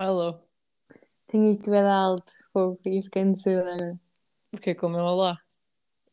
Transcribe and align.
Alô, 0.00 0.34
Tenho 1.26 1.50
isto 1.50 1.70
bem 1.70 1.82
alto, 1.82 2.32
fogo, 2.54 2.80
e 2.86 3.02
ficando 3.02 3.36
surda. 3.36 3.92
porque 4.50 4.74
como 4.74 4.96
eu 4.96 5.04
lá? 5.04 5.38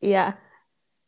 Yeah. 0.03 0.37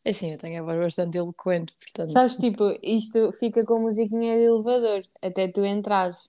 É 0.02 0.08
assim, 0.08 0.32
eu 0.32 0.38
tenho 0.38 0.62
a 0.62 0.64
voz 0.64 0.78
bastante 0.78 1.18
eloquente, 1.18 1.74
portanto. 1.74 2.10
Sabes, 2.10 2.36
tipo, 2.36 2.64
isto 2.82 3.32
fica 3.32 3.60
com 3.66 3.82
musiquinha 3.82 4.34
de 4.34 4.44
elevador, 4.44 5.02
até 5.20 5.46
tu 5.46 5.62
entrares. 5.62 6.26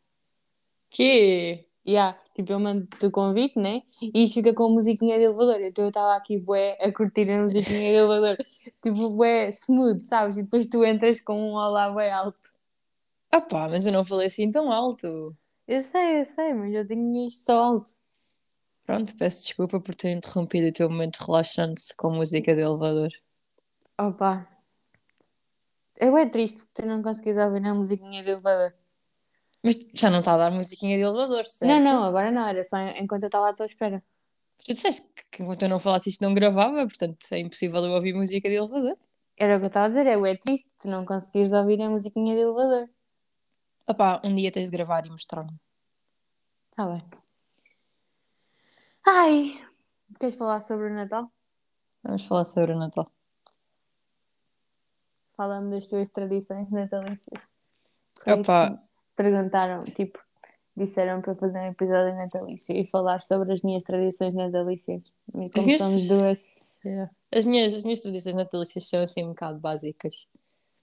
Que? 0.90 1.66
Yeah. 1.88 2.20
Tipo, 2.36 2.52
eu 2.52 2.60
mando-te 2.60 3.06
o 3.06 3.12
convite, 3.12 3.58
né? 3.58 3.84
E 4.02 4.26
isto 4.26 4.34
fica 4.34 4.54
com 4.54 4.72
musiquinha 4.72 5.18
de 5.20 5.24
elevador. 5.24 5.62
Então 5.62 5.86
eu 5.86 5.90
estava 5.90 6.18
aqui, 6.18 6.38
bué, 6.38 6.78
a 6.82 6.92
curtir 6.92 7.32
a 7.32 7.44
musiquinha 7.46 7.92
de 7.92 7.96
elevador. 7.96 8.36
Tipo, 8.84 9.16
bué, 9.16 9.52
smooth, 9.54 10.02
sabes? 10.04 10.36
E 10.36 10.44
depois 10.44 10.68
tu 10.68 10.84
entras 10.84 11.22
com 11.22 11.34
um 11.34 11.54
olá 11.54 11.90
bué 11.90 12.12
alto. 12.12 12.52
Ah 13.32 13.40
pá, 13.40 13.70
mas 13.70 13.88
eu 13.88 13.94
não 13.94 14.04
falei 14.04 14.28
assim 14.28 14.52
tão 14.52 14.70
alto. 14.70 15.34
Eu 15.72 15.82
sei, 15.82 16.20
eu 16.20 16.26
sei, 16.26 16.54
mas 16.54 16.74
eu 16.74 16.86
tinha 16.86 17.30
isto 17.30 17.50
alto. 17.50 17.94
Pronto, 18.86 19.16
peço 19.18 19.46
desculpa 19.46 19.80
por 19.80 19.96
ter 19.96 20.12
interrompido 20.12 20.68
o 20.68 20.74
teu 20.74 20.90
momento 20.90 21.20
relaxante 21.26 21.96
com 21.96 22.12
música 22.12 22.54
de 22.54 22.60
elevador. 22.60 23.08
Opa. 23.98 24.46
É 25.96 26.12
bué 26.12 26.26
triste 26.26 26.68
tu 26.74 26.86
não 26.86 27.02
conseguires 27.02 27.42
ouvir 27.42 27.66
a 27.66 27.74
musiquinha 27.74 28.22
de 28.22 28.32
elevador. 28.32 28.74
Mas 29.64 29.78
já 29.94 30.10
não 30.10 30.20
está 30.20 30.34
a 30.34 30.38
dar 30.40 30.52
musiquinha 30.52 30.98
de 30.98 31.04
elevador, 31.04 31.46
certo? 31.46 31.72
Não, 31.72 31.80
não, 31.80 32.04
agora 32.04 32.32
não, 32.32 32.46
era 32.46 32.66
só 32.66 32.78
enquanto 32.78 33.24
eu 33.24 33.28
estava 33.28 33.52
à 33.52 33.54
tua 33.54 33.66
espera. 33.66 34.04
Tu 34.66 34.74
disseste 34.74 35.08
que, 35.32 35.42
enquanto 35.42 35.64
eu 35.64 35.70
não 35.70 35.80
falasse 35.80 36.10
isto 36.10 36.22
não 36.22 36.34
gravava, 36.34 36.86
portanto 36.86 37.26
é 37.32 37.40
impossível 37.40 37.82
eu 37.86 37.94
ouvir 37.94 38.14
música 38.14 38.50
de 38.50 38.56
elevador. 38.56 38.98
Era 39.38 39.56
o 39.56 39.60
que 39.60 39.66
eu 39.68 39.68
estava 39.68 39.86
a 39.86 39.88
dizer, 39.88 40.06
é 40.06 40.18
bué 40.18 40.36
triste 40.36 40.70
tu 40.78 40.90
não 40.90 41.06
conseguires 41.06 41.54
ouvir 41.54 41.82
a 41.82 41.90
musiquinha 41.90 42.36
de 42.36 42.42
elevador. 42.42 42.90
Ah 43.92 43.94
pá, 43.94 44.22
um 44.24 44.34
dia 44.34 44.50
tens 44.50 44.72
de 44.72 44.78
gravar 44.78 45.06
e 45.06 45.10
mostrar-me. 45.10 45.52
Tá 46.74 46.86
bem. 46.88 47.02
Ai, 49.06 49.68
queres 50.18 50.36
falar 50.36 50.62
sobre 50.62 50.88
o 50.90 50.94
Natal? 50.94 51.30
Vamos 52.02 52.24
falar 52.24 52.46
sobre 52.46 52.72
o 52.72 52.80
Natal. 52.80 53.12
Fala-me 55.36 55.72
das 55.76 55.88
tuas 55.88 56.10
tradições 56.10 56.72
natalícias. 56.72 57.50
Foi 58.24 58.32
Opa. 58.32 58.70
me 58.70 58.80
perguntaram, 59.14 59.84
tipo, 59.84 60.18
disseram 60.78 61.22
para 61.22 61.36
fazer 61.36 61.60
um 61.60 61.66
episódio 61.72 62.16
natalício 62.16 62.74
e 62.74 62.86
falar 62.86 63.20
sobre 63.20 63.52
as 63.52 63.62
minhas 63.62 63.84
tradições 63.84 64.36
natalícias. 64.36 65.02
E 65.36 65.50
como 65.50 65.66
minhas- 65.66 65.82
somos 65.82 66.08
duas. 66.08 66.50
As 67.30 67.44
minhas, 67.44 67.74
as 67.74 67.84
minhas 67.84 68.00
tradições 68.00 68.36
natalícias 68.36 68.88
são 68.88 69.04
assim 69.04 69.26
um 69.26 69.30
bocado 69.30 69.60
básicas. 69.60 70.30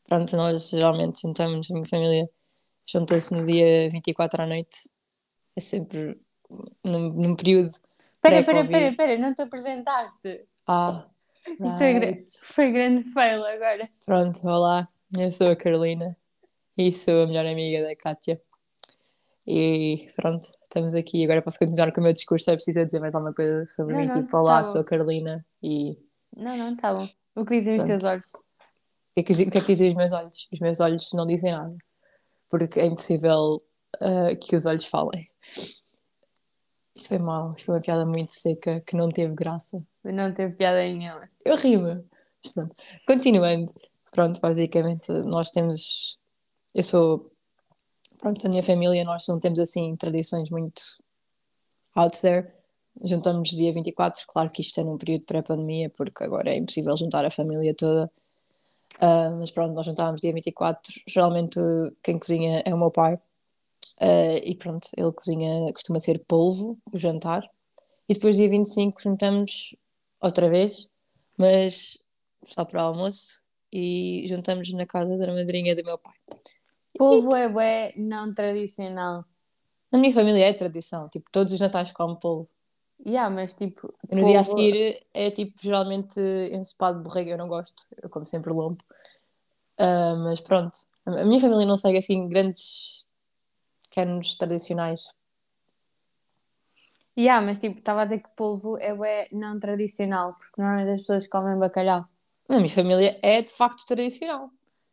Pronto, 0.05 0.37
nós 0.37 0.69
geralmente 0.69 1.23
juntamos, 1.23 1.71
a 1.71 1.75
minha 1.75 1.87
família 1.89 2.29
junta-se 2.91 3.35
no 3.35 3.45
dia 3.47 3.89
24 3.91 4.43
à 4.43 4.47
noite. 4.47 4.89
É 5.57 5.61
sempre 5.61 6.19
num, 6.85 7.11
num 7.13 7.37
período. 7.37 7.69
Espera, 8.15 8.41
espera, 8.41 8.61
espera, 8.61 8.89
espera, 8.89 9.19
não 9.19 9.35
te 9.35 9.43
apresentaste. 9.43 10.45
Ah, 10.67 11.07
Isto 11.47 11.79
foi, 11.79 11.93
gra- 11.95 12.07
right. 12.07 12.27
foi 12.55 12.73
grande 12.73 13.05
fail 13.13 13.45
agora. 13.45 13.89
Pronto, 14.05 14.47
olá, 14.47 14.83
eu 15.17 15.31
sou 15.33 15.51
a 15.51 15.57
Carolina 15.57 16.17
e 16.77 16.93
sou 16.93 17.23
a 17.23 17.27
melhor 17.27 17.47
amiga 17.47 17.83
da 17.87 17.95
Kátia. 17.97 18.41
E 19.47 20.11
pronto, 20.15 20.43
estamos 20.63 20.95
aqui. 20.95 21.25
Agora 21.25 21.41
posso 21.41 21.59
continuar 21.59 21.91
com 21.93 22.01
o 22.01 22.05
meu 22.05 22.13
discurso. 22.13 22.51
É 22.51 22.55
preciso 22.55 22.85
dizer 22.85 23.01
mais 23.01 23.15
alguma 23.15 23.33
coisa 23.33 23.67
sobre 23.69 23.95
Não, 23.95 24.01
mim? 24.03 24.07
não, 24.09 24.23
tipo, 24.23 24.37
olá, 24.37 24.59
tá 24.59 24.65
sou 24.65 24.81
a 24.81 24.85
Carolina 24.85 25.37
e 25.63 25.97
Não, 26.37 26.57
não, 26.57 26.77
tá 26.77 26.93
bom. 26.93 27.09
O 27.35 27.45
que 27.47 27.59
dizem 27.59 27.75
os 27.75 27.81
Pronto. 27.81 27.89
teus 27.89 28.05
olhos? 28.05 28.25
O 28.27 29.15
que, 29.15 29.21
é 29.21 29.23
que, 29.23 29.33
o 29.33 29.51
que 29.51 29.59
é 29.59 29.61
que 29.63 29.67
dizem 29.67 29.91
os 29.91 29.97
meus 29.97 30.13
olhos? 30.13 30.49
Os 30.53 30.61
meus 30.61 30.81
olhos 30.81 31.11
não 31.15 31.27
dizem 31.27 31.53
nada. 31.53 31.77
Porque 32.49 32.81
é 32.81 32.87
impossível 32.87 33.63
ah, 34.01 34.35
que 34.41 34.55
os 34.55 34.67
olhos 34.67 34.87
falem. 34.87 35.29
Isto 36.95 37.09
foi 37.09 37.19
mau. 37.19 37.55
Isto 37.57 37.67
foi 37.67 37.75
uma 37.77 37.81
piada 37.81 38.07
muito 38.07 38.33
seca 38.33 38.81
que 38.81 38.97
não 38.97 39.09
teve 39.09 39.35
graça. 39.35 39.83
Não 40.05 40.33
teve 40.33 40.55
piada 40.55 40.79
nenhuma. 40.79 41.31
Eu 41.45 41.57
rimo. 41.57 42.05
Mas 42.43 42.53
pronto. 42.53 42.75
Continuando. 43.07 43.73
Pronto, 44.13 44.41
basicamente 44.41 45.13
nós 45.13 45.51
temos... 45.51 46.19
Eu 46.75 46.83
sou... 46.83 47.31
Pronto, 48.19 48.45
a 48.47 48.51
minha 48.51 48.63
família, 48.63 49.05
nós 49.05 49.27
não 49.29 49.39
temos 49.39 49.59
assim 49.61 49.95
tradições 49.97 50.51
muito 50.51 50.83
out 51.95 52.21
there. 52.21 52.53
Juntamos 53.05 53.51
dia 53.51 53.73
24, 53.73 54.25
claro 54.27 54.51
que 54.51 54.61
isto 54.61 54.81
é 54.81 54.85
num 54.85 54.99
período 54.99 55.25
pré-pandemia, 55.25 55.89
porque 55.91 56.25
agora 56.25 56.51
é 56.51 56.57
impossível 56.57 56.97
juntar 56.97 57.25
a 57.25 57.31
família 57.31 57.73
toda. 57.77 58.11
Ah, 59.01 59.31
mas 59.39 59.51
pronto, 59.51 59.75
nós 59.75 59.87
juntávamos 59.87 60.21
dia 60.21 60.33
24. 60.33 60.93
Geralmente 61.07 61.59
quem 62.03 62.19
cozinha 62.19 62.63
é 62.65 62.75
o 62.75 62.79
meu 62.79 62.91
pai. 62.91 63.19
Ah, 64.01 64.35
e 64.43 64.55
pronto, 64.57 64.89
ele 64.97 65.13
cozinha, 65.13 65.73
costuma 65.73 66.01
ser 66.01 66.19
polvo, 66.27 66.79
o 66.93 66.99
jantar. 66.99 67.49
E 68.09 68.15
depois 68.15 68.37
dia 68.37 68.49
25 68.49 69.01
juntamos 69.03 69.77
outra 70.21 70.49
vez, 70.49 70.89
mas 71.37 71.99
só 72.45 72.65
para 72.65 72.83
o 72.83 72.87
almoço. 72.87 73.43
E 73.73 74.25
juntamos 74.27 74.73
na 74.73 74.87
casa 74.87 75.17
da 75.19 75.27
madrinha 75.33 75.77
do 75.77 75.85
meu 75.85 75.99
pai. 75.99 76.15
Polvo 76.97 77.35
é 77.37 77.49
bué 77.49 77.93
não 77.97 78.33
tradicional. 78.35 79.25
Na 79.93 79.99
minha 79.99 80.13
família 80.13 80.49
é 80.49 80.53
tradição, 80.53 81.09
tipo, 81.09 81.31
todos 81.31 81.53
os 81.53 81.61
natais 81.61 81.93
comem 81.93 82.17
polvo. 82.19 82.49
Yeah, 83.07 83.31
mas 83.35 83.55
tipo. 83.55 83.93
No 84.11 84.25
dia 84.25 84.41
a 84.41 84.45
polvo- 84.45 84.61
seguir 84.61 85.07
é 85.15 85.31
tipo, 85.31 85.53
geralmente 85.61 86.19
ensopado 86.53 86.99
de 86.99 87.05
borrego, 87.05 87.31
eu 87.31 87.39
não 87.39 87.47
gosto, 87.49 87.85
eu 88.03 88.09
como 88.11 88.27
sempre 88.27 88.53
lombo. 88.53 88.83
Ah, 89.79 90.17
mas 90.19 90.41
pronto, 90.41 90.77
a 91.07 91.25
minha 91.25 91.41
família 91.41 91.65
não 91.65 91.77
segue 91.77 91.99
assim 91.99 92.29
grandes 92.29 93.07
canos 93.91 94.37
tradicionais. 94.37 95.09
Yeah, 97.17 97.45
mas 97.45 97.59
tipo, 97.59 97.79
estava 97.79 98.03
a 98.03 98.05
dizer 98.05 98.21
que 98.21 98.29
polvo 98.37 98.79
é 98.79 98.95
bué 98.95 99.29
não 99.33 99.59
tradicional, 99.59 100.35
porque 100.35 100.61
normalmente 100.61 100.95
as 100.95 101.01
pessoas 101.01 101.27
comem 101.27 101.59
bacalhau. 101.59 102.07
A 102.49 102.57
minha 102.57 102.69
família 102.69 103.19
é 103.23 103.43
de 103.43 103.51
facto 103.51 103.85
tradicional. 103.87 104.51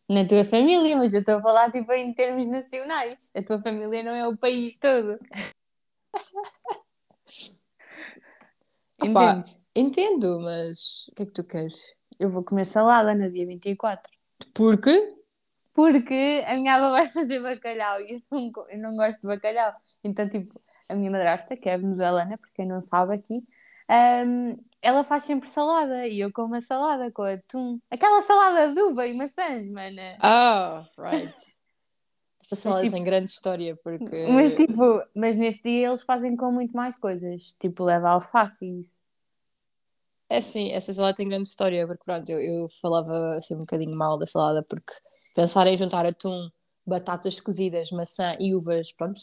Na 0.08 0.26
tua 0.28 0.46
família, 0.46 0.96
mas 0.98 1.14
eu 1.14 1.22
estou 1.22 1.38
a 1.38 1.42
falar 1.42 1.72
tipo 1.72 1.92
em 1.92 2.14
termos 2.14 2.46
nacionais. 2.46 3.32
A 3.36 3.42
tua 3.42 3.60
família 3.62 4.04
não 4.04 4.16
é 4.16 4.28
o 4.28 4.38
país 4.38 4.78
todo. 4.78 5.20
Opa. 9.02 9.44
Entendo, 9.76 10.40
mas 10.40 11.08
o 11.12 11.16
que 11.16 11.24
é 11.24 11.26
que 11.26 11.32
tu 11.34 11.44
queres? 11.44 11.94
Eu 12.20 12.30
vou 12.30 12.44
comer 12.44 12.66
salada 12.66 13.14
no 13.14 13.30
dia 13.30 13.46
24. 13.46 14.15
Porque? 14.54 15.16
Porque 15.74 16.44
a 16.48 16.56
minha 16.56 16.76
avó 16.76 16.92
vai 16.92 17.10
fazer 17.12 17.42
bacalhau 17.42 18.00
e 18.02 18.14
eu 18.14 18.22
não, 18.32 18.52
eu 18.70 18.78
não 18.80 18.96
gosto 18.96 19.20
de 19.20 19.28
bacalhau. 19.28 19.74
Então, 20.04 20.28
tipo, 20.28 20.62
a 20.88 20.96
minha 20.96 21.12
madrasta, 21.12 21.58
que 21.58 21.70
é 21.70 21.78
venezuelana, 21.78 22.38
por 22.38 22.50
quem 22.54 22.66
não 22.66 22.82
sabe 22.82 23.16
aqui, 23.16 23.44
hum, 24.26 24.56
ela 24.82 25.04
faz 25.04 25.24
sempre 25.24 25.50
salada 25.50 26.08
e 26.08 26.20
eu 26.20 26.32
como 26.32 26.56
a 26.56 26.62
salada 26.62 27.12
com 27.12 27.24
atum. 27.24 27.80
Aquela 27.90 28.22
salada 28.22 28.74
de 28.74 28.82
uva 28.82 29.06
e 29.06 29.14
maçãs, 29.14 29.70
mana. 29.70 30.18
Ah, 30.20 30.86
right. 30.98 31.34
Esta 32.42 32.56
salada 32.56 32.84
tipo- 32.84 32.94
tem 32.94 33.04
grande 33.04 33.32
história 33.32 33.76
porque. 33.84 34.28
Mas, 34.30 34.54
tipo, 34.54 35.04
mas 35.16 35.36
nesse 35.36 35.64
dia 35.64 35.88
eles 35.88 36.04
fazem 36.04 36.36
com 36.38 36.52
muito 36.52 36.74
mais 36.74 36.96
coisas. 36.96 37.56
Tipo, 37.60 37.84
leva 37.84 38.10
alface 38.12 38.66
e 38.66 38.80
isso. 38.80 39.00
É 40.36 40.42
sim, 40.42 40.72
essa 40.72 40.94
salada 40.94 41.16
tem 41.16 41.28
grande 41.28 41.48
história, 41.48 41.88
porque 41.88 42.04
pronto, 42.04 42.30
eu, 42.30 42.40
eu 42.40 42.68
falava 42.82 43.36
assim 43.36 43.54
um 43.56 43.60
bocadinho 43.60 43.96
mal 43.96 44.18
da 44.18 44.26
salada, 44.26 44.64
porque 44.64 44.94
pensar 45.34 45.68
em 45.68 45.78
juntar 45.78 46.06
atum, 46.06 46.50
batatas 46.86 47.40
cozidas, 47.40 47.92
maçã 47.92 48.36
e 48.40 48.54
uvas, 48.54 48.92
pronto, 48.94 49.20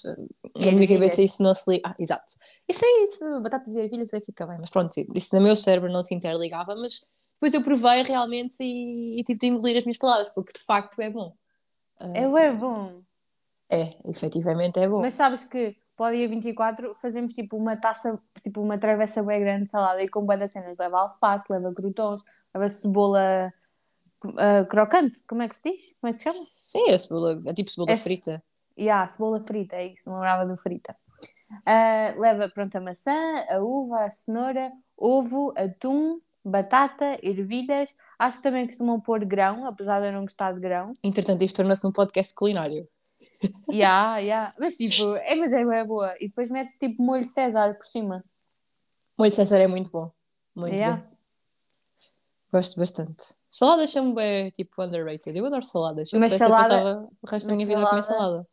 E 0.56 0.66
na 0.66 0.72
minha 0.72 0.88
cabeça 0.88 1.22
isso 1.22 1.42
não 1.42 1.54
se 1.54 1.70
liga. 1.70 1.88
Ah, 1.88 1.94
exato. 1.98 2.32
Isso 2.68 2.84
é 2.84 3.04
isso, 3.04 3.40
batatas 3.42 3.74
e 3.74 3.80
ervilhas 3.80 4.12
aí 4.12 4.22
fica 4.22 4.46
bem, 4.46 4.58
mas 4.58 4.70
pronto, 4.70 4.92
isso 5.14 5.34
no 5.34 5.42
meu 5.42 5.54
cérebro 5.54 5.92
não 5.92 6.02
se 6.02 6.14
interligava, 6.14 6.74
mas 6.74 7.00
depois 7.34 7.54
eu 7.54 7.62
provei 7.62 8.02
realmente 8.02 8.62
e, 8.62 9.20
e 9.20 9.24
tive 9.24 9.38
de 9.38 9.46
engolir 9.46 9.76
as 9.76 9.84
minhas 9.84 9.98
palavras, 9.98 10.30
porque 10.30 10.52
de 10.52 10.64
facto 10.64 11.00
é 11.00 11.10
bom. 11.10 11.34
É 12.14 12.26
bué 12.26 12.52
bom. 12.52 13.02
é, 13.70 13.96
efetivamente 14.08 14.78
é 14.78 14.88
bom. 14.88 15.00
Mas 15.00 15.14
sabes 15.14 15.44
que 15.44 15.76
para 15.96 16.12
o 16.12 16.16
dia 16.16 16.28
24 16.28 16.94
fazemos 16.94 17.34
tipo 17.34 17.56
uma 17.56 17.76
taça, 17.76 18.18
tipo 18.42 18.60
uma 18.60 18.78
travessa 18.78 19.22
bem 19.22 19.40
grande 19.40 19.64
de 19.64 19.70
salada 19.70 20.02
e 20.02 20.08
com 20.08 20.24
das 20.26 20.50
cenas. 20.52 20.76
Leva 20.78 21.00
alface, 21.00 21.46
leva 21.50 21.72
croutons, 21.74 22.22
leva 22.54 22.68
cebola 22.68 23.52
ah, 24.38 24.64
crocante. 24.68 25.22
Como 25.26 25.42
é 25.42 25.48
que 25.48 25.56
se 25.56 25.70
diz? 25.70 25.94
Como 26.00 26.10
é 26.10 26.12
que 26.12 26.18
se 26.18 26.24
chama? 26.24 26.46
Sim, 26.48 26.90
é 26.90 26.98
cebola, 26.98 27.42
é 27.46 27.54
tipo 27.54 27.70
cebola 27.70 27.92
É- 27.92 27.96
frita. 27.96 28.42
E 28.76 28.88
ah, 28.88 29.06
cebola 29.06 29.42
frita, 29.42 29.76
é 29.76 29.88
isso, 29.88 30.08
não 30.08 30.16
lembrava 30.16 30.46
do 30.46 30.56
frita. 30.56 30.96
Ah, 31.66 32.14
leva, 32.16 32.48
pronto, 32.48 32.74
a 32.76 32.80
maçã, 32.80 33.12
a 33.50 33.58
uva, 33.58 34.04
a 34.04 34.10
cenoura, 34.10 34.72
ovo, 34.96 35.52
atum, 35.56 36.20
batata, 36.42 37.18
ervilhas. 37.22 37.94
Acho 38.18 38.38
que 38.38 38.42
também 38.42 38.66
costumam 38.66 38.98
pôr 38.98 39.24
grão, 39.24 39.66
apesar 39.66 40.00
de 40.00 40.06
eu 40.06 40.12
não 40.12 40.22
gostar 40.22 40.52
de 40.54 40.60
grão. 40.60 40.96
Entretanto, 41.04 41.42
isto 41.42 41.56
torna-se 41.56 41.86
um 41.86 41.92
podcast 41.92 42.34
culinário. 42.34 42.88
Ya, 43.70 44.18
ya. 44.18 44.54
Mas 44.58 44.76
tipo, 44.76 45.14
é, 45.16 45.34
mas 45.34 45.52
é 45.52 45.64
bué 45.64 45.84
boa. 45.84 46.14
E 46.20 46.28
depois 46.28 46.50
metes 46.50 46.76
tipo 46.78 47.02
molho 47.02 47.24
César 47.24 47.74
por 47.74 47.86
cima. 47.86 48.24
Molho 49.18 49.32
César 49.32 49.58
é 49.60 49.66
muito 49.66 49.90
bom. 49.90 50.10
Muito 50.54 50.76
Ya. 50.76 50.96
bom. 50.96 51.12
Gosto 52.52 52.78
bastante. 52.78 53.24
Saladas 53.48 53.90
são 53.90 54.12
bem, 54.12 54.50
tipo, 54.50 54.82
underrated. 54.82 55.36
Eu 55.36 55.46
adoro 55.46 55.64
saladas. 55.64 56.12
Eu 56.12 56.20
Mas 56.20 56.32
eu 56.34 56.38
salada- 56.38 56.68
passava 56.68 57.08
o 57.22 57.26
resto 57.26 57.46
da 57.46 57.54
mas 57.54 57.56
minha 57.56 57.66
vida 57.66 57.86
a 57.86 57.88
comer 57.90 58.02
salada- 58.02 58.22
salada. 58.26 58.48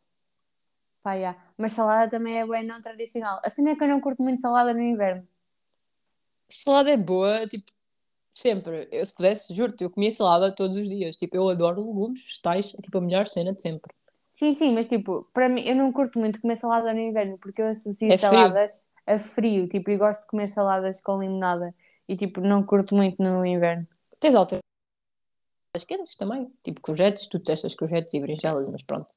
Pá. 1.02 1.52
Mas 1.58 1.72
salada 1.74 2.10
também 2.10 2.38
é 2.40 2.46
bem 2.46 2.64
não 2.64 2.80
tradicional. 2.80 3.38
Assim 3.44 3.68
é 3.68 3.76
que 3.76 3.84
eu 3.84 3.88
não 3.88 4.00
curto 4.00 4.22
muito 4.22 4.40
salada 4.40 4.72
no 4.72 4.80
inverno. 4.80 5.26
Salada 6.48 6.90
é 6.90 6.96
boa, 6.96 7.46
tipo, 7.46 7.70
sempre. 8.34 8.88
Eu, 8.90 9.04
se 9.04 9.14
pudesse, 9.14 9.52
juro-te, 9.54 9.84
eu 9.84 9.90
comia 9.90 10.10
salada 10.10 10.50
todos 10.50 10.76
os 10.76 10.88
dias. 10.88 11.16
Tipo, 11.16 11.36
eu 11.36 11.48
adoro 11.50 11.80
legumes, 11.86 12.22
vegetais, 12.22 12.74
é 12.78 12.82
tipo 12.82 12.96
a 12.98 13.00
melhor 13.02 13.28
cena 13.28 13.52
de 13.54 13.60
sempre. 13.60 13.92
Sim, 14.40 14.54
sim, 14.54 14.72
mas 14.72 14.86
tipo, 14.86 15.28
para 15.34 15.50
mim, 15.50 15.60
eu 15.66 15.76
não 15.76 15.92
curto 15.92 16.18
muito 16.18 16.40
comer 16.40 16.56
salada 16.56 16.94
no 16.94 16.98
inverno 16.98 17.36
porque 17.36 17.60
eu 17.60 17.66
associo 17.66 18.10
É 18.10 18.16
saladas 18.16 18.86
a 19.06 19.18
frio. 19.18 19.68
Tipo, 19.68 19.90
e 19.90 19.98
gosto 19.98 20.22
de 20.22 20.28
comer 20.28 20.48
saladas 20.48 20.98
com 21.02 21.20
limonada. 21.20 21.74
E 22.08 22.16
tipo, 22.16 22.40
não 22.40 22.62
curto 22.62 22.94
muito 22.94 23.22
no 23.22 23.44
inverno. 23.44 23.86
Tens 24.18 24.34
alternativas 24.34 24.64
quentes 25.86 26.16
também, 26.16 26.46
tipo 26.64 26.80
courgettes, 26.80 27.26
tu 27.26 27.38
testas 27.38 27.74
courgettes 27.74 28.14
e 28.14 28.20
berinjelas, 28.20 28.66
mas 28.70 28.82
pronto. 28.82 29.12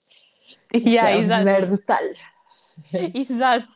Yeah, 0.76 1.12
é 1.12 1.18
um 1.20 1.22
exato. 1.22 1.46
mero 1.46 1.68
detalhe. 1.68 2.18
Exato. 3.16 3.74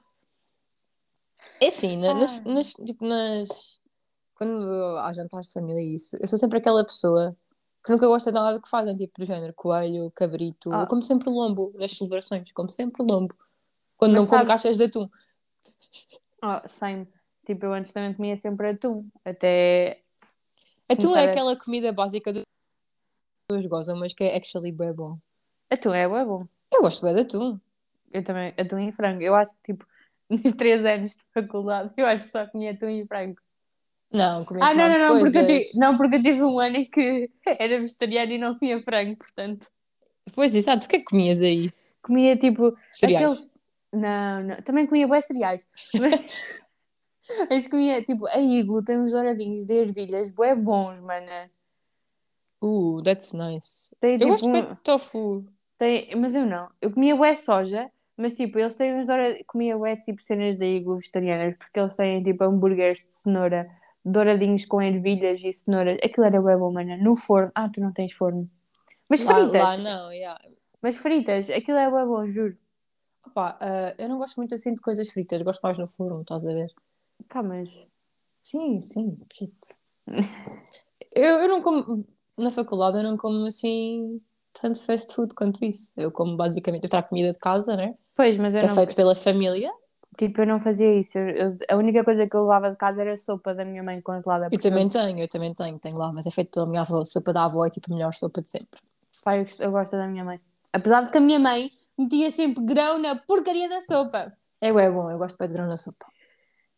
É 1.61 1.67
assim, 1.67 1.95
na- 1.95 2.13
nas, 2.13 2.39
Ah. 2.45 2.49
nas, 2.49 2.67
tipo, 2.73 3.05
nas... 3.07 3.81
Quando 4.35 4.97
há 4.97 5.13
jantares 5.13 5.47
de 5.47 5.53
família 5.53 5.81
e 5.81 5.95
isso, 5.95 6.17
eu 6.19 6.27
sou 6.27 6.37
sempre 6.37 6.57
aquela 6.57 6.83
pessoa 6.85 7.33
que 7.87 7.91
nunca 7.93 8.05
gosta 8.07 8.31
de 8.31 8.37
nada 8.37 8.53
do 8.55 8.61
que 8.61 8.69
fazem, 8.69 8.95
tipo, 8.95 9.17
do 9.19 9.25
género 9.25 9.53
coelho, 9.53 10.11
cabrito, 10.11 10.71
Ah. 10.73 10.81
eu 10.81 10.87
como 10.87 11.01
sempre 11.01 11.29
lombo 11.29 11.71
nas 11.75 11.91
celebrações, 11.91 12.51
como 12.51 12.69
sempre 12.69 13.01
lombo. 13.01 13.33
Quando 13.97 14.11
Mas 14.11 14.19
não 14.19 14.27
como 14.27 14.37
sabes- 14.45 14.47
caixas 14.63 14.77
de 14.77 14.83
atum. 14.83 15.09
Oh, 16.43 16.67
same. 16.67 17.07
Tipo, 17.45 17.65
eu 17.67 17.73
antes 17.73 17.91
também 17.93 18.13
comia 18.13 18.35
sempre 18.35 18.69
atum. 18.69 19.07
Até. 19.25 20.01
Atum 20.89 21.15
é 21.15 21.29
aquela 21.29 21.55
comida 21.55 21.91
básica 21.91 22.31
do... 22.33 22.41
que 22.41 22.45
as 22.45 23.47
pessoas 23.47 23.65
gozam, 23.65 23.97
mas 23.99 24.13
que 24.13 24.23
é 24.25 24.35
actually 24.35 24.71
bem 24.71 24.91
bom. 24.93 25.17
Atum 25.69 25.93
é 25.93 26.07
bué 26.07 26.25
bom. 26.25 26.45
Eu 26.71 26.81
gosto 26.81 27.03
bem 27.05 27.13
de 27.15 27.21
atum. 27.21 27.59
Eu 28.11 28.23
também, 28.23 28.53
atum 28.57 28.79
e 28.79 28.91
frango. 28.91 29.21
Eu 29.21 29.33
acho 29.33 29.55
que, 29.63 29.73
tipo, 29.73 29.87
nos 30.29 30.53
três 30.55 30.85
anos 30.85 31.11
de 31.11 31.23
faculdade, 31.33 31.91
eu 31.97 32.05
acho 32.05 32.25
que 32.25 32.31
só 32.31 32.45
comia 32.45 32.71
atum 32.71 32.89
e 32.89 33.05
frango. 33.07 33.37
Não, 34.11 34.45
comi 34.45 34.61
Ah, 34.61 34.73
não, 34.73 34.87
não, 34.89 34.99
não, 35.15 35.19
porque 35.19 35.37
eu 35.37 35.45
tive, 35.45 35.65
não, 35.75 35.97
porque 35.97 36.15
eu 36.15 36.21
tive 36.21 36.43
um 36.43 36.59
ano 36.59 36.77
em 36.77 36.85
que 36.85 37.29
era 37.59 37.79
vegetariano 37.79 38.31
e 38.31 38.37
não 38.37 38.57
comia 38.57 38.81
frango, 38.81 39.17
portanto. 39.17 39.67
Pois, 40.33 40.55
exato. 40.55 40.85
O 40.85 40.89
que 40.89 40.95
é 40.97 40.99
que 40.99 41.05
comias 41.05 41.41
aí? 41.41 41.71
Comia, 42.01 42.35
tipo, 42.37 42.75
Cereais. 42.91 43.23
aqueles... 43.25 43.51
Não, 43.93 44.43
não, 44.43 44.61
também 44.61 44.85
comia 44.85 45.07
bué 45.07 45.19
cereais. 45.21 45.67
Mas... 45.99 46.27
Mas 47.49 47.67
comia, 47.67 48.01
tipo, 48.03 48.25
a 48.27 48.39
Iglo 48.39 48.81
tem 48.83 48.97
uns 48.97 49.11
douradinhos 49.11 49.65
de 49.65 49.73
ervilhas 49.73 50.29
bué 50.29 50.55
bons, 50.55 50.99
mana. 51.01 51.49
Uh, 52.61 53.01
that's 53.03 53.33
nice. 53.33 53.93
Tem, 53.99 54.13
Eu 54.13 54.19
tipo, 54.19 54.31
gosto 54.31 54.47
um- 54.47 54.53
de 54.53 54.75
tofu. 54.81 55.45
Tem, 55.77 56.09
mas 56.19 56.33
eu 56.33 56.45
não. 56.45 56.69
Eu 56.81 56.89
comia 56.91 57.15
bué 57.15 57.35
soja, 57.35 57.91
mas 58.15 58.33
tipo, 58.33 58.57
eles 58.57 58.75
têm 58.75 58.95
uns 58.95 59.05
doura... 59.05 59.37
comia 59.45 59.77
bué 59.77 59.95
tipo 59.97 60.19
cenas 60.21 60.57
da 60.57 60.65
Iglo 60.65 60.95
vegetarianas, 60.97 61.55
porque 61.55 61.79
eles 61.79 61.95
têm 61.95 62.23
tipo 62.23 62.43
hambúrgueres 62.43 63.05
de 63.05 63.13
cenoura, 63.13 63.69
douradinhos 64.11 64.65
com 64.65 64.81
ervilhas 64.81 65.41
e 65.43 65.51
cenouras. 65.51 65.97
Aquilo 66.03 66.25
era 66.25 66.41
bué 66.41 66.55
bom, 66.57 66.71
mana. 66.71 66.97
No 66.97 67.15
forno. 67.15 67.51
Ah, 67.53 67.69
tu 67.69 67.81
não 67.81 67.91
tens 67.91 68.13
forno. 68.13 68.49
Mas 69.09 69.23
Lá, 69.23 69.35
fritas. 69.35 69.61
lá 69.61 69.77
não, 69.77 70.11
yeah. 70.11 70.39
Mas 70.81 70.97
fritas. 70.97 71.49
Aquilo 71.49 71.77
é 71.77 71.89
bué 71.89 72.05
bom, 72.05 72.27
juro. 72.27 72.57
Opa, 73.25 73.57
ah, 73.59 73.93
eu 73.97 74.07
não 74.09 74.17
gosto 74.17 74.37
muito 74.37 74.55
assim 74.55 74.73
de 74.73 74.81
coisas 74.81 75.09
fritas, 75.09 75.41
gosto 75.41 75.61
mais 75.61 75.77
no 75.77 75.87
forno, 75.87 76.21
estás 76.21 76.45
a 76.45 76.53
ver? 76.53 76.71
Tá, 77.27 77.43
mas... 77.43 77.85
Sim, 78.43 78.79
sim. 78.79 79.17
Eu, 81.11 81.39
eu 81.39 81.47
não 81.47 81.61
como, 81.61 82.05
na 82.37 82.51
faculdade 82.51 82.97
eu 82.97 83.03
não 83.03 83.17
como 83.17 83.45
assim 83.45 84.21
tanto 84.53 84.81
fast 84.81 85.13
food 85.13 85.33
quanto 85.33 85.63
isso. 85.65 85.99
Eu 85.99 86.11
como 86.11 86.35
basicamente, 86.37 86.83
eu 86.83 86.89
trago 86.89 87.09
comida 87.09 87.31
de 87.31 87.37
casa, 87.39 87.75
né? 87.75 87.95
Pois, 88.15 88.37
mas 88.37 88.53
eu 88.53 88.59
é 88.61 88.67
não... 88.67 88.75
feito 88.75 88.95
pela 88.95 89.15
família. 89.15 89.71
Tipo, 90.17 90.41
eu 90.41 90.47
não 90.47 90.59
fazia 90.59 90.93
isso. 90.99 91.17
Eu- 91.17 91.29
eu- 91.29 91.57
a 91.69 91.75
única 91.75 92.03
coisa 92.03 92.27
que 92.27 92.35
eu 92.35 92.41
levava 92.41 92.71
de 92.71 92.75
casa 92.77 93.01
era 93.01 93.13
a 93.13 93.17
sopa 93.17 93.53
da 93.53 93.63
minha 93.63 93.83
mãe 93.83 94.01
congelada. 94.01 94.49
Eu 94.51 94.59
também 94.59 94.89
tenho, 94.89 95.19
eu 95.19 95.27
também 95.27 95.53
tenho, 95.53 95.77
tenho 95.79 95.97
lá, 95.97 96.11
mas 96.11 96.25
é 96.25 96.31
feito 96.31 96.51
pela 96.51 96.65
minha 96.65 96.81
avó. 96.81 97.05
Sopa 97.05 97.31
da 97.31 97.45
avó 97.45 97.65
é 97.65 97.69
tipo 97.69 97.91
a 97.91 97.95
melhor 97.95 98.13
sopa 98.13 98.41
de 98.41 98.49
sempre. 98.49 98.79
Pai, 99.23 99.39
eu 99.39 99.43
gosto- 99.43 99.63
eu 99.63 99.71
gosto 99.71 99.91
da 99.91 100.07
minha 100.07 100.25
mãe. 100.25 100.39
Apesar 100.73 101.03
de 101.03 101.11
que 101.11 101.17
a 101.17 101.21
minha 101.21 101.39
mãe 101.39 101.69
metia 101.97 102.31
sempre 102.31 102.63
grão 102.65 102.97
na 102.99 103.15
porcaria 103.15 103.69
da 103.69 103.81
sopa. 103.83 104.33
É, 104.59 104.69
é 104.69 104.89
bom, 104.91 105.11
eu 105.11 105.17
gosto 105.19 105.37
de 105.37 105.47
grão 105.53 105.67
na 105.67 105.77
sopa. 105.77 106.05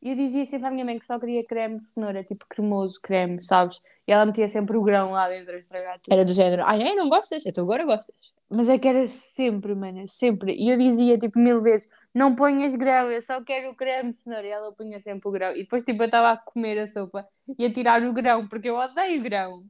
E 0.02 0.10
eu 0.12 0.16
dizia 0.16 0.46
sempre 0.46 0.68
à 0.68 0.72
minha 0.72 0.86
mãe 0.86 0.98
que 0.98 1.06
só 1.06 1.20
queria 1.20 1.44
creme 1.46 1.80
de 1.80 1.86
cenoura, 1.86 2.24
tipo 2.24 2.46
cremoso 2.48 3.00
creme, 3.02 3.44
sabes? 3.44 3.82
E 4.08 4.12
ela 4.14 4.26
metia 4.26 4.48
sempre 4.48 4.78
o 4.78 4.82
grão 4.82 5.12
lá 5.12 5.28
dentro 5.28 5.54
a 5.54 5.58
estragar 5.58 6.00
tudo. 6.00 6.14
Era 6.14 6.24
do 6.24 6.34
género, 6.34 6.64
ai, 6.66 6.78
nem, 6.78 6.96
não 6.96 7.10
gostas? 7.10 7.46
Então 7.46 7.66
agora 7.66 7.84
gostas. 7.86 8.16
Mas 8.50 8.70
é 8.70 8.80
que 8.80 8.88
era 8.88 9.08
sempre, 9.10 9.76
mana, 9.76 10.08
sempre. 10.08 10.56
E 10.56 10.70
eu 10.70 10.78
dizia 10.78 11.18
tipo 11.18 11.38
mil 11.38 11.62
vezes: 11.62 11.88
não 12.14 12.34
ponhas 12.34 12.74
grão, 12.76 13.12
eu 13.12 13.22
só 13.22 13.44
quero 13.44 13.72
o 13.72 13.76
creme 13.76 14.12
de 14.14 14.20
cenoura. 14.20 14.48
E 14.48 14.50
ela 14.50 14.72
punha 14.74 15.00
sempre 15.02 15.28
o 15.28 15.32
grão. 15.32 15.52
E 15.52 15.64
depois, 15.64 15.84
tipo, 15.84 16.02
eu 16.02 16.06
estava 16.06 16.32
a 16.32 16.38
comer 16.38 16.80
a 16.80 16.88
sopa 16.88 17.28
e 17.58 17.66
a 17.66 17.72
tirar 17.74 18.02
o 18.02 18.14
grão, 18.14 18.48
porque 18.48 18.70
eu 18.70 18.76
odeio 18.78 19.22
grão. 19.22 19.66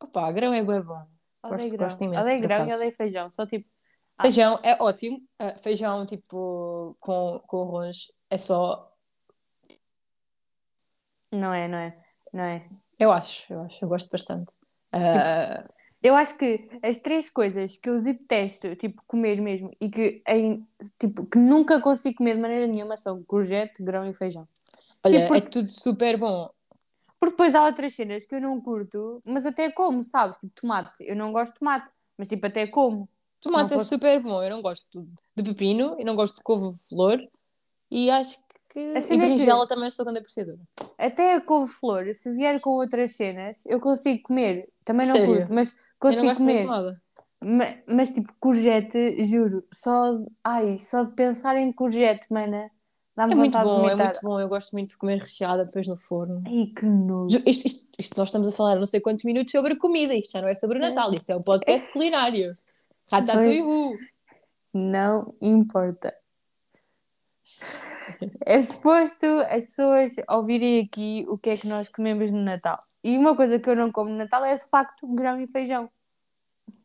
Opa, 0.00 0.30
grão 0.32 0.52
é 0.52 0.62
bem 0.62 0.80
bom. 0.82 1.06
Odeio 1.44 1.58
Gosto- 1.58 1.72
grão. 1.76 1.86
gosto 1.88 2.04
imenso, 2.04 2.22
odeio 2.22 2.40
grão 2.42 2.66
e 2.66 2.74
odeio 2.74 2.92
feijão. 2.96 3.30
Só 3.30 3.46
tipo, 3.46 3.68
Ah. 4.18 4.24
Feijão 4.24 4.60
é 4.62 4.76
ótimo. 4.82 5.22
Ah, 5.38 5.56
feijão, 5.62 6.04
tipo, 6.04 6.96
com, 7.00 7.40
com 7.46 7.62
arroz 7.62 8.12
é 8.28 8.36
só. 8.36 8.91
Não 11.32 11.52
é, 11.52 11.68
não 11.68 11.78
é, 11.78 11.96
não 12.32 12.44
é. 12.44 12.68
Eu 12.98 13.10
acho, 13.10 13.52
eu 13.52 13.62
acho, 13.62 13.84
eu 13.84 13.88
gosto 13.88 14.10
bastante. 14.10 14.54
Ah, 14.92 15.64
Eu 16.02 16.14
acho 16.16 16.36
que 16.36 16.68
as 16.82 16.98
três 16.98 17.30
coisas 17.30 17.76
que 17.76 17.88
eu 17.88 18.02
detesto, 18.02 18.74
tipo, 18.76 19.02
comer 19.06 19.40
mesmo, 19.40 19.70
e 19.80 19.88
que, 19.88 20.22
em, 20.28 20.66
tipo, 20.98 21.24
que 21.26 21.38
nunca 21.38 21.80
consigo 21.80 22.16
comer 22.18 22.34
de 22.36 22.40
maneira 22.42 22.66
nenhuma 22.66 22.96
são 22.96 23.22
courgette, 23.22 23.82
grão 23.82 24.04
e 24.08 24.12
feijão. 24.14 24.46
olha, 25.04 25.20
Tipo, 25.22 25.34
é 25.36 25.40
tudo 25.40 25.68
super 25.68 26.16
bom. 26.16 26.50
Porque 27.20 27.32
depois 27.34 27.54
há 27.54 27.64
outras 27.64 27.94
cenas 27.94 28.26
que 28.26 28.34
eu 28.34 28.40
não 28.40 28.60
curto, 28.60 29.22
mas 29.24 29.46
até 29.46 29.70
como, 29.70 30.02
sabes? 30.02 30.38
Tipo, 30.38 30.52
tomate. 30.60 31.04
Eu 31.06 31.14
não 31.14 31.30
gosto 31.32 31.52
de 31.54 31.60
tomate, 31.60 31.90
mas 32.18 32.26
tipo, 32.26 32.44
até 32.46 32.66
como. 32.66 33.08
Tomate 33.40 33.74
é 33.74 33.76
fosse- 33.78 33.90
super 33.90 34.20
bom. 34.20 34.42
Eu 34.42 34.50
não 34.50 34.60
gosto 34.62 34.98
de 35.36 35.42
pepino, 35.44 35.96
eu 36.00 36.04
não 36.04 36.16
gosto 36.16 36.34
de 36.36 36.42
couve-flor 36.42 37.20
e 37.90 38.10
acho 38.10 38.38
que. 38.72 38.78
A 38.94 38.98
E 38.98 39.02
cena 39.02 39.24
é 39.24 39.26
que- 39.26 39.32
berinjela 39.34 39.66
também 39.68 39.90
sou 39.90 40.04
grande 40.04 40.20
apreciadora. 40.20 40.58
Até 40.98 41.34
a 41.34 41.40
couve-flor, 41.40 42.14
se 42.14 42.30
vier 42.32 42.60
com 42.60 42.70
outras 42.70 43.14
cenas, 43.16 43.62
eu 43.66 43.78
consigo 43.80 44.22
comer. 44.22 44.68
Também 44.84 45.06
não 45.06 45.14
Sério? 45.16 45.36
curto, 45.36 45.52
mas 45.54 45.70
Eu 45.70 45.76
não 46.10 46.14
consigo 46.16 46.34
comer. 46.36 46.64
nada. 46.64 47.02
Ma- 47.44 47.74
Mas, 47.88 48.10
tipo, 48.10 48.32
courgette, 48.38 49.22
juro, 49.24 49.64
só, 49.74 50.14
de- 50.14 50.26
ai, 50.44 50.78
só 50.78 51.02
de 51.02 51.12
pensar 51.14 51.56
em 51.56 51.72
courgette, 51.72 52.26
mana, 52.32 52.70
dá-me 53.16 53.32
É 53.32 53.36
muito 53.36 53.52
vontade 53.58 53.68
de 53.68 53.76
bom, 53.82 53.88
é 53.90 53.96
muito 53.96 54.20
bom. 54.22 54.40
Eu 54.40 54.48
gosto 54.48 54.72
muito 54.72 54.90
de 54.90 54.96
comer 54.96 55.18
recheada 55.20 55.64
depois 55.64 55.86
no 55.88 55.96
forno. 55.96 56.42
Ai, 56.46 56.66
que 56.76 56.86
nojo. 56.86 57.42
Isto, 57.44 57.66
isto- 57.66 57.88
isto 57.98 58.16
nós 58.16 58.28
estamos 58.28 58.48
a 58.48 58.52
falar 58.52 58.76
não 58.76 58.84
sei 58.86 59.00
quantos 59.00 59.24
minutos 59.24 59.50
sobre 59.50 59.74
comida. 59.76 60.14
Isto 60.14 60.32
já 60.32 60.40
não 60.40 60.48
é 60.48 60.54
sobre 60.54 60.78
o 60.78 60.80
Natal, 60.80 61.12
isto 61.14 61.30
é 61.30 61.36
um 61.36 61.40
podcast 61.40 61.92
culinário. 61.92 62.56
Ratatouille. 63.10 63.98
Não 64.74 65.34
importa. 65.42 66.14
É 68.44 68.60
suposto 68.60 69.26
as 69.48 69.64
pessoas 69.66 70.14
ouvirem 70.30 70.82
aqui 70.82 71.24
o 71.28 71.38
que 71.38 71.50
é 71.50 71.56
que 71.56 71.66
nós 71.66 71.88
comemos 71.88 72.30
no 72.30 72.42
Natal. 72.42 72.82
E 73.02 73.16
uma 73.18 73.34
coisa 73.36 73.58
que 73.58 73.68
eu 73.68 73.76
não 73.76 73.90
como 73.90 74.10
no 74.10 74.16
Natal 74.16 74.44
é 74.44 74.56
de 74.56 74.64
facto 74.68 75.06
grão 75.14 75.40
e 75.40 75.46
feijão. 75.46 75.90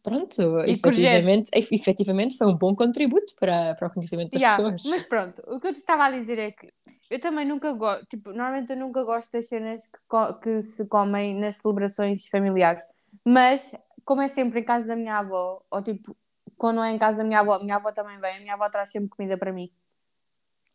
Pronto, 0.01 0.59
E 0.65 0.71
efetivamente, 0.71 1.49
ef- 1.53 1.71
efetivamente 1.73 2.37
foi 2.37 2.47
um 2.47 2.55
bom 2.55 2.73
contributo 2.75 3.35
para, 3.39 3.75
para 3.75 3.87
o 3.87 3.91
conhecimento 3.93 4.31
das 4.31 4.41
Yeah, 4.41 4.57
pessoas. 4.57 4.83
Mas 4.89 5.03
pronto, 5.03 5.41
o 5.47 5.59
que 5.59 5.67
eu 5.67 5.73
te 5.73 5.77
estava 5.77 6.05
a 6.05 6.11
dizer 6.11 6.39
é 6.39 6.51
que 6.51 6.71
eu 7.09 7.19
também 7.19 7.45
nunca 7.45 7.71
gosto, 7.73 8.05
tipo, 8.07 8.31
normalmente 8.31 8.71
eu 8.71 8.77
nunca 8.77 9.03
gosto 9.03 9.31
das 9.31 9.47
cenas 9.47 9.87
que, 9.87 10.33
que 10.41 10.61
se 10.61 10.85
comem 10.87 11.35
nas 11.35 11.57
celebrações 11.57 12.27
familiares. 12.27 12.81
Mas, 13.25 13.73
como 14.05 14.21
é 14.21 14.27
sempre 14.27 14.61
em 14.61 14.63
casa 14.63 14.87
da 14.87 14.95
minha 14.95 15.17
avó, 15.19 15.61
ou 15.69 15.81
tipo, 15.83 16.15
quando 16.57 16.81
é 16.81 16.91
em 16.91 16.97
casa 16.97 17.17
da 17.19 17.23
minha 17.23 17.39
avó, 17.39 17.53
a 17.55 17.59
minha 17.59 17.75
avó 17.75 17.91
também 17.91 18.19
vem, 18.19 18.37
a 18.37 18.39
minha 18.39 18.53
avó 18.53 18.69
traz 18.69 18.91
sempre 18.91 19.09
comida 19.09 19.37
para 19.37 19.51
mim. 19.53 19.69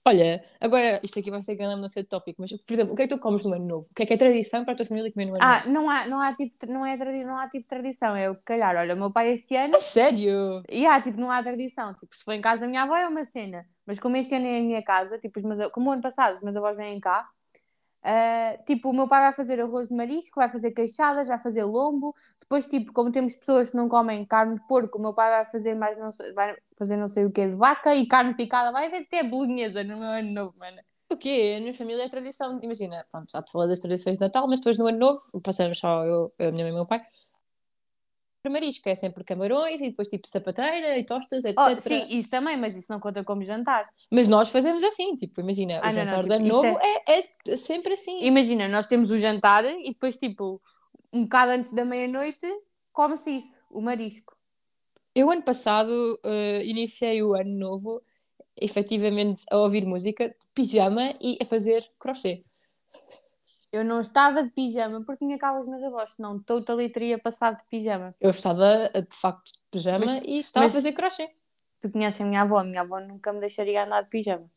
Olha, 0.04 0.42
agora 0.60 1.00
isto 1.04 1.20
aqui 1.20 1.30
vai 1.30 1.40
ser 1.42 1.54
grande 1.54 1.80
não 1.80 1.88
ser 1.88 2.02
tópico, 2.04 2.40
mas 2.42 2.50
por 2.50 2.72
exemplo, 2.72 2.92
o 2.92 2.96
que 2.96 3.02
é 3.02 3.06
que 3.08 3.14
tu 3.14 3.20
comes 3.20 3.44
no 3.44 3.54
ano 3.54 3.64
novo? 3.66 3.86
O 3.88 3.94
que 3.94 4.02
é 4.02 4.06
que 4.06 4.12
é 4.12 4.16
tradição 4.16 4.64
para 4.64 4.72
a 4.72 4.76
tua 4.76 4.84
família 4.86 5.12
comer 5.12 5.26
no 5.26 5.36
ano 5.36 5.44
Ah, 5.44 5.58
novo? 5.60 5.70
não 5.70 5.88
há, 5.88 6.06
não 6.08 6.20
há 6.20 6.32
tipo, 6.32 6.66
não 6.66 6.84
é 6.84 6.96
tradi 6.96 7.22
não 7.22 7.38
há 7.38 7.48
tipo 7.48 7.68
tradição, 7.68 8.16
é 8.16 8.28
o 8.28 8.34
que 8.34 8.42
calhar. 8.42 8.74
Olha, 8.76 8.94
o 8.94 8.98
meu 8.98 9.12
pai 9.12 9.30
este 9.32 9.54
ano, 9.54 9.76
A 9.76 9.80
sério? 9.80 10.62
e 10.68 10.84
há, 10.84 11.00
tipo, 11.00 11.20
não 11.20 11.30
há 11.30 11.40
tradição. 11.40 11.94
Tipo, 11.94 12.16
se 12.16 12.24
for 12.24 12.32
em 12.32 12.40
casa 12.40 12.62
da 12.62 12.66
minha 12.66 12.82
avó 12.82 12.96
é 12.96 13.06
uma 13.06 13.24
cena, 13.24 13.64
mas 13.86 14.00
como 14.00 14.16
este 14.16 14.34
ano 14.34 14.46
é 14.46 14.58
em 14.58 14.66
minha 14.66 14.82
casa, 14.82 15.18
tipo, 15.20 15.40
meus, 15.46 15.70
como 15.70 15.90
o 15.90 15.92
ano 15.92 16.02
passado, 16.02 16.34
os 16.34 16.42
meus 16.42 16.56
avós 16.56 16.76
vêm 16.76 16.98
cá, 16.98 17.24
ah, 18.02 18.58
tipo, 18.66 18.90
o 18.90 18.92
meu 18.92 19.06
pai 19.06 19.20
vai 19.20 19.32
fazer 19.32 19.60
arroz 19.60 19.88
de 19.88 19.94
marisco, 19.94 20.40
vai 20.40 20.50
fazer 20.50 20.72
queixadas, 20.72 21.28
vai 21.28 21.38
fazer 21.38 21.64
lombo. 21.64 22.14
Depois, 22.40 22.66
tipo, 22.66 22.92
como 22.92 23.12
temos 23.12 23.36
pessoas 23.36 23.70
que 23.70 23.76
não 23.76 23.88
comem 23.88 24.24
carne 24.24 24.56
de 24.56 24.66
porco, 24.66 24.98
o 24.98 25.00
meu 25.02 25.14
pai 25.14 25.30
vai 25.30 25.46
fazer 25.46 25.74
mais 25.74 25.96
não 25.96 26.10
sei, 26.12 26.32
vai 26.32 26.56
fazer 26.76 26.96
não 26.96 27.08
sei 27.08 27.24
o 27.24 27.30
que 27.32 27.48
de 27.48 27.56
vaca 27.56 27.94
e 27.94 28.06
carne 28.06 28.34
picada, 28.34 28.72
vai 28.72 28.86
haver 28.86 29.02
até 29.02 29.22
bolonhesa 29.22 29.84
no 29.84 29.98
meu 29.98 30.08
ano 30.08 30.30
novo, 30.32 30.54
mano. 30.58 30.78
O 31.10 31.16
quê? 31.16 31.56
A 31.58 31.60
minha 31.60 31.74
família 31.74 32.04
é 32.04 32.08
tradição. 32.08 32.58
Imagina, 32.62 33.06
pronto, 33.10 33.30
já 33.30 33.42
te 33.42 33.52
falei 33.52 33.68
das 33.68 33.78
tradições 33.78 34.16
de 34.18 34.24
Natal, 34.24 34.48
mas 34.48 34.60
depois 34.60 34.78
no 34.78 34.86
ano 34.86 34.98
novo, 34.98 35.20
passamos 35.42 35.78
só 35.78 36.04
eu, 36.06 36.32
a 36.38 36.50
minha 36.50 36.64
mãe 36.64 36.68
e 36.68 36.72
o 36.72 36.74
meu 36.74 36.86
pai. 36.86 37.02
Marisco, 38.50 38.88
é 38.88 38.94
sempre 38.94 39.22
camarões 39.24 39.80
e 39.80 39.90
depois 39.90 40.08
tipo 40.08 40.26
sapateira 40.26 40.98
e 40.98 41.04
tostas, 41.04 41.44
etc. 41.44 41.56
Oh, 41.58 41.80
sim, 41.80 42.06
isso 42.10 42.28
também, 42.28 42.56
mas 42.56 42.76
isso 42.76 42.92
não 42.92 42.98
conta 42.98 43.22
como 43.22 43.44
jantar. 43.44 43.88
Mas 44.10 44.26
nós 44.28 44.50
fazemos 44.50 44.82
assim, 44.82 45.14
tipo, 45.16 45.40
imagina, 45.40 45.74
Ah, 45.74 45.78
o 45.78 45.82
não, 45.82 45.86
não, 45.86 45.92
jantar 45.92 46.16
tipo, 46.16 46.28
de 46.28 46.34
ano 46.34 46.46
isso 46.46 46.56
novo 46.56 46.78
é... 46.80 47.20
É, 47.50 47.56
sempre 47.56 47.94
assim. 47.94 48.24
Imagina, 48.24 48.68
nós 48.68 48.86
temos 48.86 49.10
o 49.10 49.16
jantar 49.16 49.64
e 49.64 49.88
depois, 49.88 50.16
tipo, 50.16 50.60
um 51.12 51.22
bocado 51.22 51.52
antes 51.52 51.72
da 51.72 51.84
meia-noite, 51.84 52.46
come-se 52.92 53.30
isso, 53.30 53.60
o 53.70 53.80
marisco. 53.80 54.34
Eu, 55.14 55.30
ano 55.30 55.42
passado, 55.42 56.18
eh, 56.24 56.64
iniciei 56.64 57.22
o 57.22 57.34
ano 57.34 57.50
novo, 57.58 58.02
efetivamente, 58.60 59.42
a 59.50 59.58
ouvir 59.58 59.84
música 59.84 60.28
de 60.28 60.34
pijama 60.54 61.14
e 61.20 61.36
a 61.40 61.44
fazer 61.44 61.84
crochê. 61.98 62.44
Eu 63.72 63.84
não 63.84 64.00
estava 64.00 64.42
de 64.42 64.50
pijama 64.50 65.02
porque 65.02 65.24
tinha 65.24 65.38
cabos 65.38 65.66
nas 65.66 65.82
avós, 65.82 66.12
senão 66.12 66.38
totally 66.38 66.90
teria 66.90 67.18
passado 67.18 67.56
de 67.56 67.64
pijama. 67.70 68.14
Eu 68.20 68.30
estava, 68.30 68.90
de 68.90 69.16
facto, 69.16 69.46
de 69.50 69.58
pijama 69.70 70.04
Mas- 70.04 70.22
e 70.26 70.38
estava 70.38 70.66
mas- 70.66 70.72
a 70.72 70.74
fazer 70.74 70.92
crochê. 70.92 71.30
Tu 71.80 71.90
conheces 71.90 72.20
a 72.20 72.24
minha 72.24 72.42
avó, 72.42 72.58
a 72.58 72.64
minha 72.64 72.82
avó 72.82 73.00
nunca 73.00 73.32
me 73.32 73.40
deixaria 73.40 73.84
andar 73.84 74.02
de 74.02 74.10
pijama. 74.10 74.48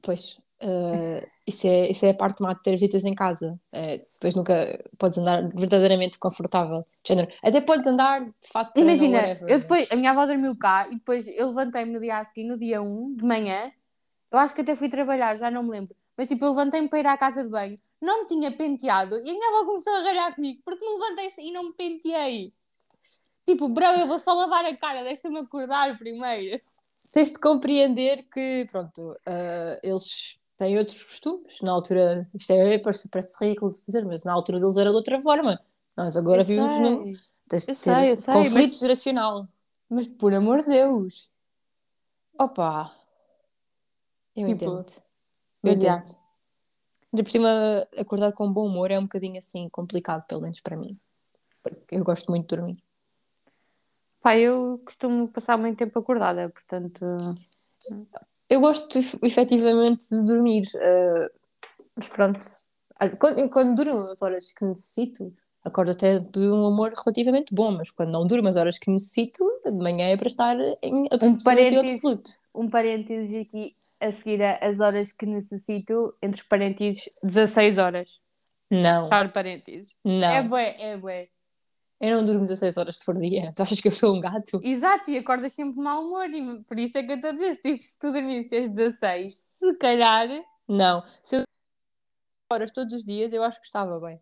Pois, 0.00 0.40
eh, 0.60 1.28
isso, 1.46 1.66
é, 1.66 1.90
isso 1.90 2.04
é 2.06 2.10
a 2.10 2.14
parte 2.14 2.42
má 2.42 2.54
de 2.54 2.62
ter 2.62 2.72
visitas 2.72 3.04
em 3.04 3.14
casa. 3.14 3.60
Eh, 3.70 3.98
depois 4.14 4.34
nunca 4.34 4.82
podes 4.98 5.18
andar 5.18 5.46
verdadeiramente 5.50 6.18
confortável. 6.18 6.84
Género, 7.06 7.30
Até 7.42 7.60
podes 7.60 7.86
andar 7.86 8.20
de 8.24 8.32
ou 8.54 8.82
Imagina, 8.82 9.18
whatever, 9.18 9.42
eu 9.42 9.52
mas- 9.54 9.62
depois, 9.62 9.92
a 9.92 9.96
minha 9.96 10.10
avó 10.10 10.24
dormiu 10.26 10.56
cá 10.56 10.88
e 10.88 10.94
depois 10.96 11.28
eu 11.28 11.48
levantei-me 11.48 11.92
no 11.92 12.00
dia 12.00 12.16
a 12.18 12.24
seguir, 12.24 12.44
no 12.44 12.56
dia 12.58 12.80
1 12.82 13.14
de 13.14 13.24
manhã. 13.24 13.70
Eu 14.30 14.38
acho 14.38 14.54
que 14.54 14.62
até 14.62 14.74
fui 14.74 14.88
trabalhar, 14.88 15.36
já 15.36 15.50
não 15.50 15.62
me 15.62 15.70
lembro. 15.70 15.94
Mas 16.16 16.26
tipo, 16.26 16.44
eu 16.44 16.50
levantei-me 16.50 16.88
para 16.88 16.98
ir 16.98 17.06
à 17.06 17.16
casa 17.16 17.44
de 17.44 17.48
banho, 17.50 17.78
não 18.02 18.22
me 18.22 18.26
tinha 18.26 18.50
penteado 18.50 19.16
e 19.16 19.30
a 19.30 19.32
minha 19.32 19.48
avó 19.50 19.64
começou 19.64 19.94
a 19.94 20.00
ralhar 20.00 20.34
comigo 20.34 20.60
porque 20.64 20.84
me 20.84 20.92
levantei 20.98 21.30
e 21.38 21.52
não 21.52 21.64
me 21.64 21.72
penteei. 21.72 22.52
Tipo, 23.46 23.68
bro, 23.68 23.84
eu 23.84 24.06
vou 24.06 24.18
só 24.18 24.34
lavar 24.34 24.64
a 24.64 24.76
cara, 24.76 25.02
deixa-me 25.02 25.38
acordar 25.38 25.96
primeiro. 25.96 26.60
Tens 27.10 27.30
de 27.32 27.38
compreender 27.38 28.24
que, 28.24 28.66
pronto, 28.70 29.16
eh, 29.26 29.80
eles 29.82 30.40
têm 30.56 30.78
outros 30.78 31.02
costumes. 31.02 31.60
Na 31.60 31.72
altura, 31.72 32.28
isto 32.34 32.50
é, 32.52 32.78
parece, 32.78 33.08
parece 33.08 33.36
ridículo 33.44 33.72
de 33.72 33.84
dizer, 33.84 34.04
mas 34.04 34.24
na 34.24 34.32
altura 34.32 34.58
deles 34.58 34.76
era 34.76 34.90
de 34.90 34.96
outra 34.96 35.20
forma. 35.20 35.60
Nós 35.96 36.16
agora 36.16 36.40
Eu 36.40 36.44
vivemos 36.44 36.80
num. 36.80 37.14
Tens 37.48 37.64
de 37.66 37.72
Eu 37.72 37.76
ter 37.76 37.82
sei, 37.82 38.12
eu 38.12 38.16
sei, 38.16 38.34
conflito 38.34 38.78
geracional. 38.78 39.46
Mas 39.90 40.06
por 40.06 40.32
amor 40.32 40.62
de 40.62 40.68
Deus. 40.68 41.30
Opa! 42.38 42.90
Eu 44.34 44.46
Tipo, 44.48 44.64
entendo. 44.64 44.86
Eu 44.88 45.02
mas 45.62 45.74
entendo. 45.74 46.21
Ainda 47.12 47.22
por 47.22 47.30
cima, 47.30 47.86
acordar 47.96 48.32
com 48.32 48.50
bom 48.50 48.66
humor 48.66 48.90
é 48.90 48.98
um 48.98 49.02
bocadinho 49.02 49.36
assim 49.38 49.68
complicado, 49.68 50.26
pelo 50.26 50.40
menos 50.40 50.60
para 50.60 50.76
mim. 50.76 50.98
Porque 51.62 51.94
eu 51.96 52.02
gosto 52.02 52.30
muito 52.30 52.48
de 52.48 52.56
dormir. 52.56 52.82
Pá, 54.22 54.36
eu 54.38 54.80
costumo 54.84 55.28
passar 55.28 55.58
muito 55.58 55.76
tempo 55.78 55.98
acordada, 55.98 56.48
portanto. 56.48 57.04
Eu 58.48 58.60
gosto 58.60 58.98
ef- 58.98 59.18
efetivamente 59.22 60.08
de 60.08 60.24
dormir, 60.24 60.62
eh, 60.76 61.30
mas 61.96 62.08
pronto. 62.08 62.40
Olha, 63.00 63.16
Quando, 63.16 63.50
quando 63.50 63.74
durmo 63.76 63.98
as 64.10 64.22
horas 64.22 64.52
que 64.52 64.64
necessito, 64.64 65.34
acordo 65.64 65.90
até 65.90 66.18
de 66.18 66.40
um 66.40 66.66
humor 66.68 66.92
relativamente 66.96 67.52
bom, 67.52 67.72
mas 67.72 67.90
quando 67.90 68.10
não 68.10 68.26
durmo 68.26 68.48
as 68.48 68.56
horas 68.56 68.78
que 68.78 68.90
necessito, 68.90 69.44
de 69.64 69.72
manhã 69.72 70.08
é 70.08 70.16
para 70.16 70.28
estar 70.28 70.56
em 70.82 71.08
Um 71.20 71.38
absoluto. 71.80 72.30
Um 72.54 72.70
parênteses 72.70 73.40
aqui 73.40 73.74
a 74.02 74.10
seguir 74.12 74.42
as 74.42 74.80
horas 74.80 75.12
que 75.12 75.24
necessito, 75.26 76.14
entre 76.22 76.42
parênteses, 76.44 77.08
16 77.22 77.78
horas. 77.78 78.20
Não, 78.70 79.04
Fechar 79.08 79.32
parênteses. 79.32 79.96
não. 80.04 80.32
É 80.34 80.42
bué, 80.42 80.76
é 80.78 80.96
bué. 80.96 81.28
Eu 82.00 82.16
não 82.16 82.26
durmo 82.26 82.40
16 82.46 82.76
horas 82.78 82.98
por 82.98 83.16
dia. 83.16 83.52
Tu 83.54 83.62
achas 83.62 83.80
que 83.80 83.86
eu 83.86 83.92
sou 83.92 84.16
um 84.16 84.20
gato? 84.20 84.60
Exato, 84.64 85.10
e 85.10 85.18
acordas 85.18 85.52
sempre 85.52 85.74
de 85.74 85.80
mau 85.80 86.02
humor, 86.04 86.28
e 86.30 86.64
por 86.64 86.78
isso 86.78 86.98
é 86.98 87.02
que 87.02 87.12
eu 87.12 87.16
estou 87.16 87.30
a 87.30 87.34
dizer, 87.34 87.56
tipo, 87.58 87.80
se 87.82 87.98
tu 87.98 88.10
dormisses 88.12 88.52
às 88.52 88.68
16, 88.70 89.34
se 89.34 89.74
calhar. 89.76 90.28
Não. 90.66 91.04
Se 91.22 91.36
eu 91.36 91.44
horas 92.52 92.70
todos 92.72 92.92
os 92.92 93.04
dias, 93.04 93.32
eu 93.32 93.42
acho 93.44 93.60
que 93.60 93.66
estava 93.66 94.00
bem. 94.00 94.20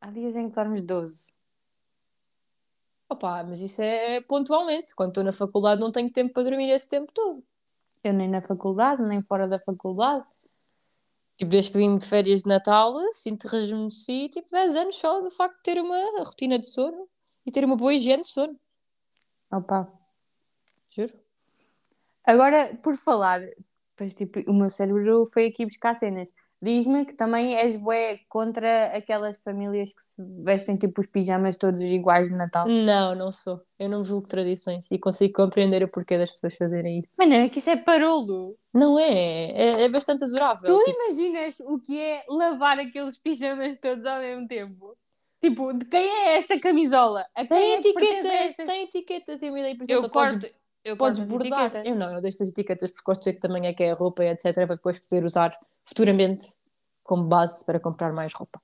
Há 0.00 0.10
dias 0.10 0.34
em 0.36 0.48
que 0.48 0.54
dormes 0.54 0.82
12. 0.82 1.32
Opa, 3.10 3.42
mas 3.44 3.60
isso 3.60 3.82
é 3.82 4.20
pontualmente. 4.20 4.94
Quando 4.94 5.10
estou 5.10 5.24
na 5.24 5.32
faculdade 5.32 5.80
não 5.80 5.90
tenho 5.90 6.10
tempo 6.10 6.32
para 6.32 6.42
dormir 6.44 6.70
esse 6.70 6.88
tempo 6.88 7.10
todo. 7.12 7.42
Eu 8.02 8.12
nem 8.12 8.28
na 8.28 8.40
faculdade, 8.40 9.02
nem 9.02 9.22
fora 9.22 9.48
da 9.48 9.58
faculdade. 9.58 10.24
Tipo, 11.36 11.50
desde 11.50 11.70
que 11.70 11.78
vim 11.78 11.96
de 11.96 12.06
férias 12.06 12.42
de 12.42 12.48
Natal, 12.48 12.94
sinto 13.12 13.46
rejuvenesci, 13.46 14.28
tipo, 14.28 14.48
10 14.50 14.74
anos 14.74 14.96
só 14.96 15.20
do 15.20 15.30
facto 15.30 15.56
de 15.56 15.62
ter 15.62 15.80
uma 15.80 15.96
rotina 16.24 16.58
de 16.58 16.66
sono 16.66 17.08
e 17.46 17.52
ter 17.52 17.64
uma 17.64 17.76
boa 17.76 17.94
higiene 17.94 18.22
de 18.24 18.30
sono. 18.30 18.58
Opa. 19.50 19.88
Juro. 20.90 21.14
Agora, 22.24 22.76
por 22.82 22.96
falar, 22.96 23.40
pois, 23.96 24.14
tipo, 24.14 24.40
o 24.50 24.52
meu 24.52 24.68
cérebro 24.68 25.26
foi 25.32 25.46
aqui 25.46 25.64
buscar 25.64 25.94
cenas. 25.94 26.32
Diz-me 26.60 27.04
que 27.06 27.14
também 27.14 27.54
és 27.56 27.76
bué 27.76 28.18
contra 28.28 28.86
aquelas 28.86 29.38
famílias 29.38 29.94
que 29.94 30.02
se 30.02 30.20
vestem 30.42 30.76
tipo 30.76 31.00
os 31.00 31.06
pijamas 31.06 31.56
todos 31.56 31.80
iguais 31.82 32.28
de 32.28 32.34
Natal. 32.34 32.66
Não, 32.66 33.14
não 33.14 33.30
sou. 33.30 33.60
Eu 33.78 33.88
não 33.88 34.02
julgo 34.02 34.26
tradições 34.28 34.90
e 34.90 34.98
consigo 34.98 35.34
compreender 35.34 35.84
o 35.84 35.88
porquê 35.88 36.18
das 36.18 36.32
pessoas 36.32 36.56
fazerem 36.56 36.98
isso. 36.98 37.12
Mano, 37.18 37.34
é 37.34 37.48
que 37.48 37.60
isso 37.60 37.70
é 37.70 37.76
parolo. 37.76 38.56
Não 38.74 38.98
é, 38.98 39.12
é, 39.50 39.82
é 39.84 39.88
bastante 39.88 40.24
adorável. 40.24 40.64
Tu 40.66 40.84
Tipo, 40.84 41.00
imaginas 41.00 41.60
o 41.60 41.78
que 41.78 42.00
é 42.00 42.24
lavar 42.28 42.78
aqueles 42.80 43.16
pijamas 43.16 43.78
todos 43.78 44.04
ao 44.04 44.18
mesmo 44.18 44.48
tempo? 44.48 44.96
Tipo, 45.40 45.72
de 45.72 45.84
quem 45.84 46.04
é 46.08 46.36
esta 46.38 46.58
camisola? 46.58 47.24
A 47.36 47.46
tem 47.46 47.74
é 47.74 47.78
etiquetas, 47.78 48.24
esta? 48.26 48.64
tem 48.64 48.82
etiquetas. 48.82 49.40
Eu 49.40 49.52
me 49.52 49.62
dei, 49.62 49.76
por 49.76 49.88
Eu 49.88 49.98
exemplo, 50.00 50.10
podes, 50.10 50.34
corto, 50.40 50.56
eu 50.84 50.96
podes 50.96 51.20
corto 51.20 51.32
as 51.34 51.38
bordar. 51.50 51.66
etiquetas. 51.66 51.86
Eu 51.86 51.94
não, 51.96 52.12
eu 52.16 52.20
deixo 52.20 52.42
as 52.42 52.48
etiquetas 52.48 52.90
porque 52.90 53.04
gosto 53.06 53.22
de 53.22 53.30
ver 53.30 53.34
que 53.36 53.40
também 53.42 53.66
é 53.68 53.72
que 53.72 53.84
é 53.84 53.92
a 53.92 53.94
roupa 53.94 54.24
e 54.24 54.28
etc. 54.30 54.52
para 54.54 54.74
depois 54.74 54.98
poder 54.98 55.24
usar 55.24 55.56
futuramente 55.88 56.46
como 57.02 57.24
base 57.24 57.64
para 57.64 57.80
comprar 57.80 58.12
mais 58.12 58.32
roupa. 58.32 58.60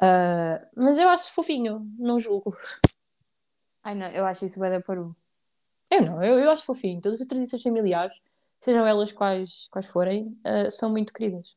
Ah, 0.00 0.64
mas 0.76 0.98
eu 0.98 1.08
acho 1.08 1.32
fofinho, 1.32 1.86
não 1.98 2.18
julgo. 2.18 2.56
Ai 3.84 3.94
não, 3.94 4.08
eu 4.08 4.24
acho 4.24 4.46
isso 4.46 4.58
bué 4.58 4.70
da 4.70 4.80
parolo. 4.80 5.16
Eu 5.90 6.02
não, 6.02 6.22
eu, 6.22 6.38
eu 6.38 6.50
acho 6.50 6.64
fofinho. 6.64 7.00
Todas 7.00 7.20
as 7.20 7.26
tradições 7.26 7.62
familiares, 7.62 8.20
sejam 8.60 8.86
elas 8.86 9.12
quais, 9.12 9.68
quais 9.70 9.88
forem, 9.90 10.38
ah, 10.44 10.70
são 10.70 10.90
muito 10.90 11.12
queridas. 11.12 11.56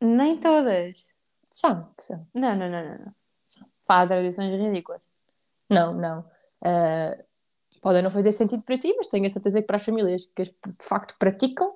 Nem 0.00 0.38
todas. 0.38 1.08
São, 1.52 1.92
são. 1.98 2.26
Não, 2.34 2.54
não, 2.56 2.68
não, 2.68 2.84
não. 2.84 2.98
não. 3.06 3.14
Pá, 3.86 4.02
há 4.02 4.06
tradições 4.06 4.52
ridículas. 4.60 5.26
Não, 5.70 5.94
não. 5.94 6.24
Ah, 6.62 7.16
podem 7.80 8.02
não 8.02 8.10
fazer 8.10 8.32
sentido 8.32 8.64
para 8.64 8.78
ti, 8.78 8.94
mas 8.96 9.08
tenho 9.08 9.26
a 9.26 9.30
certeza 9.30 9.60
que 9.60 9.66
para 9.66 9.76
as 9.76 9.84
famílias 9.84 10.26
que 10.26 10.42
as 10.42 10.48
de 10.48 10.84
facto 10.84 11.16
praticam, 11.18 11.74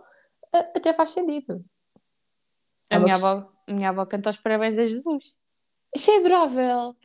até 0.60 0.92
faz 0.92 1.10
sentido. 1.10 1.64
A 2.90 2.96
uma 2.96 3.04
minha 3.04 3.16
avó, 3.16 3.52
a 3.66 3.72
minha 3.72 3.88
avó 3.90 4.06
canta 4.06 4.30
os 4.30 4.36
parabéns 4.36 4.78
a 4.78 4.86
Jesus. 4.86 5.34
Isso 5.94 6.10
é 6.10 6.16
adorável. 6.18 6.96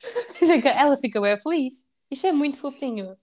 Ela 0.64 0.96
fica 0.96 1.20
bem 1.20 1.38
feliz. 1.40 1.86
Isso 2.10 2.26
é 2.26 2.32
muito 2.32 2.58
fofinho. 2.58 3.16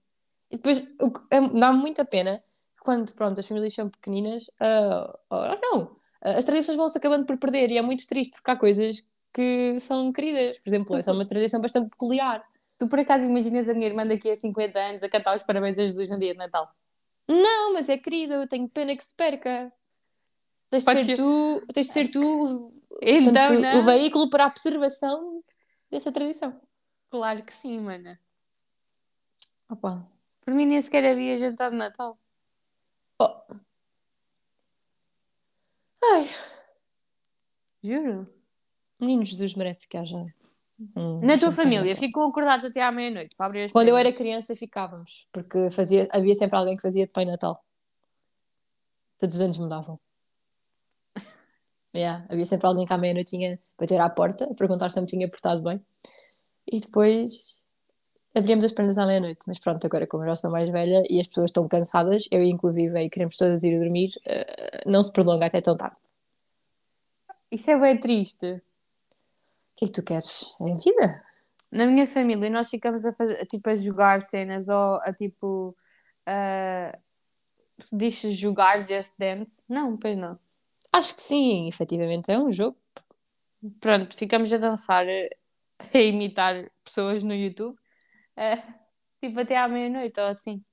E 0.49 0.57
depois 0.57 0.85
é- 1.31 1.59
dá-me 1.59 1.79
muita 1.79 2.05
pena 2.05 2.43
quando 2.83 3.13
pronto, 3.13 3.39
as 3.39 3.47
famílias 3.47 3.73
são 3.73 3.89
pequeninas, 3.89 4.45
ah, 4.59 5.17
ah, 5.31 5.59
não, 5.61 5.95
ah, 6.21 6.37
as 6.37 6.45
tradições 6.45 6.75
vão-se 6.77 6.97
acabando 6.97 7.25
por 7.25 7.37
perder 7.37 7.71
e 7.71 7.77
é 7.77 7.81
muito 7.81 8.05
triste 8.05 8.33
porque 8.33 8.51
há 8.51 8.55
coisas 8.55 9.03
que 9.33 9.79
são 9.79 10.11
queridas. 10.11 10.59
Por 10.59 10.69
exemplo, 10.69 10.95
essa 10.97 11.09
é 11.11 11.13
uma 11.13 11.25
tradição 11.25 11.61
bastante 11.61 11.89
peculiar. 11.89 12.43
Tu 12.77 12.87
por 12.87 12.99
acaso 12.99 13.25
imaginas 13.25 13.67
a 13.69 13.73
minha 13.73 13.87
irmã 13.87 14.05
daqui 14.05 14.29
a 14.29 14.35
50 14.35 14.77
anos 14.79 15.03
a 15.03 15.09
cantar 15.09 15.35
os 15.35 15.43
parabéns 15.43 15.79
a 15.79 15.85
Jesus 15.85 16.07
no 16.09 16.19
dia 16.19 16.33
de 16.33 16.37
Natal? 16.37 16.69
Não, 17.27 17.73
mas 17.73 17.89
é 17.89 17.97
querida, 17.97 18.35
eu 18.35 18.47
tenho 18.47 18.67
pena 18.69 18.95
que 18.95 19.03
se 19.03 19.15
perca. 19.15 19.71
Tens 20.69 20.83
de 20.83 20.91
ser 20.91 21.03
ser. 21.03 21.17
tu, 21.17 21.65
tens 21.73 21.87
de 21.87 21.93
ser 21.93 22.07
tu 22.09 22.73
Então, 23.01 23.33
portanto, 23.33 23.77
o 23.77 23.83
veículo 23.83 24.29
para 24.29 24.45
a 24.45 24.49
preservação 24.49 25.43
dessa 25.89 26.11
tradição. 26.11 26.59
Claro 27.09 27.43
que 27.43 27.53
sim, 27.53 27.79
mana. 27.79 28.19
Opa. 29.69 30.07
Por 30.41 30.53
mim 30.53 30.65
nem 30.65 30.81
sequer 30.81 31.05
havia 31.05 31.37
jantar 31.37 31.71
de 31.71 31.77
Natal. 31.77 32.17
Oh. 33.19 33.55
Ai, 36.03 36.29
Juro. 37.83 38.27
menino 38.99 39.25
Jesus 39.25 39.55
merece 39.55 39.87
que 39.87 39.97
haja. 39.97 40.33
Um 40.95 41.19
Na 41.21 41.37
tua 41.37 41.51
família, 41.51 41.85
Natal. 41.85 41.99
ficam 41.99 42.27
acordados 42.27 42.65
até 42.65 42.81
à 42.81 42.91
meia-noite 42.91 43.35
para 43.35 43.45
abrir 43.47 43.63
as 43.63 43.71
Quando 43.71 43.89
eu 43.89 43.97
era 43.97 44.11
criança 44.11 44.55
ficávamos, 44.55 45.27
porque 45.31 45.69
fazia, 45.69 46.07
havia 46.11 46.35
sempre 46.35 46.57
alguém 46.57 46.75
que 46.75 46.81
fazia 46.81 47.05
de 47.05 47.11
Pai 47.11 47.25
Natal. 47.25 47.63
Todos 49.17 49.35
os 49.35 49.41
anos 49.41 49.57
mudavam. 49.57 49.99
Yeah, 51.95 52.25
havia 52.27 52.45
sempre 52.47 52.65
alguém 52.65 52.87
que 52.87 52.93
à 52.93 52.97
meia-noite 52.97 53.29
tinha 53.29 53.59
bater 53.79 53.99
à 54.01 54.09
porta, 54.09 54.45
a 54.45 54.53
perguntar 54.55 54.89
se 54.89 54.97
eu 54.97 55.03
me 55.03 55.07
tinha 55.07 55.29
portado 55.29 55.61
bem. 55.61 55.79
E 56.65 56.79
depois 56.79 57.59
abríamos 58.35 58.65
as 58.65 58.71
pernas 58.71 58.97
à 58.97 59.05
meia-noite. 59.05 59.41
Mas 59.47 59.59
pronto, 59.59 59.85
agora 59.85 60.07
como 60.07 60.23
eu 60.23 60.29
já 60.29 60.35
sou 60.35 60.51
mais 60.51 60.69
velha 60.69 61.03
e 61.09 61.19
as 61.19 61.27
pessoas 61.27 61.49
estão 61.49 61.67
cansadas, 61.67 62.27
eu 62.31 62.41
inclusive 62.43 62.99
e 62.99 63.09
queremos 63.09 63.37
todas 63.37 63.63
ir 63.63 63.75
a 63.75 63.79
dormir, 63.79 64.11
eh, 64.25 64.83
não 64.85 65.03
se 65.03 65.11
prolonga 65.11 65.45
até 65.45 65.61
tão 65.61 65.77
tarde. 65.77 65.97
Isso 67.51 67.69
é 67.69 67.79
bem 67.79 67.99
triste. 67.99 68.61
Que 69.75 69.85
é 69.85 69.87
que 69.87 69.93
tu 69.93 70.03
queres? 70.03 70.55
É 70.61 70.71
a 70.71 70.75
vida? 70.75 71.23
Na 71.71 71.85
minha 71.85 72.05
família, 72.05 72.49
nós 72.49 72.69
ficamos 72.69 73.03
a, 73.05 73.13
fazer, 73.13 73.45
tipo, 73.47 73.69
a 73.69 73.75
jogar 73.75 74.21
cenas 74.21 74.69
ou 74.69 74.95
a 75.01 75.13
tipo. 75.13 75.75
Uh, 76.27 77.03
Dizes 77.91 78.37
jogar 78.37 78.87
Just 78.87 79.13
Dance? 79.17 79.61
Não, 79.67 79.97
pois 79.97 80.17
não. 80.17 80.39
Acho 80.91 81.15
que 81.15 81.21
sim, 81.21 81.67
efetivamente 81.67 82.31
é 82.31 82.37
um 82.37 82.51
jogo. 82.51 82.77
Pronto, 83.79 84.15
ficamos 84.15 84.53
a 84.53 84.57
dançar, 84.57 85.05
a 85.93 85.97
imitar 85.97 86.69
pessoas 86.83 87.23
no 87.23 87.33
YouTube, 87.33 87.75
uh, 87.75 88.73
tipo 89.21 89.39
até 89.39 89.57
à 89.57 89.67
meia-noite 89.67 90.19
ou 90.19 90.27
assim. 90.27 90.63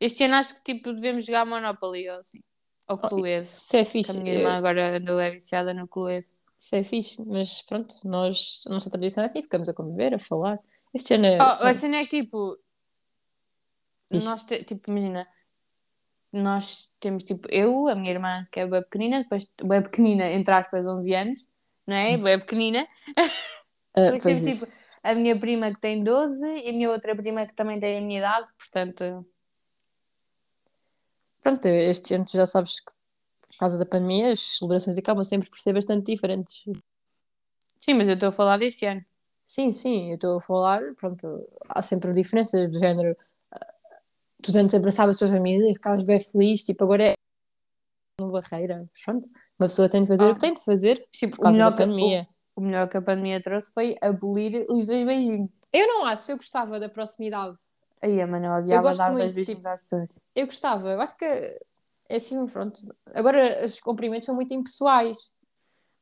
Este 0.00 0.24
ano 0.24 0.36
acho 0.36 0.54
que 0.54 0.74
tipo 0.74 0.92
devemos 0.94 1.26
jogar 1.26 1.44
Monopoly 1.44 2.08
ou 2.08 2.18
assim. 2.18 2.42
Ou 2.88 2.98
Cluedo. 2.98 3.44
Isso 3.44 3.76
é 3.76 3.84
fixe. 3.84 4.10
A 4.10 4.14
minha 4.14 4.34
irmã 4.34 4.56
agora 4.56 4.96
andou 4.96 5.20
é 5.20 5.30
viciada 5.30 5.74
no 5.74 5.86
Cluedo. 5.86 6.26
Isso 6.60 6.76
é 6.76 6.82
fixe, 6.82 7.24
mas 7.24 7.62
pronto, 7.62 7.94
nós, 8.04 8.64
a 8.66 8.70
nossa 8.70 8.90
tradição 8.90 9.22
é 9.22 9.24
assim, 9.24 9.40
ficamos 9.40 9.66
a 9.70 9.72
conviver, 9.72 10.12
a 10.12 10.18
falar. 10.18 10.58
Este 10.92 11.14
ano 11.14 11.24
é. 11.24 11.38
Oh, 11.38 11.66
a 11.66 11.72
cena 11.72 11.96
é 11.96 12.06
que 12.06 12.22
tipo. 12.22 12.58
Diz. 14.10 14.26
Nós, 14.26 14.44
te, 14.44 14.62
tipo, 14.64 14.90
imagina, 14.90 15.26
nós 16.30 16.90
temos 17.00 17.22
tipo 17.22 17.48
eu, 17.50 17.88
a 17.88 17.94
minha 17.94 18.10
irmã 18.10 18.46
que 18.52 18.60
é 18.60 18.66
bem 18.66 18.82
pequenina, 18.82 19.22
depois 19.22 19.50
bem 19.64 19.82
pequenina, 19.82 20.30
entre 20.30 20.52
aspas, 20.52 20.86
11 20.86 21.14
anos, 21.14 21.48
não 21.86 21.96
é? 21.96 22.18
Bem 22.18 22.38
pequenina. 22.38 22.86
Uh, 23.90 24.12
depois 24.12 24.40
temos 24.40 24.60
tipo, 24.60 25.00
a 25.02 25.14
minha 25.16 25.40
prima 25.40 25.74
que 25.74 25.80
tem 25.80 26.04
12 26.04 26.46
e 26.46 26.68
a 26.68 26.72
minha 26.72 26.88
outra 26.92 27.12
prima 27.16 27.44
que 27.44 27.52
também 27.54 27.80
tem 27.80 27.98
a 27.98 28.00
minha 28.00 28.20
idade, 28.20 28.46
portanto. 28.56 29.26
Pronto, 31.42 31.66
este 31.66 32.14
ano 32.14 32.24
tu 32.24 32.36
já 32.36 32.46
sabes 32.46 32.78
que 32.78 32.92
causa 33.60 33.78
da 33.78 33.86
pandemia 33.86 34.32
as 34.32 34.40
celebrações 34.40 34.98
acabam 34.98 35.22
sempre 35.22 35.48
por 35.48 35.58
ser 35.58 35.72
bastante 35.72 36.10
diferentes. 36.10 36.64
Sim, 37.80 37.94
mas 37.94 38.08
eu 38.08 38.14
estou 38.14 38.28
a 38.30 38.32
falar 38.32 38.58
deste 38.58 38.84
ano. 38.86 39.04
Sim, 39.46 39.72
sim, 39.72 40.10
eu 40.10 40.14
estou 40.14 40.36
a 40.36 40.40
falar, 40.40 40.80
pronto, 40.94 41.48
há 41.68 41.82
sempre 41.82 42.12
diferenças 42.12 42.70
do 42.70 42.78
género 42.78 43.16
tu 44.40 44.56
antes 44.56 44.74
abraçavas 44.74 45.16
a 45.16 45.18
sua 45.18 45.28
família 45.28 45.70
e 45.70 45.74
ficavas 45.74 46.04
bem 46.04 46.18
feliz, 46.18 46.62
tipo, 46.62 46.84
agora 46.84 47.04
é 47.04 47.14
uma 48.20 48.30
barreira, 48.30 48.86
pronto, 49.04 49.28
uma 49.58 49.68
pessoa 49.68 49.88
tem 49.88 50.02
de 50.02 50.08
fazer 50.08 50.24
ah. 50.24 50.30
o 50.30 50.34
que 50.34 50.40
tem 50.40 50.54
de 50.54 50.64
fazer, 50.64 51.06
tipo, 51.12 51.36
por 51.36 51.42
causa 51.42 51.58
da 51.58 51.70
pandemia. 51.70 52.26
O, 52.54 52.60
o, 52.60 52.64
melhor 52.64 52.88
que 52.88 52.96
a 52.96 53.02
pandemia 53.02 53.42
trouxe 53.42 53.72
foi 53.72 53.96
abolir 54.00 54.66
os 54.68 54.86
dois 54.86 55.06
beijinhos. 55.06 55.50
Eu 55.72 55.86
não 55.86 56.04
acho, 56.04 56.30
eu 56.30 56.36
gostava 56.36 56.80
da 56.80 56.88
proximidade. 56.88 57.56
Aí, 58.02 58.24
mano, 58.24 58.46
eu 58.46 58.52
odiava 58.52 58.94
dar 58.94 59.10
dois 59.10 59.34
beijinhos 59.34 59.58
tipo, 59.58 59.68
às 59.68 59.82
pessoas. 59.82 60.18
Eu 60.34 60.46
gostava, 60.46 60.88
eu 60.88 61.00
acho 61.00 61.16
que 61.16 61.60
é 62.10 62.16
assim, 62.16 62.44
pronto. 62.46 62.80
Agora, 63.14 63.64
os 63.64 63.80
cumprimentos 63.80 64.26
são 64.26 64.34
muito 64.34 64.52
impessoais. 64.52 65.30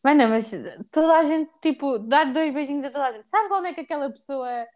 Mano, 0.03 0.29
mas 0.29 0.51
toda 0.91 1.19
a 1.19 1.23
gente, 1.23 1.51
tipo, 1.61 1.99
dar 1.99 2.33
dois 2.33 2.53
beijinhos 2.53 2.85
a 2.85 2.91
toda 2.91 3.07
a 3.07 3.13
gente. 3.13 3.29
Sabes 3.29 3.51
onde 3.53 3.69
é 3.69 3.75
que 3.75 3.81
aquela 3.81 4.11
pessoa 4.11 4.67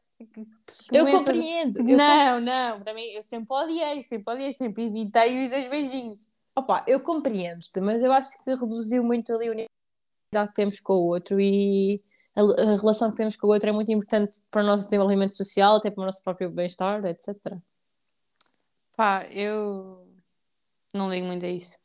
eu 0.92 1.06
compreendo. 1.10 1.78
Eu 1.78 1.96
não, 1.96 2.40
não, 2.40 2.80
para 2.80 2.94
mim, 2.94 3.04
eu 3.06 3.22
sempre 3.22 3.48
odiei, 3.50 4.04
sempre 4.04 4.34
odiei, 4.34 4.54
sempre 4.54 4.84
evitei 4.84 5.44
os 5.44 5.50
dois 5.50 5.68
beijinhos. 5.68 6.28
Opa, 6.54 6.84
eu 6.86 7.00
compreendo-te, 7.00 7.80
mas 7.80 8.02
eu 8.02 8.12
acho 8.12 8.36
que 8.44 8.50
reduziu 8.50 9.02
muito 9.02 9.32
ali 9.32 9.48
a 9.48 9.50
unidade 9.50 10.48
que 10.48 10.54
temos 10.54 10.80
com 10.80 10.92
o 10.92 11.06
outro 11.06 11.40
e 11.40 12.02
a, 12.36 12.40
a, 12.40 12.76
relação 12.76 13.10
que 13.10 13.16
temos 13.16 13.36
com 13.36 13.46
o 13.46 13.50
outro 13.50 13.70
é 13.70 13.72
muito 13.72 13.90
importante 13.90 14.38
para 14.50 14.62
o 14.62 14.66
nosso 14.66 14.84
desenvolvimento 14.84 15.34
social, 15.34 15.76
até 15.76 15.90
para 15.90 16.02
o 16.02 16.04
nosso 16.04 16.22
próprio 16.22 16.50
bem-estar, 16.50 17.04
etc. 17.06 17.36
Pá, 18.94 19.26
eu 19.30 20.01
não 20.92 21.10
ligo 21.10 21.26
muito 21.26 21.44
a 21.44 21.48
isso. 21.48 21.78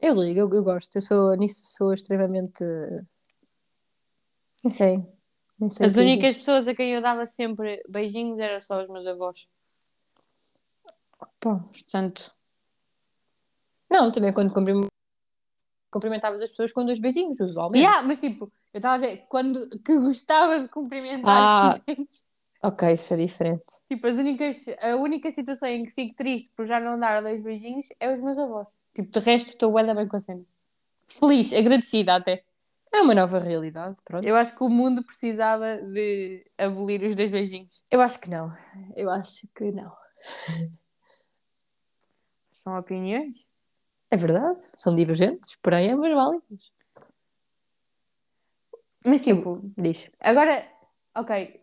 Eu 0.00 0.14
ligo, 0.14 0.40
eu, 0.40 0.52
eu 0.52 0.64
gosto, 0.64 0.96
eu 0.96 1.02
sou 1.02 1.36
nisso 1.36 1.62
sou 1.76 1.92
extremamente. 1.92 2.64
Não 4.62 4.70
sei, 4.70 5.04
as 5.80 5.96
únicas 5.96 6.36
pessoas 6.36 6.66
a 6.66 6.74
quem 6.74 6.92
eu 6.92 7.00
dava 7.00 7.26
sempre 7.26 7.82
beijinhos 7.88 8.38
eram 8.38 8.60
só 8.60 8.82
os 8.82 8.90
meus 8.90 9.06
avós. 9.06 9.48
Pô, 11.38 11.58
portanto. 11.60 12.32
Não, 13.88 14.10
também 14.10 14.32
quando 14.32 14.52
cumprimentavas 15.90 16.40
as 16.40 16.50
pessoas 16.50 16.72
com 16.72 16.84
dois 16.84 16.98
beijinhos, 16.98 17.38
usualmente. 17.38 17.84
Yeah, 17.84 18.02
mas 18.06 18.18
tipo, 18.18 18.50
eu 18.72 18.78
estava 18.78 18.94
a 18.94 18.98
dizer, 18.98 19.26
quando 19.28 19.68
que 19.80 19.98
gostava 19.98 20.60
de 20.60 20.68
cumprimentar. 20.68 21.36
Ah, 21.36 21.80
ok, 22.62 22.94
isso 22.94 23.14
é 23.14 23.16
diferente. 23.16 23.64
Tipo, 23.88 24.06
as 24.06 24.16
únicas, 24.16 24.64
a 24.80 24.96
única 24.96 25.30
situação 25.30 25.68
em 25.68 25.84
que 25.84 25.90
fico 25.90 26.14
triste 26.14 26.50
por 26.56 26.66
já 26.66 26.78
não 26.78 26.98
dar 26.98 27.20
dois 27.20 27.42
beijinhos 27.42 27.88
é 27.98 28.12
os 28.12 28.20
meus 28.20 28.38
avós. 28.38 28.78
Tipo, 28.94 29.10
de 29.10 29.18
resto 29.20 29.48
estou 29.48 29.72
bem 29.72 30.08
com 30.08 30.16
a 30.16 30.20
cena. 30.20 30.44
Feliz, 31.08 31.52
agradecida 31.52 32.14
até. 32.14 32.44
É 32.94 33.00
uma 33.00 33.14
nova 33.14 33.38
realidade, 33.38 33.96
pronto. 34.04 34.26
Eu 34.26 34.36
acho 34.36 34.54
que 34.54 34.62
o 34.62 34.68
mundo 34.68 35.02
precisava 35.02 35.78
de 35.78 36.44
abolir 36.58 37.02
os 37.02 37.14
dois 37.14 37.30
beijinhos. 37.30 37.82
Eu 37.90 38.00
acho 38.00 38.20
que 38.20 38.28
não. 38.28 38.54
Eu 38.94 39.10
acho 39.10 39.48
que 39.54 39.72
não. 39.72 39.92
São 42.52 42.78
opiniões? 42.78 43.46
É 44.10 44.16
verdade, 44.16 44.60
são 44.60 44.94
divergentes, 44.94 45.56
porém 45.56 45.88
é 45.88 45.94
mais 45.96 46.14
válidas. 46.14 46.70
Mas 49.04 49.22
tipo, 49.22 49.54
diz. 49.76 50.10
Agora, 50.20 50.64
ok. 51.16 51.61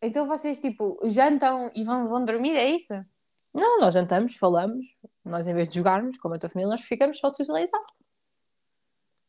Então 0.00 0.26
vocês 0.26 0.58
tipo 0.58 0.98
jantam 1.04 1.70
e 1.74 1.84
vão, 1.84 2.08
vão 2.08 2.24
dormir, 2.24 2.56
é 2.56 2.70
isso? 2.70 2.94
Não, 3.52 3.80
nós 3.80 3.94
jantamos, 3.94 4.36
falamos. 4.36 4.86
Nós 5.24 5.46
em 5.46 5.54
vez 5.54 5.68
de 5.68 5.76
jogarmos, 5.76 6.18
como 6.18 6.34
a 6.34 6.38
tua 6.38 6.48
família, 6.48 6.70
nós 6.70 6.82
ficamos 6.82 7.18
só 7.18 7.32
socializar. 7.32 7.80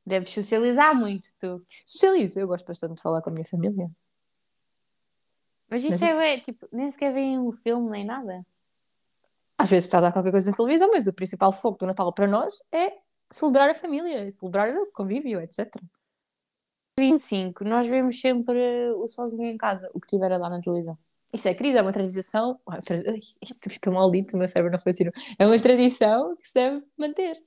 Deves 0.06 0.34
socializar 0.34 0.96
muito, 0.96 1.30
tu. 1.40 1.66
Socializo, 1.86 2.40
eu 2.40 2.48
gosto 2.48 2.66
bastante 2.66 2.96
de 2.96 3.02
falar 3.02 3.22
com 3.22 3.30
a 3.30 3.34
minha 3.34 3.46
família. 3.46 3.88
Mas 5.70 5.84
isso 5.84 6.00
mas... 6.00 6.02
é, 6.04 6.40
tipo, 6.40 6.68
nem 6.72 6.90
sequer 6.92 7.14
vem 7.14 7.40
um 7.40 7.52
filme 7.52 7.90
nem 7.90 8.06
nada. 8.06 8.46
Às 9.58 9.70
vezes 9.70 9.86
está 9.86 9.98
a 9.98 10.02
dar 10.02 10.14
qualquer 10.14 10.32
coisa 10.32 10.52
na 10.52 10.56
televisão, 10.56 10.90
mas 10.92 11.08
o 11.08 11.14
principal 11.14 11.52
foco 11.52 11.80
do 11.80 11.88
Natal 11.88 12.14
para 12.14 12.28
nós 12.28 12.54
é 12.72 12.94
celebrar 13.30 13.70
a 13.70 13.74
família, 13.74 14.30
celebrar 14.32 14.74
o 14.76 14.92
convívio, 14.92 15.42
etc. 15.42 15.68
25, 17.00 17.64
nós 17.64 17.88
vemos 17.88 18.20
sempre 18.20 18.92
o 18.96 19.08
sozinho 19.08 19.46
em 19.46 19.58
casa, 19.58 19.90
o 19.94 20.02
que 20.02 20.08
tiver 20.08 20.36
lá 20.38 20.50
na 20.50 20.60
televisão. 20.60 20.98
Isso 21.32 21.48
é 21.48 21.54
querido, 21.54 21.78
é 21.78 21.82
uma 21.82 21.92
tradição. 21.92 22.60
Isto 23.42 23.70
fica 23.70 23.92
maldito, 23.92 24.36
o 24.36 24.40
meu 24.40 24.48
cérebro 24.48 24.72
não 24.72 24.80
foi 24.80 24.92
assim. 24.92 25.04
É 25.38 25.46
uma 25.46 25.60
tradição 25.60 26.36
que 26.38 26.48
se 26.48 26.56
deve 26.56 26.84
manter. 26.98 27.44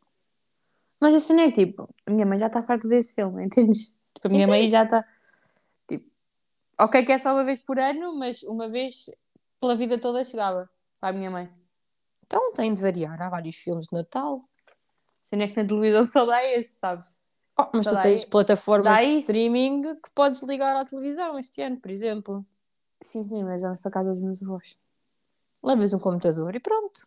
Mas 1.01 1.15
a 1.15 1.21
cena 1.21 1.43
é 1.43 1.51
tipo, 1.51 1.89
a 2.07 2.11
minha 2.11 2.27
mãe 2.27 2.39
já 2.39 2.47
está 2.47 2.61
farta 2.61 2.87
desse 2.87 3.15
filme, 3.15 3.45
entendes? 3.45 3.87
Tipo, 4.15 4.29
a 4.29 4.29
minha 4.29 4.45
Entendi. 4.45 4.59
mãe 4.59 4.69
já 4.69 4.85
está. 4.85 5.05
Tipo, 5.89 6.05
ok, 6.79 7.05
que 7.05 7.13
é 7.13 7.19
só 7.19 7.33
uma 7.33 7.43
vez 7.43 7.59
por 7.59 7.79
ano, 7.79 8.15
mas 8.17 8.43
uma 8.43 8.69
vez 8.69 9.11
pela 9.59 9.75
vida 9.75 9.99
toda 9.99 10.25
chegava 10.25 10.69
para 11.01 11.09
a 11.09 11.13
minha 11.13 11.31
mãe. 11.31 11.51
Então 12.27 12.53
tem 12.53 12.73
de 12.73 12.83
variar, 12.83 13.21
há 13.21 13.31
vários 13.31 13.57
filmes 13.57 13.87
de 13.87 13.97
Natal. 13.97 14.45
Cena 15.31 15.45
é 15.45 15.49
que 15.49 15.57
na 15.57 15.67
televisão 15.67 16.05
só 16.05 16.27
dá 16.27 16.45
esse, 16.45 16.79
sabes? 16.79 17.21
Oh, 17.61 17.71
mas 17.75 17.85
só 17.85 17.97
tu 17.97 18.01
tens 18.03 18.25
plataformas 18.25 18.99
de 19.01 19.21
streaming 19.21 19.83
que 19.97 20.11
podes 20.15 20.43
ligar 20.43 20.75
à 20.77 20.85
televisão 20.85 21.39
este 21.39 21.61
ano, 21.63 21.79
por 21.79 21.91
exemplo. 21.91 22.47
Sim, 23.03 23.23
sim, 23.23 23.45
mas 23.45 23.63
vamos 23.63 23.81
para 23.81 23.91
casa 23.91 24.11
dos 24.11 24.21
meus 24.21 24.43
avós. 24.43 24.77
Levas 25.63 25.93
um 25.93 25.99
computador 25.99 26.55
e 26.55 26.61
pronto. 26.61 27.03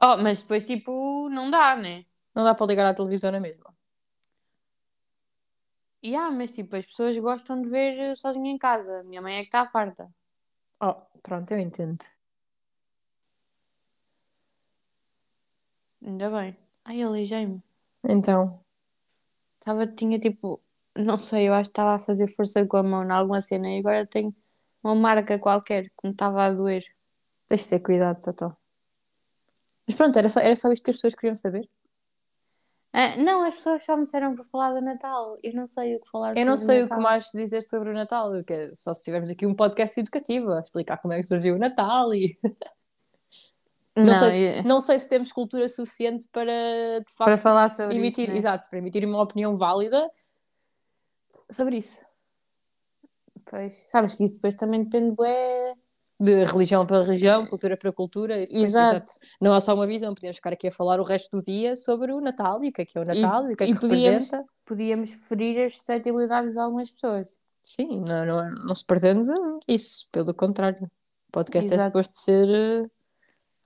Oh, 0.00 0.16
mas 0.16 0.42
depois 0.42 0.64
tipo, 0.64 1.28
não 1.28 1.50
dá, 1.50 1.76
né? 1.76 2.04
Não 2.34 2.44
dá 2.44 2.54
para 2.54 2.66
ligar 2.66 2.86
à 2.86 2.94
televisão 2.94 3.30
na 3.32 3.40
mesma. 3.40 3.74
E 6.02 6.10
yeah, 6.10 6.30
mas 6.30 6.52
tipo, 6.52 6.76
as 6.76 6.84
pessoas 6.84 7.16
gostam 7.18 7.62
de 7.62 7.68
ver 7.68 8.16
sozinha 8.16 8.50
em 8.50 8.58
casa. 8.58 9.02
Minha 9.04 9.22
mãe 9.22 9.36
é 9.36 9.40
que 9.40 9.48
está 9.48 9.66
farta. 9.66 10.08
Oh, 10.80 10.94
pronto, 11.22 11.50
eu 11.52 11.58
entendo. 11.58 12.04
Ainda 16.04 16.30
bem. 16.30 16.56
Ai, 16.84 17.02
aleijei-me. 17.02 17.62
Então. 18.06 18.63
Tava, 19.64 19.86
tinha 19.86 20.18
tipo, 20.18 20.60
não 20.94 21.18
sei, 21.18 21.48
eu 21.48 21.54
acho 21.54 21.70
que 21.70 21.72
estava 21.72 21.94
a 21.94 21.98
fazer 21.98 22.28
força 22.28 22.64
com 22.66 22.76
a 22.76 22.82
mão 22.82 23.02
em 23.04 23.10
alguma 23.10 23.40
cena 23.42 23.68
e 23.70 23.78
agora 23.78 24.06
tenho 24.06 24.34
uma 24.82 24.94
marca 24.94 25.38
qualquer 25.38 25.84
que 25.84 26.06
me 26.06 26.12
estava 26.12 26.44
a 26.44 26.52
doer. 26.52 26.84
Tens 27.48 27.64
de 27.64 27.70
ter 27.70 27.80
cuidado, 27.80 28.20
Totó. 28.20 28.56
Mas 29.86 29.96
pronto, 29.96 30.18
era 30.18 30.28
só, 30.28 30.40
era 30.40 30.54
só 30.54 30.72
isto 30.72 30.84
que 30.84 30.90
as 30.90 30.96
pessoas 30.96 31.14
queriam 31.14 31.34
saber. 31.34 31.68
Ah, 32.92 33.16
não, 33.16 33.42
as 33.42 33.56
pessoas 33.56 33.82
só 33.82 33.96
me 33.96 34.04
disseram 34.04 34.36
para 34.36 34.44
falar 34.44 34.72
do 34.72 34.80
Natal. 34.80 35.36
Eu 35.42 35.52
não 35.54 35.66
sei 35.66 35.96
o 35.96 36.00
que 36.00 36.10
falar 36.10 36.36
Eu 36.38 36.46
não 36.46 36.56
sei 36.56 36.84
o 36.84 36.88
que 36.88 36.96
mais 36.96 37.28
dizer 37.34 37.62
sobre 37.62 37.90
o 37.90 37.92
Natal. 37.92 38.30
Que 38.44 38.72
só 38.72 38.94
se 38.94 39.02
tivermos 39.02 39.30
aqui 39.30 39.44
um 39.44 39.54
podcast 39.54 39.98
educativo 39.98 40.52
a 40.52 40.60
explicar 40.60 40.98
como 40.98 41.12
é 41.12 41.20
que 41.20 41.26
surgiu 41.26 41.56
o 41.56 41.58
Natal 41.58 42.14
e. 42.14 42.38
Não, 43.96 44.06
não, 44.06 44.16
sei 44.16 44.30
se, 44.30 44.44
é- 44.44 44.62
não 44.62 44.80
sei 44.80 44.98
se 44.98 45.08
temos 45.08 45.32
cultura 45.32 45.68
suficiente 45.68 46.28
para 46.32 46.50
de 46.50 47.12
facto 47.12 47.26
para 47.26 47.36
falar 47.36 47.68
sobre 47.68 47.96
emitir, 47.96 48.24
isso, 48.24 48.32
né? 48.32 48.38
exato, 48.38 48.68
para 48.68 48.78
emitir 48.78 49.06
uma 49.06 49.22
opinião 49.22 49.56
válida 49.56 50.10
sobre 51.50 51.78
isso. 51.78 52.04
Pois, 53.44 53.76
sabes 53.90 54.14
que 54.14 54.24
isso 54.24 54.36
depois 54.36 54.54
também 54.54 54.82
depende 54.82 55.14
bué 55.14 55.74
de 56.18 56.44
religião 56.44 56.86
para 56.86 57.02
religião, 57.02 57.46
cultura 57.46 57.76
para 57.76 57.92
cultura. 57.92 58.40
Isso 58.40 58.56
exato. 58.56 58.96
exato. 58.96 59.12
Não 59.40 59.52
há 59.52 59.60
só 59.60 59.74
uma 59.74 59.86
visão, 59.86 60.14
podíamos 60.14 60.36
ficar 60.36 60.52
aqui 60.52 60.68
a 60.68 60.72
falar 60.72 61.00
o 61.00 61.04
resto 61.04 61.36
do 61.36 61.42
dia 61.44 61.76
sobre 61.76 62.12
o 62.12 62.20
Natal 62.20 62.62
e 62.64 62.68
o 62.68 62.72
que 62.72 62.82
é 62.82 62.84
que 62.84 62.96
é 62.96 63.00
o 63.00 63.04
Natal 63.04 63.46
e, 63.46 63.50
e 63.50 63.54
o 63.54 63.56
que 63.56 63.64
é 63.64 63.66
que 63.66 63.74
podíamos, 63.74 64.24
representa. 64.24 64.44
Podíamos 64.66 65.10
ferir 65.28 65.66
as 65.66 65.74
suscetibilidades 65.74 66.54
de 66.54 66.60
algumas 66.60 66.90
pessoas. 66.90 67.38
Sim, 67.64 68.00
não, 68.00 68.24
não, 68.24 68.50
não 68.66 68.74
se 68.74 68.84
pretende 68.84 69.28
isso, 69.66 70.08
pelo 70.12 70.32
contrário. 70.34 70.84
O 71.28 71.32
podcast 71.32 71.70
é 71.72 71.74
Exato. 71.74 71.88
suposto 71.88 72.16
ser 72.16 72.48
eh, 72.48 72.86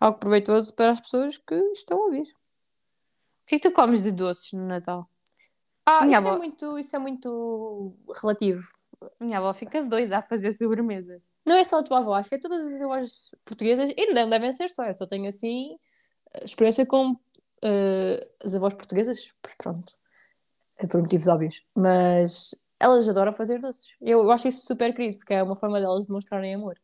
algo 0.01 0.19
proveitoso 0.19 0.75
para 0.75 0.91
as 0.91 1.01
pessoas 1.01 1.39
que 1.39 1.55
estão 1.73 1.99
a 2.01 2.05
ouvir. 2.05 2.23
O 3.43 3.47
que 3.49 3.55
é 3.57 3.59
que 3.59 3.69
tu 3.69 3.75
comes 3.75 4.03
de 4.03 4.13
doces 4.13 4.53
no 4.53 4.67
Natal? 4.67 5.09
Ah, 5.87 6.05
Minha 6.05 6.19
isso, 6.19 6.27
é 6.29 6.31
avó- 6.31 6.39
muito, 6.39 6.79
isso 6.79 6.97
é 6.97 6.99
muito 6.99 7.95
relativo. 8.21 8.63
Minha 9.21 9.39
avó 9.39 9.55
fica 9.55 9.83
doida 9.85 10.19
a 10.19 10.23
fazer 10.23 10.53
sobremesas. 10.53 11.23
Não 11.47 11.55
é 11.57 11.65
só 11.65 11.79
a 11.79 11.83
tua 11.83 11.99
avó, 11.99 12.15
acho 12.15 12.29
que 12.29 12.35
é 12.35 12.39
todas 12.39 12.67
as 12.67 12.83
avós 12.83 13.35
portuguesas, 13.45 13.91
e 13.97 14.13
não 14.13 14.29
devem 14.29 14.53
ser 14.53 14.69
só, 14.69 14.85
eu 14.85 14.93
só 14.95 15.07
tenho 15.07 15.27
assim 15.27 15.79
experiência 16.43 16.85
com 16.85 17.17
eh, 17.63 18.21
as 18.45 18.55
avós 18.55 18.75
portuguesas, 18.75 19.33
pronto, 19.57 19.95
é 20.77 20.87
por 20.87 21.01
motivos 21.01 21.27
óbvios, 21.27 21.65
mas 21.75 22.55
elas 22.79 23.09
adoram 23.09 23.33
fazer 23.33 23.59
doces. 23.61 23.95
Eu, 24.01 24.19
eu 24.21 24.31
acho 24.31 24.47
isso 24.49 24.67
super 24.67 24.93
querido, 24.95 25.17
porque 25.19 25.33
é 25.35 25.43
uma 25.43 25.57
forma 25.57 25.81
delas 25.81 26.07
demonstrarem 26.07 26.55
amor. 26.55 26.79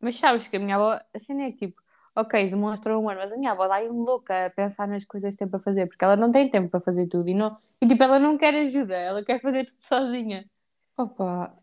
Mas 0.00 0.16
sabes 0.16 0.46
que 0.48 0.56
a 0.56 0.60
minha 0.60 0.76
avó, 0.76 1.00
assim 1.14 1.42
é 1.42 1.50
que 1.50 1.66
tipo, 1.68 1.80
ok, 2.14 2.48
demonstra 2.50 2.94
amor, 2.94 3.16
mas 3.16 3.32
a 3.32 3.36
minha 3.36 3.52
avó 3.52 3.66
dá-lhe 3.66 3.88
louca 3.88 4.46
a 4.46 4.50
pensar 4.50 4.86
nas 4.86 5.04
coisas 5.04 5.34
que 5.34 5.38
tem 5.38 5.48
para 5.48 5.58
fazer, 5.58 5.86
porque 5.88 6.04
ela 6.04 6.16
não 6.16 6.30
tem 6.30 6.48
tempo 6.50 6.68
para 6.70 6.80
fazer 6.80 7.06
tudo 7.08 7.28
e, 7.28 7.34
não, 7.34 7.54
e 7.80 7.86
tipo, 7.86 8.02
ela 8.02 8.18
não 8.18 8.36
quer 8.38 8.54
ajuda, 8.54 8.94
ela 8.96 9.22
quer 9.24 9.40
fazer 9.40 9.64
tudo 9.66 9.78
sozinha. 9.82 10.48
Opa, 10.96 11.56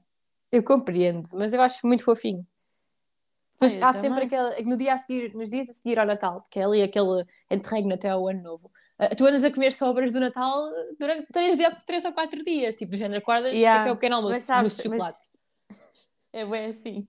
eu 0.52 0.64
compreendo, 0.64 1.30
mas 1.34 1.54
eu 1.54 1.62
acho 1.62 1.86
muito 1.88 2.04
fofinho. 2.04 2.46
Mas 3.60 3.76
eu 3.76 3.86
há 3.86 3.94
sempre 3.94 4.28
também. 4.28 4.48
aquele, 4.52 4.70
no 4.70 4.76
dia 4.78 4.94
a 4.94 4.98
seguir, 4.98 5.34
nos 5.34 5.50
dias 5.50 5.70
a 5.70 5.74
seguir 5.74 5.98
ao 5.98 6.06
Natal, 6.06 6.44
que 6.52 6.60
é 6.60 6.66
ali 6.66 6.82
aquele 6.84 7.26
interregno 7.50 7.94
até 7.94 8.10
ao 8.10 8.28
Ano 8.28 8.42
Novo. 8.44 8.70
ah, 9.00 9.16
tu 9.16 9.26
andas 9.26 9.46
a 9.46 9.52
comer 9.52 9.72
sobras 9.74 10.12
do 10.12 10.20
Natal 10.20 10.70
durante 11.00 11.28
3, 11.32 11.58
três 11.86 12.04
ou 12.04 12.12
4 12.12 12.44
dias, 12.44 12.76
tipo, 12.76 12.96
género, 12.98 13.20
acordas, 13.22 13.52
que 13.52 13.56
é 13.58 13.60
Yeah, 13.60 13.84
que 13.84 13.90
é 13.90 13.92
o 13.94 13.96
pequeno 13.96 14.18
almoço? 14.18 14.34
mas 14.36 14.44
sabes- 14.44 14.76
de 14.78 14.90
mas- 14.90 15.06
chocolate. 15.08 15.32
É 16.34 16.46
bem 16.46 16.66
assim. 16.66 17.08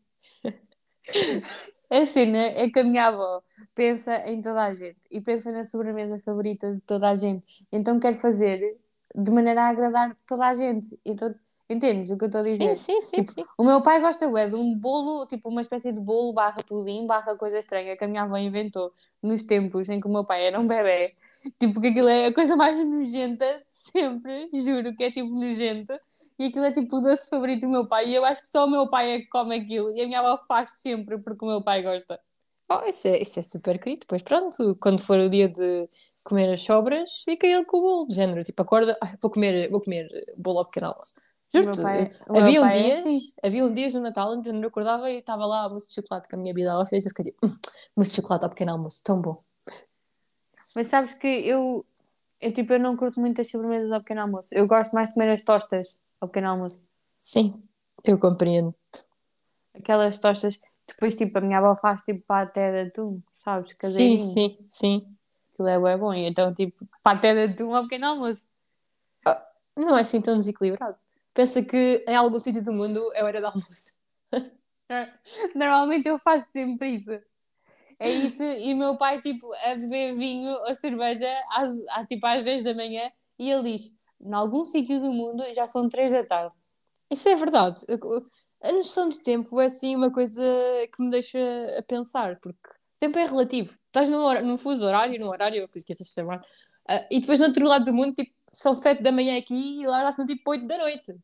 A 1.91 2.05
cena 2.07 2.39
é 2.39 2.69
que 2.69 2.81
a 2.81 2.85
minha 2.85 3.07
avó 3.07 3.43
pensa 3.75 4.17
em 4.29 4.41
toda 4.41 4.65
a 4.65 4.73
gente 4.73 4.99
e 5.11 5.21
pensa 5.21 5.53
na 5.53 5.65
sobremesa 5.65 6.19
favorita 6.25 6.75
de 6.75 6.81
toda 6.81 7.09
a 7.11 7.15
gente. 7.15 7.65
Então 7.71 8.01
quer 8.01 8.15
fazer 8.15 8.77
de 9.15 9.31
maneira 9.31 9.63
a 9.63 9.69
agradar 9.69 10.17
toda 10.27 10.47
a 10.49 10.55
gente. 10.55 10.99
Então, 11.05 11.33
entendes 11.69 12.11
o 12.11 12.19
que 12.19 12.25
eu 12.25 12.27
estou 12.27 12.41
a 12.41 12.45
Sim, 12.45 12.45
dizer? 12.45 12.75
sim, 12.75 13.01
sim, 13.01 13.25
Tipo, 13.25 13.33
sim. 13.33 13.45
O 13.57 13.65
meu 13.65 13.83
pai 13.83 14.01
gosta 14.01 14.29
bué 14.29 14.49
de 14.49 14.57
um 14.57 14.75
bolo, 14.79 15.27
tipo 15.27 15.49
uma 15.49 15.63
espécie 15.63 15.93
de 15.93 16.01
bolo 16.01 16.35
barra 16.35 16.63
pudim, 16.63 17.07
barra 17.07 17.35
coisa 17.37 17.59
estranha 17.59 17.97
que 17.97 18.05
a 18.05 18.09
minha 18.09 18.25
avó 18.25 18.37
inventou 18.37 18.93
nos 19.23 19.43
tempos 19.43 19.89
em 19.89 20.01
que 20.01 20.07
o 20.07 20.13
meu 20.13 20.25
pai 20.25 20.45
era 20.47 20.61
um 20.61 20.67
bebê. 20.67 21.15
Tipo, 21.59 21.81
que 21.81 21.87
aquilo 21.89 22.09
é 22.09 22.27
a 22.27 22.35
coisa 22.35 22.57
mais 22.57 22.77
nojenta 22.85 23.47
de 23.61 23.65
sempre, 23.75 24.51
juro 24.53 24.95
que 24.97 25.05
é 25.05 25.11
tipo 25.11 25.29
nojento. 25.31 25.93
E 26.39 26.47
aquilo 26.47 26.65
é 26.65 26.73
tipo 26.73 26.97
o 26.97 27.01
doce 27.01 27.29
favorito 27.29 27.63
do 27.63 27.69
meu 27.69 27.87
pai. 27.87 28.09
E 28.11 28.15
eu 28.15 28.25
acho 28.25 28.43
que 28.43 28.49
só 28.49 28.67
o 28.67 28.71
meu 28.71 28.89
pai 28.89 29.13
é 29.13 29.19
que 29.21 29.29
come 29.29 29.57
aquilo. 29.57 29.91
E 29.97 30.03
a 30.03 30.07
minha 30.07 30.21
avó 30.21 30.39
faz 30.47 30.71
sempre 30.79 31.19
porque 31.19 31.45
o 31.45 31.49
meu 31.49 31.63
pai 31.63 31.83
gosta. 31.83 32.21
Oh, 32.69 32.85
isso, 32.87 33.07
é, 33.07 33.23
isso 33.23 33.39
é 33.39 33.43
super 33.43 33.79
querido. 33.79 34.01
Depois, 34.01 34.23
pronto, 34.23 34.77
quando 34.81 35.01
for 35.01 35.19
o 35.19 35.31
dia 35.31 35.49
de 35.49 35.89
comer 36.25 36.53
as 36.53 36.61
sobras, 36.61 37.23
fica 37.25 37.47
ele 37.47 37.65
com 37.65 37.79
o 37.79 37.81
bolo, 37.81 38.09
de 38.09 38.17
género. 38.17 38.43
Tipo, 38.43 38.63
acorda, 38.63 38.99
"Ai, 39.01 39.15
vou 39.23 39.31
comer, 39.31 39.71
vou 39.71 39.81
comer 39.81 40.09
bolo 40.37 40.59
ao 40.59 40.65
pequeno 40.67 40.89
almoço. 40.89 41.15
Juro-te, 41.55 41.81
meu 41.81 42.43
havia 42.43 42.61
um 42.61 42.67
é 42.67 42.73
dias, 42.73 43.01
assim. 43.01 43.21
havia 43.43 43.65
um 43.65 43.73
dias 43.73 43.95
no 43.95 44.01
Natal 44.01 44.33
onde 44.33 44.51
eu 44.51 44.69
acordava 44.69 45.11
e 45.11 45.19
estava 45.19 45.47
lá 45.47 45.65
a 45.65 45.69
mousse 45.69 45.89
de 45.89 45.95
chocolate 45.95 46.29
que 46.29 46.35
a 46.35 46.39
minha 46.39 46.53
vida 46.53 46.71
ela 46.71 46.85
fez. 46.85 47.05
Eu 47.07 47.11
fiquei 47.11 47.27
tipo, 47.27 47.47
"Hum, 47.47 47.57
mousse 47.97 48.11
de 48.11 48.17
chocolate 48.17 48.45
ao 48.45 48.51
pequeno 48.51 48.73
almoço, 48.73 49.03
tão 49.05 49.21
bom. 49.21 49.43
Mas 50.75 50.89
sabes 50.89 51.15
que 51.15 51.27
eu, 51.27 51.87
eu, 52.41 52.53
tipo, 52.53 52.73
eu 52.73 52.81
não 52.81 52.97
curto 52.97 53.21
muito 53.21 53.41
as 53.41 53.49
sobremesas 53.51 53.91
ao 53.93 54.01
pequeno 54.01 54.23
almoço. 54.23 54.55
Eu 54.55 54.67
gosto 54.67 54.93
mais 54.93 55.09
de 55.09 55.15
comer 55.15 55.31
as 55.31 55.43
tostas 55.43 55.97
ao 56.21 56.29
pequeno 56.29 56.49
almoço. 56.49 56.85
Sim, 57.19 57.63
eu 58.05 58.19
compreendo. 58.19 58.75
Aquelas 59.75 60.19
tostas, 60.19 60.61
depois 60.87 61.15
tipo, 61.15 61.37
a 61.39 61.41
minha 61.41 61.59
avó 61.59 61.77
faz 61.77 62.03
tipo 62.03 62.25
paté 62.27 62.71
de 62.71 62.89
atum, 62.91 63.21
sabes? 63.33 63.71
Sim, 63.71 63.77
Caseirinho. 63.77 64.19
sim, 64.19 64.59
sim. 64.69 65.17
Aquilo 65.53 65.69
é 65.69 65.97
bom. 65.97 66.13
E 66.13 66.27
então, 66.27 66.55
tipo, 66.55 66.87
paté 67.03 67.35
de 67.35 67.53
atum 67.53 67.75
ao 67.75 67.85
pequeno 67.85 68.07
almoço. 68.07 68.43
Não 69.77 69.97
é 69.97 70.01
assim 70.01 70.21
tão 70.21 70.37
desequilibrado. 70.39 70.97
Pensa 71.35 71.63
que 71.63 72.03
em 72.09 72.15
algum 72.15 72.39
sítio 72.39 72.65
do 72.65 72.73
mundo 72.73 73.13
é 73.15 73.23
hora 73.23 73.41
de 73.41 73.47
almoço. 73.47 73.95
Normalmente 75.55 76.09
eu 76.09 76.19
faço 76.19 76.51
sempre 76.51 76.97
isso. 76.97 77.13
É 77.99 78.11
isso, 78.11 78.43
e 78.43 78.75
o 78.75 78.77
meu 78.77 78.97
pai, 78.97 79.23
tipo, 79.23 79.53
a 79.55 79.75
beber 79.75 80.15
vinho 80.17 80.51
ou 80.51 80.75
cerveja 80.75 81.29
às, 81.51 81.69
à, 81.89 82.05
tipo, 82.05 82.27
às 82.27 82.45
10 82.45 82.63
da 82.63 82.75
manhã 82.75 83.11
e 83.39 83.51
ele 83.51 83.73
diz: 83.79 83.97
em 84.21 84.33
algum 84.33 84.65
sítio 84.65 85.01
do 85.01 85.13
mundo 85.13 85.43
já 85.55 85.67
são 85.67 85.89
3 85.89 86.11
da 86.11 86.25
tarde. 86.25 86.55
Isso 87.11 87.29
é 87.29 87.35
verdade. 87.35 87.85
A 88.63 88.73
noção 88.73 89.09
de 89.09 89.19
tempo 89.23 89.61
é 89.61 89.67
assim 89.67 89.95
uma 89.95 90.11
coisa 90.11 90.43
que 90.95 91.03
me 91.03 91.11
deixa 91.11 91.39
a 91.79 91.83
pensar, 91.83 92.39
porque 92.41 92.69
o 92.71 92.99
tempo 93.01 93.19
é 93.19 93.27
relativo. 93.27 93.77
Estás 93.87 94.09
num, 94.09 94.19
hora- 94.19 94.43
num 94.43 94.57
fuso 94.57 94.85
horário, 94.85 95.19
num 95.21 95.29
horário, 95.29 95.69
de 95.75 96.05
chamar, 96.05 96.45
ah, 96.89 97.07
e 97.11 97.21
depois 97.21 97.39
no 97.41 97.47
outro 97.47 97.67
lado 97.67 97.85
do 97.85 97.93
mundo, 97.95 98.15
tipo, 98.15 98.33
são 98.53 98.75
7 98.75 99.03
da 99.03 99.13
manhã 99.13 99.39
aqui 99.39 99.83
e 99.83 99.87
lá 99.87 100.01
já 100.01 100.13
são 100.13 100.27
tipo 100.27 100.51
8 100.51 100.67
da 100.67 100.79
noite. 100.79 101.15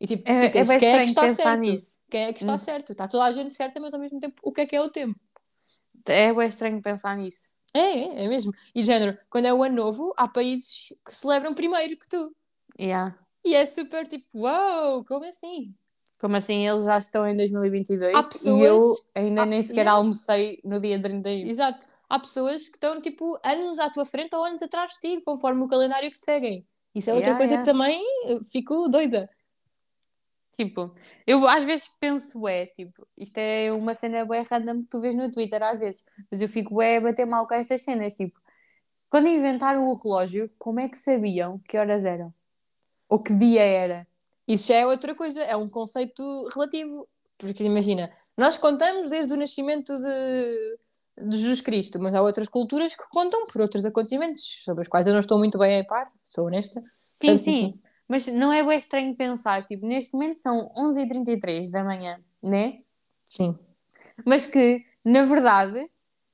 E 0.00 0.06
tipo, 0.06 0.30
É, 0.30 0.46
ficas, 0.46 0.68
é 0.68 0.72
bem 0.72 0.78
quem 0.80 0.88
é 0.88 0.98
que 0.98 1.04
estranho 1.04 1.04
está 1.04 1.20
pensar 1.22 1.44
certo? 1.56 1.60
nisso. 1.60 1.98
Quem 2.10 2.24
é 2.24 2.32
que 2.32 2.40
está 2.40 2.54
Hum. 2.54 2.58
certo? 2.58 2.92
Está 2.92 3.08
toda 3.08 3.24
a 3.24 3.32
gente 3.32 3.54
certa, 3.54 3.80
mas 3.80 3.94
ao 3.94 4.00
mesmo 4.00 4.18
tempo, 4.18 4.40
o 4.42 4.52
que 4.52 4.62
é 4.62 4.66
que 4.66 4.76
é 4.76 4.80
o 4.82 4.90
tempo? 4.90 5.18
É 6.06 6.34
bem 6.34 6.48
estranho 6.48 6.82
pensar 6.82 7.16
nisso. 7.16 7.51
É, 7.74 7.80
é, 7.80 8.24
é 8.24 8.28
mesmo. 8.28 8.52
E 8.74 8.80
de 8.80 8.86
género, 8.86 9.16
quando 9.30 9.46
é 9.46 9.54
o 9.54 9.62
ano 9.62 9.76
novo, 9.76 10.12
há 10.16 10.28
países 10.28 10.92
que 11.04 11.14
celebram 11.14 11.54
primeiro 11.54 11.96
que 11.96 12.08
tu. 12.08 12.34
Yeah. 12.78 13.16
E 13.44 13.54
é 13.54 13.64
super 13.66 14.06
tipo, 14.06 14.26
uau, 14.40 15.04
como 15.04 15.24
assim? 15.24 15.74
Como 16.20 16.36
assim, 16.36 16.66
eles 16.66 16.84
já 16.84 16.98
estão 16.98 17.26
em 17.26 17.36
2022 17.36 18.14
Há 18.14 18.20
e 18.20 18.22
eu 18.22 18.28
pessoas- 18.76 19.02
ainda 19.14 19.42
há- 19.42 19.46
nem 19.46 19.62
sequer 19.62 19.80
yeah. 19.82 19.98
almocei 19.98 20.60
no 20.64 20.78
dia 20.80 21.00
31. 21.02 21.48
Exato. 21.50 21.86
Há 22.08 22.18
pessoas 22.18 22.68
que 22.68 22.76
estão 22.76 23.00
tipo 23.00 23.38
anos 23.44 23.78
à 23.78 23.88
tua 23.90 24.04
frente 24.04 24.34
ou 24.36 24.44
anos 24.44 24.62
atrás 24.62 24.92
de 24.92 25.00
ti, 25.16 25.22
conforme 25.24 25.62
o 25.62 25.68
calendário 25.68 26.10
que 26.10 26.16
seguem. 26.18 26.64
Isso 26.94 27.08
é 27.10 27.14
outra 27.14 27.30
Yeah, 27.30 27.38
coisa 27.38 27.56
que 27.58 27.64
também 27.64 28.04
eh, 28.26 28.38
fico 28.44 28.86
doida. 28.88 29.28
Tipo, 30.56 30.94
eu 31.26 31.46
às 31.48 31.64
vezes 31.64 31.88
penso, 31.98 32.46
é, 32.46 32.66
tipo, 32.66 33.06
isto 33.16 33.36
é 33.38 33.72
uma 33.72 33.94
cena 33.94 34.24
bué 34.24 34.42
random 34.42 34.82
que 34.82 34.88
tu 34.88 35.00
vês 35.00 35.14
no 35.14 35.30
Twitter 35.30 35.62
às 35.62 35.78
vezes, 35.78 36.04
mas 36.30 36.42
eu 36.42 36.48
fico 36.48 36.80
a 36.80 37.00
bater 37.00 37.26
mal 37.26 37.46
com 37.46 37.54
estas 37.54 37.82
cenas, 37.82 38.14
tipo, 38.14 38.38
quando 39.08 39.28
inventaram 39.28 39.88
o 39.88 39.94
relógio, 39.94 40.50
como 40.58 40.80
é 40.80 40.88
que 40.88 40.96
sabiam 40.96 41.58
que 41.68 41.76
horas 41.76 42.04
eram? 42.04 42.32
Ou 43.08 43.18
que 43.18 43.34
dia 43.34 43.62
era? 43.62 44.06
Isso 44.48 44.68
já 44.68 44.76
é 44.76 44.86
outra 44.86 45.14
coisa, 45.14 45.42
é 45.42 45.56
um 45.56 45.68
conceito 45.68 46.48
relativo. 46.54 47.06
Porque 47.36 47.64
imagina, 47.64 48.10
nós 48.36 48.56
contamos 48.56 49.10
desde 49.10 49.32
o 49.34 49.36
nascimento 49.36 49.94
de, 49.96 51.26
de 51.26 51.36
Jesus 51.36 51.60
Cristo, 51.60 52.00
mas 52.00 52.14
há 52.14 52.22
outras 52.22 52.48
culturas 52.48 52.94
que 52.94 53.08
contam 53.10 53.46
por 53.46 53.60
outros 53.60 53.84
acontecimentos, 53.84 54.62
sobre 54.64 54.82
os 54.82 54.88
quais 54.88 55.06
eu 55.06 55.12
não 55.12 55.20
estou 55.20 55.38
muito 55.38 55.58
bem 55.58 55.80
a 55.80 55.84
par, 55.84 56.10
sou 56.22 56.46
honesta. 56.46 56.80
Sim, 56.80 56.86
Portanto, 57.18 57.44
sim, 57.44 57.80
mas 58.12 58.26
não 58.26 58.52
é 58.52 58.62
bem 58.62 58.76
estranho 58.76 59.16
pensar, 59.16 59.64
tipo, 59.64 59.86
neste 59.86 60.12
momento 60.12 60.36
são 60.36 60.70
11h33 60.76 61.70
da 61.70 61.82
manhã, 61.82 62.22
né? 62.42 62.82
Sim. 63.26 63.58
Mas 64.26 64.44
que, 64.44 64.84
na 65.02 65.22
verdade, 65.22 65.90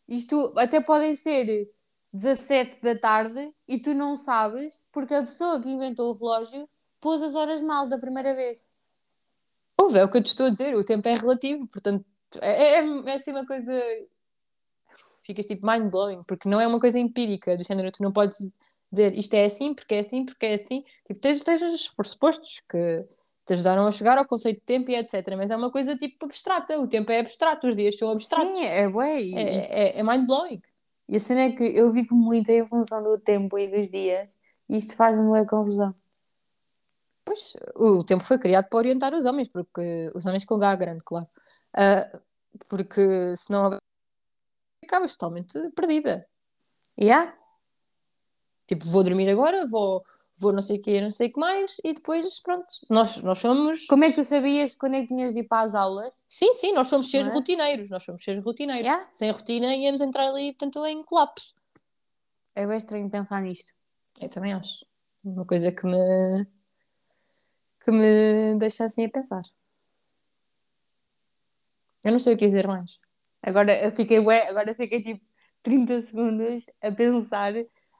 isto 0.09 0.53
até 0.57 0.81
podem 0.81 1.15
ser 1.15 1.71
17 2.13 2.83
da 2.83 2.99
tarde 2.99 3.55
e 3.69 3.79
tu 3.79 3.95
não 3.95 4.17
sabes 4.17 4.85
porque 4.91 5.15
a 5.15 5.21
pessoa 5.21 5.63
que 5.63 5.69
inventou 5.69 6.11
o 6.11 6.19
relógio 6.19 6.69
pôs 7.01 7.23
as 7.23 7.37
horas 7.37 7.63
mal 7.63 7.89
da 7.89 7.97
primeira 7.97 8.35
vez. 8.35 8.69
Ouve, 9.81 10.01
é 10.01 10.05
o 10.05 10.11
que 10.11 10.19
eu 10.19 10.23
te 10.25 10.27
estou 10.27 10.47
a 10.47 10.51
dizer, 10.51 10.75
o 10.75 10.83
tempo 10.83 11.07
é 11.07 11.15
relativo, 11.15 11.69
portanto, 11.69 12.05
é, 12.41 12.81
é, 12.81 12.85
é 13.07 13.15
assim 13.15 13.31
uma 13.31 13.47
coisa. 13.47 13.73
Ficas 15.23 15.47
tipo 15.47 15.65
mind-blowing, 15.65 16.25
porque 16.25 16.49
não 16.49 16.61
é 16.61 16.67
uma 16.67 16.81
coisa 16.81 16.99
empírica, 16.99 17.57
do 17.57 17.63
género, 17.63 17.93
tu 17.93 18.03
não 18.03 18.13
podes 18.13 18.53
dizer 18.91 19.17
isto 19.17 19.35
é 19.35 19.45
assim, 19.45 19.75
porque 19.75 19.95
é 19.95 20.01
assim, 20.01 20.25
porque 20.25 20.47
é 20.47 20.55
assim. 20.55 20.85
Tipo, 21.07 21.21
tens, 21.21 21.41
tens 21.41 21.63
os 21.63 21.89
pressupostos 21.89 22.61
que 22.69 23.05
te 23.47 23.55
ajudaram 23.55 23.87
a 23.87 23.91
chegar 23.91 24.19
ao 24.19 24.27
conceito 24.27 24.59
de 24.59 24.65
tempo 24.65 24.91
e 24.91 24.97
etc. 24.97 25.15
Mas 25.37 25.51
é 25.51 25.57
uma 25.57 25.71
coisa 25.71 25.97
tipo 25.97 26.27
abstrata, 26.27 26.79
o 26.79 26.87
tempo 26.87 27.11
é 27.11 27.21
abstrato, 27.21 27.69
os 27.69 27.77
dias 27.77 27.97
são 27.97 28.11
abstratos. 28.11 28.59
Sim, 28.59 28.67
é 28.67 28.89
bué. 28.89 29.23
E, 29.23 29.35
é, 29.35 29.59
é, 29.59 29.99
é 30.01 30.03
mind-blowing. 30.03 30.61
e 31.09 31.17
a 31.17 31.21
cena 31.21 31.43
é 31.43 31.53
que 31.53 31.65
eu 31.65 31.91
vivo 31.91 32.15
muito 32.15 32.51
em 32.51 32.67
função 32.67 33.03
do 33.03 33.19
tempo 33.19 33.59
e 33.59 33.67
dos 33.67 33.89
dias 33.89 34.29
e 34.69 34.77
isto 34.77 34.95
faz-me 34.95 35.23
uma 35.23 35.47
confusão. 35.47 35.95
Pois, 37.25 37.55
o 37.77 38.05
tempo 38.05 38.23
foi 38.23 38.39
criado 38.39 38.69
para 38.69 38.79
orientar 38.79 39.15
os 39.15 39.25
homens, 39.25 39.49
porque 39.49 40.11
os 40.15 40.25
homens 40.27 40.45
com 40.45 40.55
H 40.55 40.77
grande, 40.77 41.05
claro. 41.05 41.27
Ah, 41.75 42.21
porque 42.69 43.35
senão 43.37 43.79
ficavas 44.81 45.17
totalmente 45.17 45.59
perdida. 45.71 46.27
Yeah? 46.99 47.35
Tipo, 48.69 48.87
vou 48.91 49.03
dormir 49.03 49.29
agora, 49.31 49.67
vou, 49.67 50.05
vou 50.37 50.53
não 50.53 50.61
sei 50.61 50.77
o 50.77 50.81
que, 50.81 51.01
não 51.01 51.11
sei 51.11 51.29
o 51.29 51.33
que 51.33 51.41
mais, 51.41 51.77
e 51.83 51.95
depois, 51.95 52.39
pronto, 52.41 52.67
nós, 52.91 53.17
nós 53.23 53.39
somos. 53.39 53.87
Como 53.87 54.05
é 54.05 54.11
que 54.11 54.17
tu 54.17 54.25
sabias 54.25 54.75
quando 54.75 54.95
é 54.95 55.01
que 55.01 55.07
tinhas 55.07 55.33
de 55.33 55.41
ir 55.41 55.45
para 55.45 55.65
as 55.65 55.75
aulas? 55.75 56.13
Sim, 56.29 56.53
sim, 56.53 56.73
nós 56.73 56.87
somos 56.89 57.11
seres 57.11 57.29
é? 57.29 57.31
rotineiros, 57.33 57.89
nós 57.89 58.03
somos 58.03 58.23
seres 58.23 58.45
rotineiros. 58.45 58.85
Yeah? 58.85 59.09
Sem 59.13 59.31
rotina 59.31 59.75
íamos 59.75 60.03
entrar 60.03 60.29
ali, 60.29 60.53
portanto, 60.53 60.85
em 60.87 61.03
colapso. 61.03 61.55
É 62.55 62.67
bem 62.67 62.77
estranho 62.77 63.09
pensar 63.09 63.41
nisto. 63.41 63.73
Eu 64.21 64.29
também 64.29 64.53
acho. 64.53 64.85
Uma 65.25 65.47
coisa 65.47 65.73
que 65.73 65.87
me. 65.87 66.47
que 67.81 67.91
me 67.91 68.59
deixa 68.59 68.85
assim 68.85 69.07
a 69.07 69.09
pensar. 69.09 69.43
Eu 72.05 72.13
não 72.13 72.19
sei 72.19 72.35
o 72.35 72.37
que 72.37 72.47
dizer 72.47 72.67
mais. 72.67 72.99
Agora 73.43 73.77
eu 73.83 73.91
fiquei, 73.93 74.19
agora 74.19 74.75
fiquei 74.75 75.03
tipo 75.03 75.25
30 75.63 76.03
segundos 76.03 76.65
a 76.83 76.93
pensar 76.93 77.55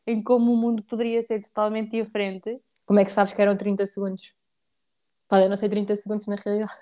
em 0.09 0.23
como 0.23 0.55
o 0.55 0.57
mundo 0.57 0.83
poderia 0.83 1.23
ser 1.23 1.43
totalmente 1.43 1.91
diferente. 1.91 2.59
Como 2.87 2.99
é 2.99 3.05
que 3.05 3.13
sabes 3.13 3.35
que 3.35 3.43
eram 3.43 3.55
30 3.55 3.85
segundos? 3.85 4.35
Podem 5.29 5.51
não 5.51 5.57
ser 5.57 5.69
30 5.69 5.95
segundos 5.97 6.27
na 6.27 6.37
realidade. 6.37 6.73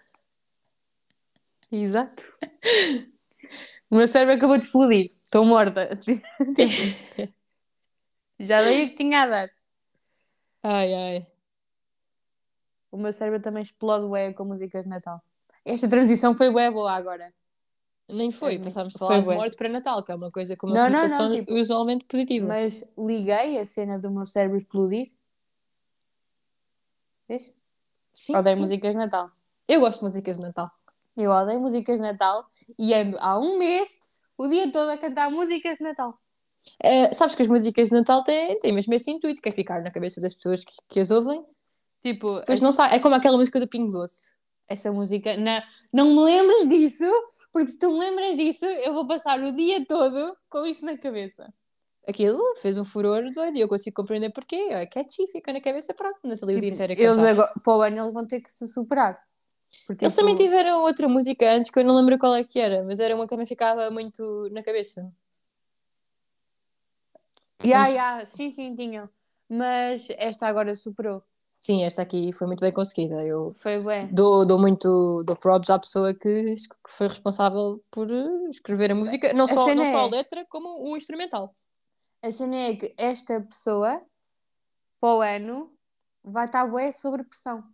Exato. 1.73 2.23
O 3.91 3.97
meu 3.97 4.07
cérebro 4.07 4.37
acabou 4.37 4.57
de 4.57 4.67
explodir. 4.67 5.13
Estou 5.25 5.45
morta. 5.45 5.89
Já 8.39 8.63
dei 8.63 8.85
o 8.85 8.91
que 8.91 8.97
tinha 8.97 9.23
a 9.23 9.27
dar. 9.27 9.51
Ai, 10.63 10.95
ai. 10.95 11.27
O 12.93 12.97
meu 12.97 13.13
cérebro 13.13 13.43
também 13.43 13.65
explode 13.65 14.07
bué 14.07 14.33
com 14.33 14.45
músicas 14.45 14.85
de 14.85 14.91
Natal. 14.91 15.21
Esta 15.65 15.89
transição 15.89 16.37
foi 16.37 16.49
bué 16.49 16.71
boa 16.71 16.93
agora. 16.93 17.35
Nem 18.09 18.31
foi, 18.31 18.55
É, 18.55 18.59
passámos 18.59 18.93
de 18.93 18.99
falar 19.01 19.19
de 19.21 19.27
morte 19.27 19.57
para 19.57 19.69
Natal, 19.69 20.03
que 20.03 20.13
é 20.13 20.15
uma 20.15 20.29
coisa 20.31 20.57
com 20.57 20.69
uma 20.69 20.89
Não, 20.89 21.09
não, 21.09 21.09
não, 21.09 21.35
tipo, 21.35 21.53
usualmente 21.55 22.05
positiva. 22.05 22.47
Mas 22.47 22.85
liguei 22.97 23.59
a 23.59 23.67
cena 23.67 23.99
do 23.99 24.11
meu 24.11 24.25
cérebro 24.27 24.57
explodir. 24.57 25.11
Vês? 27.29 27.53
Sim, 28.15 28.37
Odeio 28.37 28.55
sim. 28.57 28.63
músicas 28.63 28.93
de 28.93 28.99
Natal. 28.99 29.31
Eu 29.69 29.81
gosto 29.81 29.99
de 29.99 30.05
músicas 30.05 30.37
de 30.39 30.43
Natal. 30.45 30.71
Eu 31.17 31.31
odeio 31.31 31.61
músicas 31.61 31.97
de 31.97 32.03
Natal 32.03 32.47
e 32.79 32.95
ando 32.95 33.17
há 33.21 33.39
um 33.39 33.59
mês 33.59 34.03
o 34.39 34.47
dia 34.47 34.71
todo 34.71 34.91
a 34.91 34.99
cantar 34.99 35.31
músicas 35.31 35.77
de 35.79 35.83
Natal. 35.83 36.17
Eh, 36.83 37.13
sabes 37.13 37.35
que 37.35 37.43
as 37.43 37.49
músicas 37.49 37.89
de 37.89 37.95
Natal 37.95 38.23
têm, 38.23 38.59
têm 38.59 38.73
mesmo 38.73 38.93
esse 38.95 39.11
intuito, 39.11 39.41
que 39.41 39.49
é 39.49 39.53
ficar 39.53 39.83
na 39.83 39.91
cabeça 39.91 40.21
das 40.21 40.35
pessoas 40.35 40.65
que, 40.65 40.75
que 40.89 41.01
as 41.01 41.11
ouvem. 41.11 41.45
Tipo, 42.03 42.43
Pois 42.47 42.61
não 42.61 42.71
sabe, 42.71 42.95
é 42.95 43.01
como 43.01 43.15
aquela 43.15 43.37
música 43.37 43.59
do 43.59 43.67
Pingo 43.67 43.91
Doce. 43.91 44.37
essa 44.69 44.93
música. 44.93 45.37
Não, 45.37 45.63
não 45.93 46.15
me 46.15 46.23
lembres 46.33 46.69
disso, 46.69 47.05
porque 47.57 47.69
se 47.73 47.79
tu 47.79 47.91
me 47.91 47.99
lembras 47.99 48.37
disso, 48.37 48.67
eu 48.67 48.93
vou 48.93 49.07
passar 49.07 49.41
o 49.43 49.51
dia 49.51 49.83
todo 49.87 50.37
com 50.51 50.67
isso 50.67 50.85
na 50.85 50.99
cabeça. 50.99 51.51
Aquilo 52.07 52.55
fez 52.57 52.77
um 52.77 52.85
furor 52.85 53.31
doido 53.33 53.57
e 53.57 53.63
eu 53.63 53.67
consigo 53.69 53.97
compreender 53.97 54.31
porquê. 54.31 54.57
É 54.73 54.85
catchy, 54.85 55.27
fica 55.29 55.55
na 55.55 55.61
cabeça, 55.63 55.95
pronto, 55.95 56.19
nessa 56.23 56.45
dia 56.45 56.61
Tipo, 56.61 56.75
inteiro 56.75 56.93
a 56.93 56.97
eles 56.97 57.19
agora, 57.19 57.51
para 57.65 57.77
o 57.77 57.81
ano 57.81 57.99
eles 57.99 58.13
vão 58.13 58.27
ter 58.27 58.43
que 58.43 58.53
se 58.53 58.69
superar. 58.69 59.19
Porque, 59.87 60.05
Eles 60.05 60.15
tipo, 60.15 60.21
também 60.29 60.37
tiveram 60.37 60.83
outra 60.83 61.09
música 61.09 61.51
antes 61.51 61.71
que 61.71 61.79
eu 61.79 61.85
não 61.85 61.97
lembro 61.97 62.19
qual 62.19 62.35
é 62.35 62.45
que 62.45 62.61
era, 62.61 62.85
mas 62.85 63.01
era 63.01 63.15
uma 63.15 63.25
que 63.25 63.31
também 63.31 63.47
ficava 63.47 63.91
muito 63.91 64.51
na 64.51 64.63
cabeça. 64.63 65.11
Ya, 67.65 67.79
Vamos- 67.85 67.95
ya, 67.95 68.27
sim, 68.27 68.53
sim, 68.53 68.77
tinham. 68.77 69.09
Mas 69.49 70.07
esta 70.11 70.47
agora 70.47 70.77
superou. 70.77 71.23
Sim, 71.67 71.83
esta 71.83 72.01
aqui 72.01 72.33
foi 72.33 72.47
muito 72.47 72.61
bem 72.61 72.71
conseguida. 72.71 73.27
Eu 73.27 73.53
Foi 73.59 73.83
bem. 73.83 74.07
dou, 74.15 74.47
dou 74.47 74.57
muito 74.57 75.25
dou 75.25 75.37
props 75.37 75.69
à 75.69 75.77
pessoa 75.77 76.15
que, 76.15 76.55
que 76.55 76.91
foi 76.91 77.09
responsável 77.09 77.85
por 77.91 78.09
eh, 78.09 78.51
escrever 78.51 78.93
a 78.93 78.95
música, 78.95 79.33
não 79.33 79.49
só, 79.49 79.65
cena 79.65 79.83
não 79.83 79.91
só 79.91 80.05
a 80.05 80.07
é- 80.07 80.11
letra, 80.11 80.47
como 80.49 80.89
o 80.89 80.97
instrumental. 80.97 81.57
A 82.23 82.31
cena 82.31 82.55
é 82.55 82.77
que 82.77 82.95
esta 82.97 83.41
pessoa, 83.41 84.01
para 85.01 85.15
o 85.17 85.21
ano, 85.21 85.77
vai 86.23 86.47
estar 86.47 86.69
bué 86.69 86.93
sob 86.93 87.25
pressão. 87.25 87.65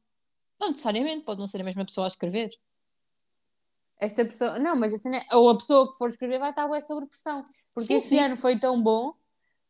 Não 0.59 0.71
necessariamente, 0.71 1.27
pode 1.27 1.41
não 1.41 1.47
ser 1.47 1.61
a 1.61 1.65
mesma 1.65 1.85
pessoa 1.85 2.07
a 2.07 2.09
escrever. 2.09 2.49
Esta 4.01 4.25
pessoa, 4.25 4.59
não, 4.59 4.75
mas 4.75 4.95
a 4.95 4.99
cena 4.99 5.19
é, 5.19 5.37
ou 5.37 5.51
a 5.51 5.59
pessoa 5.59 5.93
que 5.93 5.99
for 5.99 6.09
escrever 6.09 6.39
vai 6.39 6.49
estar 6.49 6.67
bué 6.67 6.81
sob 6.81 7.07
pressão. 7.09 7.45
Porque 7.75 7.89
Sim, 7.93 7.97
este 7.99 8.09
sim. 8.09 8.19
ano 8.21 8.39
foi 8.39 8.59
tão 8.59 8.83
bom 8.83 9.13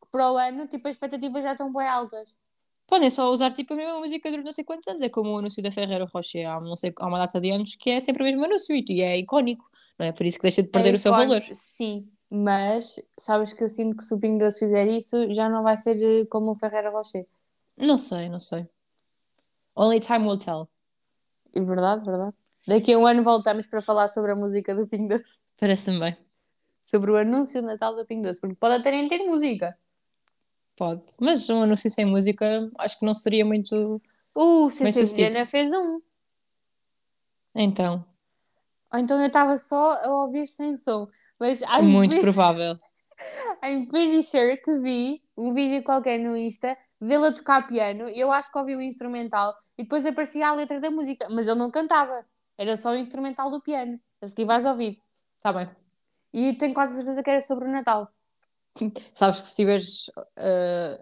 que 0.01 0.09
para 0.13 0.31
o 0.31 0.37
ano, 0.37 0.69
tipo, 0.69 0.87
as 0.87 0.95
expectativas 0.95 1.43
já 1.43 1.53
estão 1.53 1.73
bué 1.73 1.89
altas. 1.89 2.39
Podem 2.93 3.09
só 3.09 3.33
usar 3.33 3.55
tipo 3.55 3.73
a 3.73 3.77
mesma 3.79 3.99
música 4.01 4.29
durante 4.29 4.45
não 4.45 4.53
sei 4.53 4.65
quantos 4.65 4.87
anos. 4.87 5.01
É 5.01 5.09
como 5.09 5.31
o 5.31 5.39
anúncio 5.39 5.63
da 5.63 5.71
Ferreira 5.71 6.05
Rocher 6.05 6.47
há, 6.47 6.61
não 6.61 6.77
sei, 6.77 6.93
há 7.01 7.07
uma 7.07 7.17
data 7.17 7.41
de 7.41 7.51
anos 7.51 7.75
que 7.75 7.89
é 7.89 7.99
sempre 7.99 8.23
o 8.23 8.27
mesmo 8.27 8.45
anúncio 8.45 8.77
e 8.77 9.01
é 9.01 9.17
icónico. 9.17 9.65
Não 9.99 10.05
é 10.05 10.13
por 10.13 10.27
isso 10.27 10.37
que 10.37 10.43
deixa 10.43 10.63
de 10.63 10.69
perder 10.69 10.91
É 10.91 10.97
o 10.97 10.99
seu 10.99 11.11
valor. 11.11 11.43
Sim, 11.55 12.07
mas 12.31 13.03
sabes 13.19 13.55
que 13.55 13.65
eu 13.65 13.69
sinto 13.71 13.97
que 13.97 14.05
se 14.05 14.13
o 14.13 14.19
Pingo 14.19 14.41
Doce 14.41 14.59
fizer 14.59 14.87
isso, 14.89 15.33
já 15.33 15.49
não 15.49 15.63
vai 15.63 15.79
ser 15.79 15.97
eh, 16.03 16.27
como 16.27 16.51
o 16.51 16.55
Ferreira 16.55 16.91
Rocher. 16.91 17.27
Não 17.79 17.97
sei, 17.97 18.29
não 18.29 18.39
sei. 18.39 18.69
Only 19.75 19.99
time 19.99 20.29
will 20.29 20.37
tell. 20.37 20.69
É 21.55 21.63
verdade, 21.63 22.05
verdade. 22.05 22.37
Daqui 22.69 22.93
a 22.93 22.99
um 22.99 23.07
ano 23.07 23.23
voltamos 23.23 23.67
para 23.67 23.81
falar 23.81 24.09
sobre 24.09 24.33
a 24.33 24.37
música 24.37 24.75
do 24.75 24.87
Pingo 24.87 25.09
Doce. 25.09 25.41
Parece-me 25.59 25.99
bem. 25.99 26.15
Sobre 26.85 27.11
o 27.11 27.17
anúncio 27.17 27.59
de 27.59 27.67
Natal 27.67 27.97
do 27.97 28.05
Pingo 28.05 28.25
Doce. 28.25 28.39
Porque 28.39 28.57
pode 28.57 28.75
até 28.75 28.91
nem 28.91 29.09
ter 29.09 29.25
música. 29.25 29.79
Pode. 30.77 31.05
Mas 31.21 31.49
um 31.51 31.63
anúncio 31.63 31.91
sem 31.91 32.05
música 32.05 32.71
acho 32.79 32.99
que 32.99 33.05
não 33.05 33.15
seria 33.15 33.45
muito. 33.45 34.01
Uh. 34.35 34.69
Vilhena 34.69 35.47
fez 35.47 35.71
um. 35.73 36.01
Então, 37.55 38.05
Ou 38.93 38.99
então 38.99 39.21
eu 39.21 39.27
estava 39.27 39.59
só 39.59 39.93
a 40.03 40.09
ouvir 40.23 40.47
sem 40.47 40.77
som. 40.77 41.07
Mas 41.39 41.61
I'm, 41.63 41.83
muito 41.83 42.11
pretty, 42.13 42.23
provável. 42.23 42.79
I'm 43.63 43.87
pretty 43.87 44.23
sure 44.23 44.57
que 44.57 44.79
vi 44.79 45.23
um 45.37 45.53
vídeo 45.53 45.83
qualquer 45.83 46.19
no 46.19 46.37
Insta 46.37 46.77
dele 47.01 47.27
a 47.27 47.33
tocar 47.33 47.67
piano. 47.67 48.09
Eu 48.09 48.33
acho 48.33 48.51
que 48.51 48.59
ouvi 48.59 48.75
o 48.75 48.81
instrumental 48.81 49.55
e 49.77 49.83
depois 49.83 50.07
aparecia 50.07 50.49
a 50.49 50.55
letra 50.55 50.81
da 50.81 50.91
música. 50.91 51.29
Mas 51.29 51.47
ele 51.47 51.59
não 51.59 51.71
cantava. 51.71 52.25
Era 52.57 52.77
só 52.77 52.93
o 52.93 52.97
instrumental 52.97 53.51
do 53.51 53.61
piano. 53.61 53.99
A 54.23 54.29
seguir 54.29 54.45
vais 54.45 54.65
ouvir. 54.65 54.99
Está 55.37 55.53
bem. 55.53 55.67
E 56.33 56.55
tenho 56.55 56.73
quase 56.73 56.97
certeza 56.97 57.23
que 57.23 57.31
era 57.31 57.41
sobre 57.41 57.67
o 57.67 57.71
Natal. 57.71 58.11
Sabes 59.15 59.41
que 59.43 59.49
se 59.49 59.57
tiveres, 59.57 60.11
eh, 60.37 61.01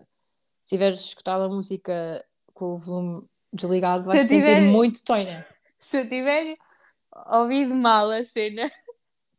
se 0.61 0.69
tiveres 0.71 1.01
escutado 1.01 1.45
a 1.45 1.49
música 1.49 2.25
com 2.53 2.75
o 2.75 2.79
volume 2.79 3.23
desligado, 3.53 4.03
Se 4.03 4.09
vais 4.09 4.21
sentir 4.29 4.43
tiver- 4.43 4.61
muito 4.63 5.03
toina. 5.05 5.47
Se 5.79 6.01
eu 6.01 6.09
tiver 6.09 6.57
ouvido 7.33 7.75
mal 7.75 8.11
a 8.11 8.25
cena, 8.25 8.71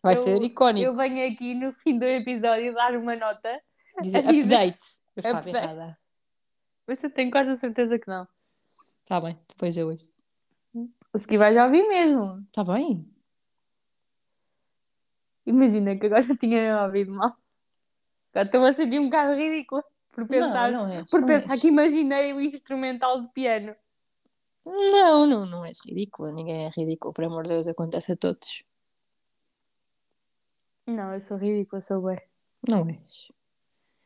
Vai 0.04 0.16
Eu- 0.16 0.18
ser 0.24 0.42
icónico. 0.42 0.84
eu 0.86 0.96
venho 0.96 1.32
aqui 1.32 1.54
no 1.54 1.72
fim 1.72 2.00
do 2.00 2.06
episódio 2.06 2.74
dar 2.74 2.96
uma 2.96 3.16
nota. 3.16 3.62
Dizer 4.02 4.18
a 4.18 4.22
dizer- 4.32 4.56
update. 4.56 4.86
Eu 5.16 5.20
estava 5.20 5.38
Update. 5.40 5.58
errada. 5.64 6.00
Mas 6.88 7.04
eu 7.04 7.14
tenho 7.14 7.30
quase 7.30 7.52
a 7.52 7.56
certeza 7.58 8.00
que 8.00 8.08
não. 8.08 8.28
Está 8.68 9.22
bem, 9.22 9.38
depois 9.48 9.78
eu 9.78 9.90
ouço. 9.90 10.16
A 11.14 11.18
seguir 11.20 11.38
vais 11.38 11.56
ouvir 11.56 11.86
mesmo. 11.88 12.40
Está 12.48 12.64
bem. 12.64 13.06
Imagina 15.46 15.96
que 15.98 16.06
agora 16.08 16.24
eu 16.28 16.38
tinha 16.38 16.84
ouvido 16.84 17.12
mal. 17.12 17.36
Estou 18.34 18.66
a 18.66 18.74
sentir 18.74 19.00
um 19.00 19.06
bocado 19.06 19.34
ridícula 19.36 19.84
por 20.12 20.28
pensar, 20.28 20.72
não, 20.72 20.88
não 20.88 20.94
és. 20.94 21.10
por 21.10 21.26
pensar 21.26 21.54
és. 21.54 21.62
que 21.62 21.68
imaginei 21.68 22.34
o 22.34 22.42
instrumental 22.42 23.22
de 23.22 23.28
piano. 23.30 23.76
Não, 24.66 25.26
não, 25.26 25.46
não 25.46 25.66
és 25.66 25.80
ridícula. 25.86 26.32
Ninguém 26.32 26.66
é 26.66 26.70
ridículo, 26.70 27.14
por 27.14 27.24
amor 27.26 27.44
de 27.44 27.50
Deus, 27.50 27.68
acontece 27.68 28.12
a 28.14 28.16
todos. 28.18 28.64
Não, 30.88 31.14
eu 31.14 31.22
sou 31.22 31.38
ridícula, 31.38 31.82
sou 31.82 32.02
bem. 32.02 32.20
Não 32.68 32.88
és. 32.90 33.28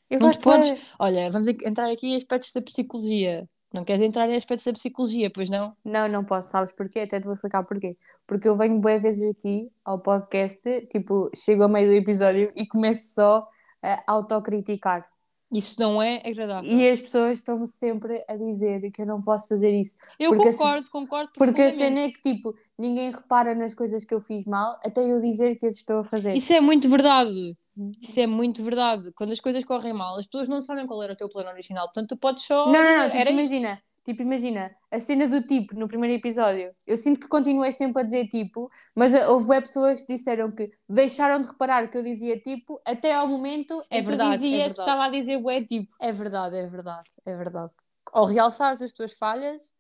Eu 0.10 0.20
Não 0.20 0.32
te 0.32 0.40
podes- 0.40 0.72
Olha, 1.00 1.32
vamos 1.32 1.48
en- 1.48 1.58
entrar 1.66 1.90
aqui 1.92 2.08
em 2.08 2.16
aspectos 2.16 2.52
da 2.54 2.62
psicologia. 2.62 3.50
Não 3.74 3.84
queres 3.84 4.02
entrar 4.02 4.30
em 4.30 4.36
aspectos 4.36 4.66
da 4.66 4.72
psicologia, 4.74 5.30
pois 5.30 5.50
não? 5.50 5.76
Não, 5.84 6.08
não 6.08 6.24
posso, 6.24 6.50
sabes 6.52 6.72
porquê? 6.72 7.00
Até 7.02 7.20
te 7.20 7.26
vou 7.26 7.34
explicar 7.34 7.64
porquê. 7.64 7.98
Porque 8.26 8.48
eu 8.48 8.56
venho 8.56 8.80
boas 8.80 9.02
vezes 9.02 9.30
aqui 9.36 9.70
ao 9.84 10.00
podcast, 10.00 10.82
tipo, 10.88 11.30
chego 11.36 11.64
ao 11.64 11.70
meio 11.70 11.88
do 11.88 11.94
episódio 11.94 12.52
e 12.56 12.66
começo 12.66 13.14
só 13.14 13.50
a 13.93 14.04
autocriticar. 14.08 15.08
Isso 15.54 15.80
não 15.80 16.02
é 16.02 16.21
agradável. 16.26 16.69
E 16.69 16.89
as 16.89 17.00
pessoas 17.00 17.34
estão-me 17.34 17.67
sempre 17.67 18.24
a 18.28 18.36
dizer 18.36 18.91
que 18.91 19.04
eu 19.04 19.06
não 19.06 19.21
posso 19.21 19.48
fazer 19.48 19.69
isso. 19.80 19.95
Eu 20.19 20.32
porque 20.32 20.50
assim- 20.50 20.58
concordo, 20.58 20.89
concordo 20.89 21.32
Porque 21.38 21.62
a 21.62 21.71
cena 21.71 22.00
é 22.02 22.10
que, 22.10 22.21
tipo, 22.21 22.56
ninguém 22.78 23.12
repara 23.12 23.54
nas 23.54 23.74
coisas 23.74 24.04
que 24.04 24.13
eu 24.13 24.19
fiz 24.21 24.43
mal 24.45 24.80
até 24.84 25.02
eu 25.02 25.21
dizer 25.21 25.56
que 25.58 25.67
as 25.67 25.76
estou 25.76 26.00
a 26.00 26.04
fazer. 26.04 26.34
Isso 26.34 26.52
é 26.52 26.60
muito 26.60 26.89
verdade. 26.89 27.56
Isso 28.02 28.19
é 28.19 28.26
muito 28.28 28.63
verdade. 28.63 29.12
Quando 29.13 29.32
as 29.32 29.39
coisas 29.39 29.63
correm 29.63 29.93
mal, 29.93 30.17
as 30.17 30.26
pessoas 30.26 30.48
não 30.48 30.62
sabem 30.62 30.88
qual 30.88 31.02
era 31.04 31.13
o 31.13 31.15
teu 31.15 31.30
plano 31.30 31.50
original. 31.50 31.86
Portanto, 31.86 32.10
tu 32.10 32.17
podes 32.17 32.43
só. 32.45 32.65
Não, 32.65 32.74
não, 32.84 32.98
não, 32.98 33.10
tipo, 33.10 33.30
isto. 33.39 33.78
Tipo, 34.06 34.22
imagina, 34.22 34.74
a 34.91 35.00
cena 35.00 35.28
do 35.28 35.41
tipo 35.41 35.76
no 35.76 35.88
primeiro 35.88 36.15
episódio. 36.15 36.74
Eu 36.86 36.96
sinto 36.96 37.20
que 37.20 37.28
continuei 37.28 37.72
sempre 37.72 38.02
a 38.02 38.06
dizer 38.06 38.28
tipo, 38.28 38.72
mas 38.96 39.13
ah, 39.15 39.30
houve 39.30 39.50
web 39.50 39.65
pessoas 39.65 40.04
que 40.04 40.13
disseram 40.13 40.52
que 40.52 40.72
deixaram 40.88 41.41
de 41.41 41.48
reparar 41.48 41.89
que 41.89 41.98
eu 41.98 42.04
dizia 42.04 42.39
tipo 42.39 42.80
até 42.86 43.13
ao 43.13 43.28
momento 43.28 43.74
É 43.89 43.98
em 43.98 44.02
que 44.02 44.08
verdade, 44.08 44.36
eu 44.36 44.39
dizia 44.39 44.65
é 44.65 44.70
que 44.70 44.80
estava 44.80 45.06
a 45.06 45.10
dizer 45.10 45.39
bué 45.39 45.63
tipo. 45.63 45.96
É 46.00 46.12
verdade, 46.12 46.56
é 46.56 46.68
verdade, 46.68 47.10
é 47.26 47.36
verdade. 47.36 47.72
Ao 48.13 48.26
realçares 48.26 48.82
as 48.82 48.91
tuas 48.94 49.13
falhas, 49.18 49.74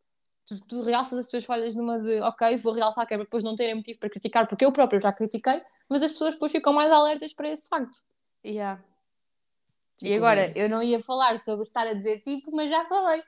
tu, 0.43 0.59
tu 0.67 0.81
realças 0.81 1.19
as 1.19 1.27
tuas 1.27 1.45
falhas 1.45 1.75
numa 1.75 1.99
de 1.99 2.19
ok, 2.21 2.57
vou 2.57 2.73
realçar 2.73 3.05
que 3.05 3.13
é 3.13 3.17
para 3.17 3.25
depois 3.25 3.43
não 3.43 3.55
terem 3.55 3.75
motivo 3.75 3.99
para 3.99 4.09
criticar, 4.09 4.47
porque 4.47 4.65
eu 4.65 4.71
próprio 4.71 4.99
já 4.99 5.13
critiquei, 5.13 5.61
mas 5.87 6.01
as 6.01 6.11
pessoas 6.11 6.33
depois 6.33 6.51
ficam 6.51 6.73
mais 6.73 6.91
alertas 6.91 7.31
para 7.31 7.49
esse 7.49 7.69
facto. 7.69 7.99
Yeah. 8.43 8.83
E 10.01 10.07
Tipo, 10.07 10.15
agora, 10.15 10.51
eu 10.57 10.67
não 10.67 10.83
ia 10.83 11.01
falar 11.01 11.39
sobre 11.41 11.63
estar 11.63 11.87
a 11.87 11.93
dizer 11.93 12.21
tipo, 12.21 12.53
mas 12.53 12.69
já 12.69 12.83
falei. 12.85 13.23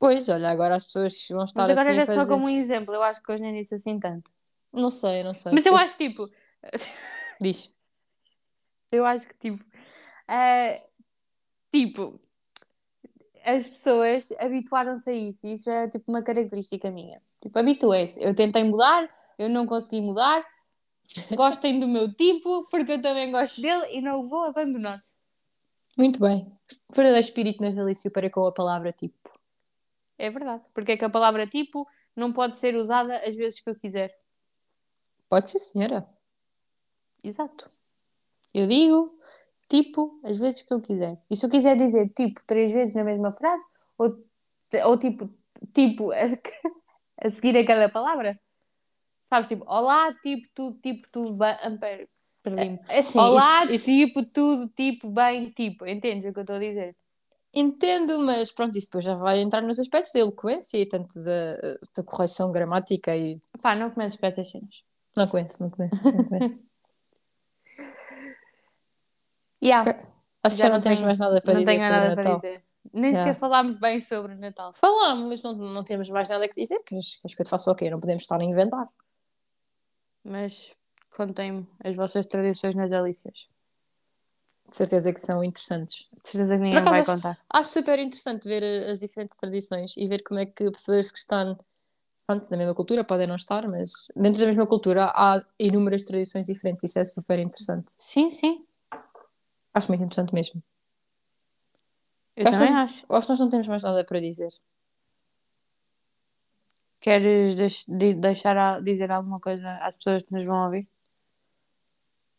Pois, 0.00 0.28
olha, 0.30 0.48
agora 0.50 0.74
as 0.76 0.86
pessoas 0.86 1.28
vão 1.30 1.44
estar 1.44 1.62
Mas 1.68 1.70
agora 1.72 1.90
assim 1.90 1.98
era 1.98 2.06
fazer... 2.06 2.20
só 2.20 2.26
como 2.26 2.46
um 2.46 2.48
exemplo, 2.48 2.94
eu 2.94 3.02
acho 3.02 3.22
que 3.22 3.30
hoje 3.30 3.42
nem 3.42 3.54
disse 3.54 3.74
assim 3.74 4.00
tanto. 4.00 4.30
Não 4.72 4.90
sei, 4.90 5.22
não 5.22 5.34
sei. 5.34 5.52
Mas 5.52 5.64
eu 5.66 5.74
Esse- 5.74 5.84
acho 5.84 5.96
tipo, 5.98 6.30
Diz. 7.40 7.70
eu 8.90 9.04
acho 9.04 9.28
que 9.28 9.34
tipo, 9.38 9.62
ah, 10.26 10.80
tipo, 11.70 12.18
as 13.44 13.68
pessoas 13.68 14.32
habituaram-se 14.38 15.10
a 15.10 15.12
isso 15.12 15.46
e 15.46 15.52
isso 15.52 15.70
é 15.70 15.86
tipo 15.88 16.10
uma 16.10 16.22
característica 16.22 16.90
minha. 16.90 17.20
Tipo, 17.42 17.58
habituem-se. 17.58 18.22
Eu 18.22 18.34
tentei 18.34 18.64
mudar, 18.64 19.08
eu 19.38 19.50
não 19.50 19.66
consegui 19.66 20.00
mudar. 20.00 20.44
Gostem 21.34 21.78
do 21.78 21.88
meu 21.88 22.10
tipo, 22.14 22.66
porque 22.70 22.92
eu 22.92 23.02
também 23.02 23.30
gosto 23.30 23.60
dele 23.60 23.86
e 23.90 24.00
não 24.00 24.20
o 24.20 24.28
vou 24.28 24.44
abandonar. 24.44 25.04
Muito 25.96 26.20
bem. 26.20 26.50
Verdadeiro 26.90 27.26
espírito 27.26 27.62
natalício 27.62 28.10
para 28.10 28.30
com 28.30 28.46
a 28.46 28.52
palavra 28.52 28.92
tipo. 28.92 29.14
É 30.20 30.30
verdade. 30.30 30.62
Porque 30.74 30.92
é 30.92 30.96
que 30.96 31.04
a 31.04 31.10
palavra 31.10 31.46
tipo 31.46 31.86
não 32.14 32.32
pode 32.32 32.56
ser 32.58 32.74
usada 32.76 33.16
às 33.26 33.34
vezes 33.36 33.60
que 33.60 33.70
eu 33.70 33.74
quiser. 33.74 34.14
Pode 35.28 35.48
ser, 35.50 35.58
senhora. 35.58 36.06
Exato. 37.22 37.66
Eu 38.52 38.66
digo 38.66 39.16
tipo 39.68 40.20
às 40.24 40.38
vezes 40.38 40.62
que 40.62 40.72
eu 40.72 40.80
quiser. 40.80 41.16
E 41.30 41.36
se 41.36 41.44
eu 41.46 41.50
quiser 41.50 41.76
dizer 41.76 42.08
tipo 42.10 42.42
três 42.44 42.72
vezes 42.72 42.94
na 42.94 43.04
mesma 43.04 43.32
frase, 43.32 43.64
ou, 43.96 44.24
ou 44.86 44.98
tipo, 44.98 45.30
tipo 45.72 46.10
a, 46.12 46.16
a 47.26 47.30
seguir 47.30 47.56
aquela 47.56 47.88
palavra, 47.88 48.38
sabes? 49.28 49.48
Tipo, 49.48 49.64
olá, 49.68 50.12
tipo, 50.14 50.48
tudo, 50.54 50.78
tipo, 50.80 51.08
tudo 51.10 51.32
bem. 51.34 52.08
Perdi-me. 52.42 52.80
É 52.88 52.98
assim, 53.00 53.18
olá, 53.18 53.64
isso- 53.66 53.74
isso- 53.74 54.06
tipo, 54.06 54.24
tudo, 54.24 54.68
tipo, 54.68 55.08
bem, 55.10 55.50
tipo. 55.50 55.86
Entendes 55.86 56.28
o 56.28 56.32
que 56.32 56.38
eu 56.38 56.42
estou 56.42 56.56
a 56.56 56.58
dizer? 56.58 56.96
Entendo, 57.52 58.20
mas 58.20 58.52
pronto, 58.52 58.78
isso 58.78 58.86
depois 58.86 59.04
já 59.04 59.14
vai 59.14 59.40
entrar 59.40 59.60
nos 59.60 59.78
aspectos 59.80 60.12
da 60.12 60.20
eloquência 60.20 60.78
e 60.78 60.86
tanto 60.88 61.20
da, 61.24 61.56
da 61.96 62.02
correção 62.04 62.52
gramática 62.52 63.16
e. 63.16 63.40
Pá, 63.60 63.74
não 63.74 63.90
começo 63.90 64.18
com 64.18 64.26
essas 64.26 64.48
cenas. 64.50 64.84
Não 65.16 65.26
conheço, 65.26 65.60
não 65.62 65.70
conheço, 65.70 66.10
não 66.12 66.24
conheço. 66.24 66.64
Yeah, 69.62 69.90
Acho 70.42 70.56
que 70.56 70.62
já 70.62 70.68
já 70.68 70.72
não, 70.72 70.80
temos 70.80 70.98
tenho- 71.00 71.06
mais 71.06 71.18
nada 71.18 71.40
para 71.42 71.52
não 71.52 71.60
dizer 71.60 71.70
tenho 71.72 71.82
sobre 71.82 71.96
nada 71.98 72.12
o 72.12 72.14
para 72.14 72.24
Natal. 72.24 72.36
dizer. 72.36 72.64
Nem 72.94 73.10
Yeah. 73.12 73.30
sequer 73.34 73.38
falámos 73.40 73.78
bem 73.78 74.00
sobre 74.00 74.32
o 74.32 74.38
Natal. 74.38 74.72
Falámos, 74.74 75.28
mas 75.28 75.42
não, 75.42 75.52
não 75.54 75.84
temos 75.84 76.08
mais 76.08 76.28
nada 76.30 76.48
que 76.48 76.54
dizer, 76.58 76.78
que 76.82 76.96
acho 76.96 77.18
que 77.20 77.42
eu 77.42 77.44
te 77.44 77.50
faço 77.50 77.70
o 77.70 77.74
quê? 77.74 77.90
Não 77.90 78.00
podemos 78.00 78.22
estar 78.22 78.40
a 78.40 78.44
inventar. 78.44 78.88
Mas 80.24 80.74
contem-me 81.14 81.68
as 81.84 81.94
vossas 81.94 82.24
tradições 82.24 82.74
natalícias. 82.74 83.48
De 84.66 84.76
certeza 84.76 85.12
que 85.12 85.20
são 85.20 85.44
interessantes. 85.44 86.08
De 86.22 86.28
certeza 86.28 86.56
que 86.56 86.62
ninguém 86.62 86.82
vai 86.82 87.00
acho- 87.00 87.12
contar. 87.12 87.38
Acho 87.52 87.70
super 87.70 87.98
interessante 87.98 88.46
ver 88.48 88.62
eh, 88.62 88.90
as 88.90 89.00
diferentes 89.00 89.36
tradições 89.38 89.94
e 89.96 90.06
ver 90.06 90.22
como 90.22 90.38
é 90.40 90.46
que 90.46 90.70
pessoas 90.70 91.10
que 91.10 91.18
estão 91.18 91.58
pronto, 92.26 92.48
na 92.50 92.56
mesma 92.56 92.74
cultura 92.74 93.02
podem 93.02 93.26
não 93.26 93.34
estar, 93.36 93.66
mas 93.66 93.90
dentro 94.14 94.40
da 94.40 94.46
mesma 94.46 94.66
cultura 94.66 95.06
há 95.14 95.42
inúmeras 95.58 96.02
tradições 96.04 96.46
diferentes. 96.46 96.84
Isso 96.84 96.98
é 96.98 97.04
super 97.04 97.38
interessante. 97.38 97.90
Sim, 97.98 98.30
sim. 98.30 98.64
Acho 99.74 99.88
muito 99.88 100.02
interessante 100.04 100.34
mesmo. 100.34 100.62
Eu 102.36 102.46
Acho 102.46 102.58
também 102.58 102.72
que- 102.72 102.78
acho. 102.78 103.06
Acho 103.08 103.26
que 103.26 103.32
nós 103.32 103.40
não 103.40 103.48
temos 103.50 103.66
mais 103.68 103.82
nada 103.82 104.04
para 104.04 104.20
dizer. 104.20 104.50
Queres 107.00 107.54
deix- 107.56 107.84
de- 107.88 108.14
deixar 108.14 108.56
a 108.58 108.78
dizer 108.80 109.10
alguma 109.10 109.40
coisa 109.40 109.68
às 109.80 109.96
pessoas 109.96 110.22
que 110.22 110.32
nos 110.32 110.44
vão 110.44 110.64
ouvir? 110.66 110.86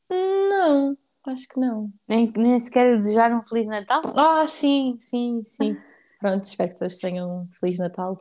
Não, 0.09 0.97
acho 1.25 1.47
que 1.47 1.59
não. 1.59 1.91
Nem, 2.07 2.31
nem 2.35 2.59
sequer 2.59 2.97
desejar 2.97 3.31
um 3.31 3.43
Feliz 3.43 3.67
Natal? 3.67 4.01
Ah, 4.15 4.45
sim, 4.47 4.97
sim, 4.99 5.43
sim. 5.45 5.77
Pronto, 6.19 6.43
espero 6.43 6.71
que 6.71 6.77
todos 6.77 6.97
tenham 6.97 7.41
um 7.41 7.45
Feliz 7.47 7.79
Natal 7.79 8.17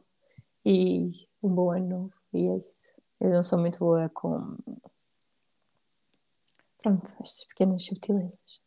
e 0.65 1.11
um 1.43 1.49
bom 1.49 1.71
ano 1.71 1.89
novo. 1.89 2.13
E 2.33 2.49
é 2.49 2.57
isso. 2.57 2.95
Eu 3.21 3.31
não 3.31 3.43
sou 3.43 3.59
muito 3.59 3.79
boa 3.79 4.09
com. 4.11 4.57
Pronto, 6.83 7.05
estas 7.21 7.45
pequenas 7.45 7.85
subtilezas. 7.85 8.63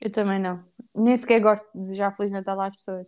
Eu 0.00 0.10
também 0.10 0.40
não. 0.40 0.64
Nem 0.94 1.16
sequer 1.16 1.40
gosto 1.40 1.68
de 1.74 1.82
desejar 1.82 2.16
Feliz 2.16 2.32
Natal 2.32 2.60
às 2.60 2.76
pessoas. 2.76 3.06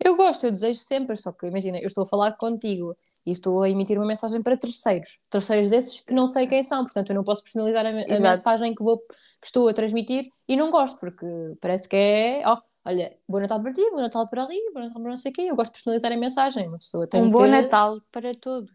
Eu 0.00 0.16
gosto, 0.16 0.44
eu 0.44 0.50
desejo 0.50 0.80
sempre, 0.80 1.16
só 1.16 1.32
que 1.32 1.46
imagina, 1.46 1.78
eu 1.78 1.86
estou 1.86 2.02
a 2.02 2.06
falar 2.06 2.32
contigo 2.32 2.96
e 3.26 3.30
estou 3.30 3.62
a 3.62 3.70
emitir 3.70 3.96
uma 3.98 4.06
mensagem 4.06 4.42
para 4.42 4.56
terceiros. 4.56 5.18
Terceiros 5.30 5.70
desses 5.70 6.00
que 6.00 6.12
não 6.12 6.28
sei 6.28 6.46
quem 6.46 6.62
são, 6.62 6.84
portanto 6.84 7.10
eu 7.10 7.14
não 7.16 7.24
posso 7.24 7.42
personalizar 7.42 7.84
a, 7.86 7.88
a 7.88 7.92
mensagem 8.20 8.74
que, 8.74 8.82
vou, 8.82 8.98
que 8.98 9.46
estou 9.46 9.68
a 9.68 9.72
transmitir 9.74 10.26
e 10.48 10.56
não 10.56 10.70
gosto, 10.70 10.98
porque 10.98 11.26
parece 11.60 11.88
que 11.88 11.96
é, 11.96 12.42
ó, 12.46 12.60
olha, 12.84 13.16
bom 13.28 13.40
Natal 13.40 13.62
para 13.62 13.72
ti, 13.72 13.82
bom 13.90 14.00
Natal 14.00 14.28
para 14.28 14.44
ali, 14.44 14.60
bom 14.72 14.80
Natal 14.80 15.00
para 15.00 15.10
não 15.10 15.16
sei 15.16 15.32
quem. 15.32 15.48
Eu 15.48 15.56
gosto 15.56 15.72
de 15.72 15.78
personalizar 15.78 16.12
a 16.12 16.16
mensagem, 16.16 16.66
uma 16.68 16.78
pessoa 16.78 17.06
tem 17.06 17.22
um 17.22 17.30
bom 17.30 17.42
ter- 17.42 17.50
Natal 17.50 18.00
para 18.12 18.34
todos. 18.34 18.70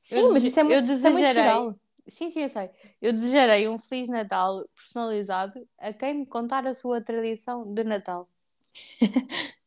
Sim, 0.00 0.20
Eu 0.20 0.32
mas 0.32 0.42
dese- 0.42 0.48
isso 0.48 0.60
é, 0.60 0.62
mu- 0.62 0.70
eu 0.70 0.80
isso 0.94 1.06
é 1.06 1.10
muito 1.10 1.32
geral. 1.32 1.74
Sim, 2.08 2.30
sim, 2.30 2.40
eu 2.42 2.48
sei. 2.48 2.70
Eu 3.00 3.12
desejarei 3.12 3.68
um 3.68 3.78
Feliz 3.78 4.08
Natal 4.08 4.64
personalizado 4.74 5.52
a 5.78 5.92
quem 5.92 6.14
me 6.14 6.26
contar 6.26 6.66
a 6.66 6.74
sua 6.74 7.00
tradição 7.00 7.72
de 7.72 7.84
Natal. 7.84 8.28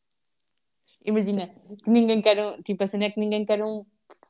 Imagina, 1.04 1.48
que 1.82 1.90
ninguém 1.90 2.22
quer 2.22 2.38
um, 2.44 2.62
tipo 2.62 2.82
assim, 2.82 3.02
é 3.04 3.10
que 3.10 3.20
ninguém 3.20 3.44
quer 3.44 3.62
um 3.62 3.84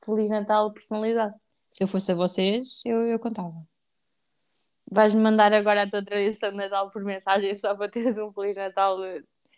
Feliz 0.05 0.31
Natal 0.31 0.73
personalizado. 0.73 1.35
Se 1.71 1.83
eu 1.85 1.89
fosse 1.89 2.13
a 2.13 2.15
vocês, 2.15 2.83
eu, 2.85 3.07
eu 3.07 3.19
contava. 3.19 3.55
Vais-me 4.91 5.21
mandar 5.21 5.53
agora 5.53 5.83
a 5.83 5.91
tua 5.91 6.05
tradição 6.05 6.51
de 6.51 6.57
Natal 6.57 6.91
por 6.91 7.03
mensagem 7.03 7.57
só 7.59 7.75
para 7.75 7.89
teres 7.91 8.17
um 8.19 8.33
Feliz 8.33 8.57
Natal. 8.57 8.99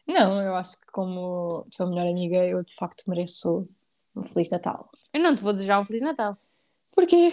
Não, 0.06 0.40
eu 0.40 0.54
acho 0.54 0.80
que 0.80 0.86
como 0.92 1.66
tua 1.76 1.86
melhor 1.86 2.06
amiga, 2.06 2.36
eu 2.46 2.62
de 2.62 2.74
facto 2.74 3.04
mereço 3.08 3.66
um 4.14 4.22
Feliz 4.22 4.48
Natal. 4.50 4.88
Eu 5.12 5.20
não 5.20 5.34
te 5.34 5.42
vou 5.42 5.52
desejar 5.52 5.80
um 5.80 5.84
Feliz 5.84 6.02
Natal. 6.02 6.38
Porquê? 6.92 7.30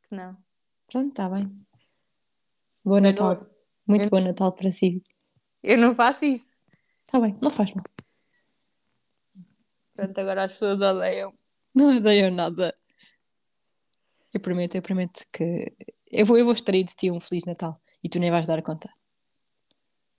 porque 0.00 0.14
Não. 0.14 0.36
Pronto, 0.90 1.08
está 1.10 1.28
bem. 1.28 1.46
Bom 2.84 2.96
Eu 2.96 3.02
Natal. 3.02 3.34
não- 3.36 3.46
Muito 3.86 4.04
eu- 4.06 4.10
bom 4.10 4.20
Natal 4.20 4.52
para 4.52 4.70
si. 4.70 5.02
Eu 5.62 5.76
não 5.78 5.94
faço 5.94 6.24
isso. 6.24 6.58
Está 7.06 7.20
bem, 7.20 7.36
não 7.42 7.50
faz 7.50 7.70
mal. 7.74 7.84
Pronto, 10.00 10.18
agora 10.18 10.44
as 10.44 10.52
pessoas 10.52 10.80
odeiam. 10.80 11.34
Não 11.74 11.94
odeio 11.94 12.30
nada. 12.32 12.74
Eu 14.32 14.40
prometo, 14.40 14.76
eu 14.76 14.82
prometo 14.82 15.26
que 15.30 15.76
eu 16.10 16.24
vou, 16.24 16.38
eu 16.38 16.44
vou 16.46 16.54
extrair 16.54 16.84
de 16.84 16.94
ti 16.94 17.10
um 17.10 17.20
Feliz 17.20 17.44
Natal 17.44 17.78
e 18.02 18.08
tu 18.08 18.18
nem 18.18 18.30
vais 18.30 18.46
dar 18.46 18.62
conta. 18.62 18.88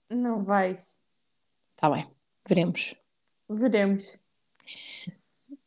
Não 0.08 0.44
vais. 0.44 0.96
Está 1.74 1.90
bem, 1.90 2.08
veremos. 2.46 2.94
Veremos. 3.48 4.20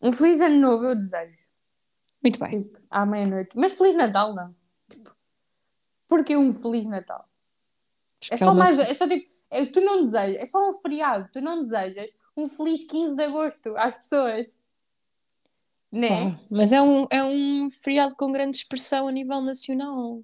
Um 0.02 0.14
Feliz 0.14 0.40
Ano 0.40 0.60
Novo 0.60 0.86
eu 0.86 0.96
desejo. 0.96 1.50
Muito 2.24 2.40
bem. 2.40 2.64
Tipo, 2.64 2.80
à 2.90 3.06
meia-noite. 3.06 3.58
Mas 3.58 3.74
Feliz 3.74 3.96
Natal 3.96 4.34
não. 4.34 4.56
Tipo, 4.90 5.14
porque 6.08 6.38
um 6.38 6.54
Feliz 6.54 6.88
Natal? 6.88 7.28
É 8.32 8.38
só 8.38 8.46
Calma, 8.46 8.64
mais. 8.64 8.80
É 8.80 8.94
só 8.94 9.06
tipo. 9.10 9.35
É, 9.50 9.66
tu 9.66 9.82
não 9.82 10.06
desejas. 10.06 10.42
É 10.42 10.46
só 10.46 10.70
um 10.70 10.74
feriado. 10.74 11.30
Tu 11.32 11.42
não 11.42 11.64
desejas 11.64 12.16
um 12.36 12.48
feliz 12.48 12.86
15 12.86 13.16
de 13.16 13.24
agosto 13.24 13.76
às 13.78 13.98
pessoas. 13.98 14.62
Né? 15.92 16.32
Pá, 16.32 16.40
mas 16.50 16.72
é 16.72 16.82
um, 16.82 17.08
é 17.10 17.24
um 17.24 17.70
feriado 17.70 18.16
com 18.16 18.32
grande 18.32 18.58
expressão 18.58 19.08
a 19.08 19.12
nível 19.12 19.42
nacional. 19.42 20.22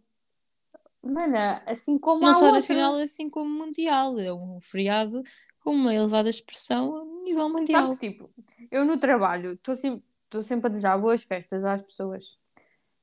Mana, 1.02 1.64
assim 1.66 1.98
como 1.98 2.24
Não 2.24 2.34
só 2.34 2.48
outros. 2.48 2.68
nacional, 2.68 2.96
assim 2.96 3.30
como 3.30 3.50
mundial. 3.50 4.20
É 4.20 4.34
um 4.34 4.60
feriado 4.60 5.24
com 5.62 5.72
uma 5.72 5.94
elevada 5.94 6.30
expressão 6.30 6.96
a 6.96 7.06
nível 7.24 7.50
mundial. 7.50 7.88
Sabes, 7.88 8.00
tipo, 8.00 8.30
eu 8.70 8.84
no 8.86 8.98
trabalho 8.98 9.54
estou 9.54 9.76
sempre, 9.76 10.04
estou 10.26 10.44
sempre 10.44 10.68
a 10.68 10.70
desejar 10.70 10.98
boas 10.98 11.24
festas 11.24 11.64
às 11.64 11.82
pessoas. 11.82 12.38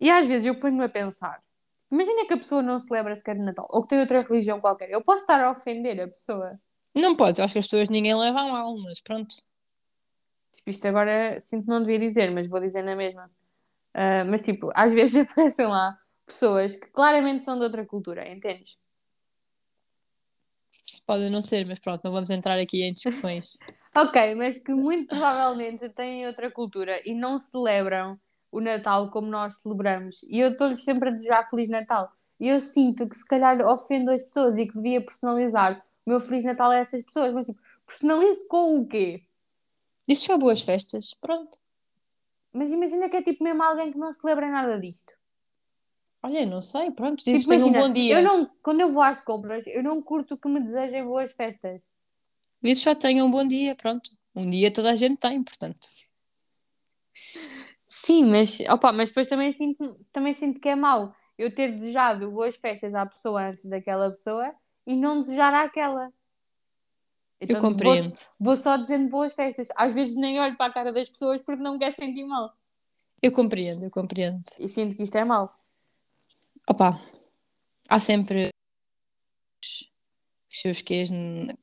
E 0.00 0.10
às 0.10 0.26
vezes 0.26 0.46
eu 0.46 0.60
ponho-me 0.60 0.84
a 0.84 0.88
pensar: 0.88 1.42
imagina 1.90 2.26
que 2.26 2.34
a 2.34 2.38
pessoa 2.38 2.62
não 2.62 2.78
celebra 2.78 3.14
sequer 3.16 3.36
o 3.36 3.44
Natal 3.44 3.66
ou 3.70 3.82
que 3.82 3.88
tem 3.88 4.00
outra 4.00 4.22
religião 4.22 4.60
qualquer. 4.60 4.90
Eu 4.90 5.02
posso 5.02 5.22
estar 5.22 5.40
a 5.40 5.50
ofender 5.50 6.00
a 6.00 6.08
pessoa. 6.08 6.58
Não 6.94 7.14
podes, 7.16 7.38
eu 7.38 7.44
acho 7.44 7.52
que 7.52 7.58
as 7.58 7.66
pessoas 7.66 7.88
ninguém 7.88 8.14
leva 8.14 8.40
a 8.40 8.48
mal, 8.48 8.76
mas 8.78 9.00
pronto. 9.00 9.36
Tipo, 10.56 10.70
isto 10.70 10.86
agora 10.86 11.40
sinto 11.40 11.64
que 11.64 11.70
não 11.70 11.80
devia 11.80 11.98
dizer, 11.98 12.30
mas 12.30 12.48
vou 12.48 12.60
dizer 12.60 12.82
na 12.82 12.96
mesma. 12.96 13.30
Ah, 13.94 14.24
mas 14.24 14.42
tipo, 14.42 14.70
às 14.74 14.94
vezes 14.94 15.16
aparecem 15.26 15.66
lá 15.66 15.98
pessoas 16.26 16.76
que 16.76 16.88
claramente 16.88 17.42
são 17.42 17.58
de 17.58 17.64
outra 17.64 17.84
cultura, 17.86 18.28
entendes? 18.28 18.78
Pode 21.06 21.28
não 21.30 21.40
ser, 21.40 21.66
mas 21.66 21.78
pronto, 21.78 22.02
não 22.04 22.12
vamos 22.12 22.30
entrar 22.30 22.58
aqui 22.58 22.82
em 22.82 22.92
discussões. 22.92 23.58
Ok, 23.96 24.34
mas 24.36 24.60
que 24.60 24.72
muito 24.72 25.08
provavelmente 25.08 25.88
têm 25.88 26.24
outra 26.26 26.48
cultura 26.52 27.00
e 27.04 27.14
não 27.14 27.36
celebram 27.36 28.20
o 28.50 28.60
Natal 28.60 29.10
como 29.10 29.28
nós 29.28 29.56
celebramos. 29.56 30.22
E 30.24 30.38
eu 30.38 30.50
estou-lhes 30.50 30.82
sempre 30.82 31.08
a 31.08 31.12
desejar 31.12 31.48
Feliz 31.48 31.68
Natal. 31.68 32.12
E 32.40 32.48
eu 32.48 32.60
sinto 32.60 33.08
que 33.08 33.16
se 33.16 33.26
calhar 33.26 33.60
ofendo 33.66 34.10
as 34.10 34.22
pessoas 34.22 34.56
e 34.56 34.66
que 34.66 34.74
devia 34.74 35.04
personalizar 35.04 35.84
o 36.06 36.10
meu 36.10 36.20
Feliz 36.20 36.44
Natal 36.44 36.70
a 36.70 36.76
essas 36.76 37.02
pessoas. 37.02 37.32
Mas 37.34 37.46
tipo, 37.46 37.60
personalizo 37.86 38.46
com 38.48 38.80
o 38.80 38.86
quê? 38.86 39.24
Dizes 40.06 40.24
só 40.24 40.38
boas 40.38 40.62
festas, 40.62 41.14
pronto. 41.14 41.58
Mas 42.52 42.72
imagina 42.72 43.08
que 43.08 43.16
é 43.16 43.22
tipo 43.22 43.44
mesmo 43.44 43.62
alguém 43.62 43.92
que 43.92 43.98
não 43.98 44.12
celebra 44.12 44.48
nada 44.50 44.80
disto. 44.80 45.12
Olha, 46.22 46.44
não 46.44 46.60
sei, 46.60 46.90
pronto, 46.90 47.24
dizes 47.24 47.46
Tipo, 47.46 47.66
um 47.66 47.72
bom 47.72 47.92
dia. 47.92 48.16
Eu 48.16 48.22
não, 48.22 48.50
quando 48.62 48.80
eu 48.80 48.88
vou 48.88 49.02
às 49.02 49.20
compras, 49.20 49.66
eu 49.66 49.82
não 49.82 50.02
curto 50.02 50.36
que 50.36 50.48
me 50.48 50.60
desejem 50.60 51.04
boas 51.04 51.32
festas. 51.32 51.88
Dizes 52.60 52.82
só 52.82 52.94
tenha 52.94 53.24
um 53.24 53.30
bom 53.30 53.46
dia, 53.46 53.74
pronto. 53.74 54.10
Um 54.34 54.48
dia 54.48 54.72
toda 54.72 54.90
a 54.90 54.96
gente 54.96 55.18
tem, 55.18 55.42
portanto. 55.42 55.80
Sim, 58.08 58.24
mas, 58.24 58.58
opa, 58.70 58.90
mas 58.90 59.10
depois 59.10 59.28
também 59.28 59.52
sinto, 59.52 60.00
também 60.10 60.32
sinto 60.32 60.58
que 60.58 60.68
é 60.70 60.74
mau 60.74 61.14
eu 61.36 61.54
ter 61.54 61.72
desejado 61.72 62.30
boas 62.30 62.56
festas 62.56 62.94
à 62.94 63.04
pessoa 63.04 63.50
antes 63.50 63.68
daquela 63.68 64.08
pessoa 64.08 64.54
e 64.86 64.96
não 64.96 65.20
desejar 65.20 65.52
àquela. 65.52 66.10
Então, 67.38 67.60
compreendo. 67.60 68.06
Vou, 68.40 68.46
vou 68.46 68.56
só 68.56 68.78
dizendo 68.78 69.10
boas 69.10 69.34
festas. 69.34 69.68
Às 69.76 69.92
vezes 69.92 70.16
nem 70.16 70.40
olho 70.40 70.56
para 70.56 70.70
a 70.70 70.72
cara 70.72 70.90
das 70.90 71.10
pessoas 71.10 71.42
porque 71.42 71.62
não 71.62 71.74
me 71.74 71.78
quero 71.78 71.94
sentir 71.96 72.24
mal. 72.24 72.56
Eu 73.20 73.30
compreendo, 73.30 73.84
eu 73.84 73.90
compreendo. 73.90 74.40
E 74.58 74.66
sinto 74.70 74.96
que 74.96 75.02
isto 75.02 75.16
é 75.16 75.24
mau. 75.24 75.54
Opa, 76.66 76.98
há 77.90 77.98
sempre 77.98 78.48
os 79.62 79.86
seus 80.48 80.80
quês 80.80 81.10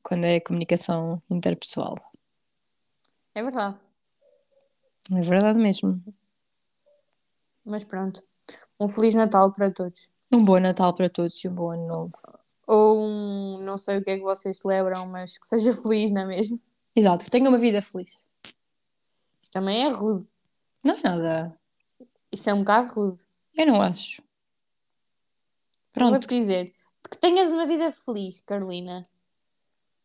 quando 0.00 0.26
é 0.26 0.38
comunicação 0.38 1.20
interpessoal. 1.28 1.96
É 3.34 3.42
verdade. 3.42 3.76
É 5.12 5.20
verdade 5.22 5.58
mesmo. 5.58 6.00
Mas 7.66 7.82
pronto. 7.82 8.22
Um 8.78 8.88
Feliz 8.88 9.14
Natal 9.14 9.52
para 9.52 9.70
todos. 9.72 10.10
Um 10.32 10.44
bom 10.44 10.60
Natal 10.60 10.94
para 10.94 11.10
todos 11.10 11.42
e 11.44 11.48
um 11.48 11.54
bom 11.54 11.72
Ano 11.72 11.88
Novo. 11.88 12.12
Ou 12.66 13.00
um. 13.00 13.64
Não 13.64 13.76
sei 13.76 13.98
o 13.98 14.04
que 14.04 14.10
é 14.10 14.16
que 14.16 14.22
vocês 14.22 14.58
celebram, 14.58 15.06
mas 15.06 15.36
que 15.36 15.46
seja 15.46 15.74
feliz, 15.82 16.12
não 16.12 16.22
é 16.22 16.26
mesmo? 16.26 16.60
Exato, 16.94 17.24
que 17.24 17.30
tenha 17.30 17.48
uma 17.48 17.58
vida 17.58 17.82
feliz. 17.82 18.12
Isso 19.42 19.50
também 19.50 19.84
é 19.84 19.88
rude. 19.88 20.26
Não 20.84 20.94
é 20.94 21.00
nada. 21.02 21.60
Isso 22.30 22.48
é 22.48 22.54
um 22.54 22.60
bocado 22.60 22.92
rude. 22.92 23.24
Eu 23.54 23.66
não 23.66 23.82
acho. 23.82 24.22
Vou-te 25.94 26.10
Pronto, 26.10 26.24
o 26.24 26.28
dizer. 26.28 26.72
Que 27.10 27.18
tenhas 27.18 27.50
uma 27.50 27.66
vida 27.66 27.92
feliz, 27.92 28.40
Carolina. 28.40 29.08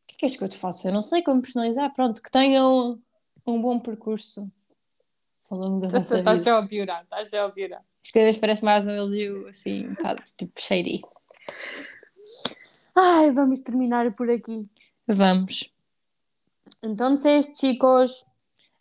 que 0.07 0.15
é 0.15 0.17
que 0.19 0.25
és 0.25 0.35
que 0.35 0.43
eu 0.43 0.49
te 0.49 0.57
faço? 0.57 0.87
Eu 0.87 0.93
não 0.93 1.01
sei 1.01 1.21
como 1.21 1.41
personalizar. 1.41 1.93
Pronto, 1.93 2.21
que 2.21 2.31
tenham 2.31 2.99
um 3.45 3.61
bom 3.61 3.79
percurso 3.79 4.51
ao 5.51 5.57
longo 5.57 5.79
da 5.85 5.99
Estás 5.99 6.09
vida. 6.09 6.39
só 6.39 6.57
a 6.57 6.67
piorar, 6.67 7.03
estás 7.03 7.29
só 7.29 7.45
a 7.45 7.51
piorar. 7.51 7.83
Isto 8.01 8.13
cada 8.13 8.23
vez 8.25 8.37
parece 8.37 8.63
mais 8.63 8.87
um 8.87 8.91
elogio 8.91 9.47
assim, 9.49 9.87
um 9.87 9.93
bocado 9.93 10.23
tipo 10.37 10.53
shady. 10.59 11.01
Ai, 12.95 13.31
vamos 13.31 13.59
terminar 13.59 14.11
por 14.13 14.29
aqui. 14.29 14.69
Vamos. 15.07 15.71
Então, 16.81 17.17
chicos. 17.55 18.25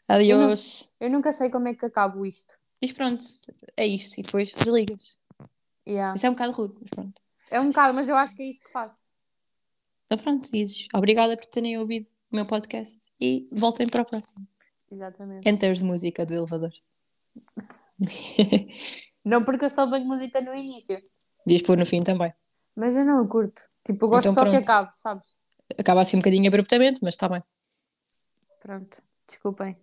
Adiós. 0.09 0.89
Eu 0.99 1.11
nunca 1.11 1.33
sei 1.33 1.51
como 1.51 1.69
é 1.69 1.75
que 1.75 1.85
acabo 1.87 2.25
isto. 2.25 2.59
Diz 2.83 2.93
pronto, 2.93 3.25
é 3.77 3.87
isto. 3.87 4.19
E 4.19 4.23
depois 4.23 4.51
desligas. 4.53 5.19
Yeah. 5.87 6.15
Isso 6.17 6.27
é 6.27 6.31
um 6.31 6.33
bocado 6.33 6.53
rude, 6.53 6.77
mas 6.81 6.91
pronto. 6.91 7.21
É 7.51 7.61
um 7.61 7.69
bocado, 7.69 7.95
mas 7.95 8.09
eu 8.09 8.17
acho 8.17 8.35
que 8.35 8.43
é 8.43 8.47
isso 8.47 8.63
que 8.63 8.71
faço. 8.71 9.11
Então 10.07 10.19
pronto, 10.19 10.51
dizes. 10.51 10.89
Obrigada 10.95 11.37
por 11.37 11.47
terem 11.47 11.79
ouvido 11.79 12.09
o 12.31 12.37
meu 12.37 12.47
podcast 12.47 13.13
e 13.21 13.49
voltem 13.53 13.87
para 13.89 14.03
o 14.03 14.05
próximo. 14.05 14.47
Exatamente. 14.91 15.49
Enters 15.49 15.83
música 15.83 16.27
do 16.27 16.35
elevador. 16.35 16.73
Não 19.25 19.45
porque 19.45 19.67
eu 19.67 19.71
só 19.71 19.87
banho 19.87 20.07
música 20.07 20.41
no 20.41 20.55
início. 20.55 20.97
Diz 21.47 21.63
pôr 21.63 21.77
no 21.77 21.87
fim 21.87 22.03
também. 22.03 22.33
Mas 22.75 22.97
eu 22.97 23.05
não 23.05 23.27
curto. 23.29 23.63
Tipo, 23.85 24.07
eu 24.07 24.09
gosto 24.09 24.29
Então 24.31 24.35
só 24.35 24.45
que 24.45 24.51
pronto. 24.51 24.65
acabe, 24.65 24.91
sabes? 24.97 25.37
Acaba 25.79 26.01
assim 26.03 26.17
um 26.17 26.21
bocadinho 26.21 26.49
abruptamente, 26.49 27.01
mas 27.03 27.15
está 27.15 27.29
bem. 27.29 27.43
Pronto. 28.61 29.03
Desculpem. 29.27 29.77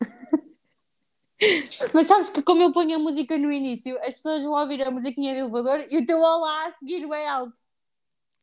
Mas 1.92 2.06
sabes 2.06 2.30
que 2.30 2.42
como 2.42 2.62
eu 2.62 2.72
ponho 2.72 2.96
a 2.96 2.98
música 2.98 3.36
no 3.36 3.52
início, 3.52 3.98
as 3.98 4.14
pessoas 4.14 4.42
vão 4.42 4.52
ouvir 4.52 4.82
a 4.82 4.90
musiquinha 4.90 5.34
de 5.34 5.40
elevador 5.40 5.84
e 5.90 5.98
o 5.98 6.06
teu 6.06 6.18
olá 6.18 6.66
a 6.68 6.72
seguir 6.72 7.06
bem 7.08 7.26
alto. 7.28 7.52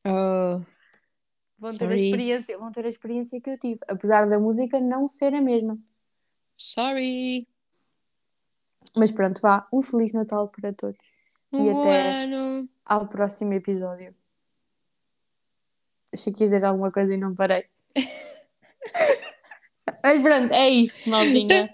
Oh, 0.06 0.62
Vão 1.62 1.70
ter, 1.70 1.86
a 1.86 1.90
Sorry. 1.90 2.06
experiência, 2.06 2.58
vão 2.58 2.72
ter 2.72 2.86
a 2.86 2.90
experiência 2.90 3.40
que 3.40 3.50
eu 3.52 3.58
tive, 3.58 3.80
apesar 3.88 4.28
da 4.28 4.40
música 4.40 4.80
não 4.80 5.08
ser 5.08 5.34
a 5.36 5.42
mesma. 5.42 5.78
sorry. 6.56 7.48
Mas 8.98 9.12
pronto, 9.12 9.40
vá. 9.40 9.68
Um 9.72 9.82
Feliz 9.82 10.12
Natal 10.12 10.50
para 10.50 10.74
todos. 10.74 10.98
Um 11.54 11.66
E 11.66 11.70
até- 11.70 12.24
ano. 12.24 12.68
Ao 12.84 13.08
próximo 13.08 13.54
episódio. 13.54 14.14
Achei 16.14 16.34
que 16.34 16.42
ia 16.42 16.46
dizer 16.48 16.66
alguma 16.66 16.92
coisa 16.92 17.14
e 17.14 17.18
não 17.18 17.34
parei. 17.36 17.66
Mas 20.04 20.22
pronto, 20.22 20.52
é 20.54 20.70
isso, 20.70 21.08
maldinha. 21.10 21.74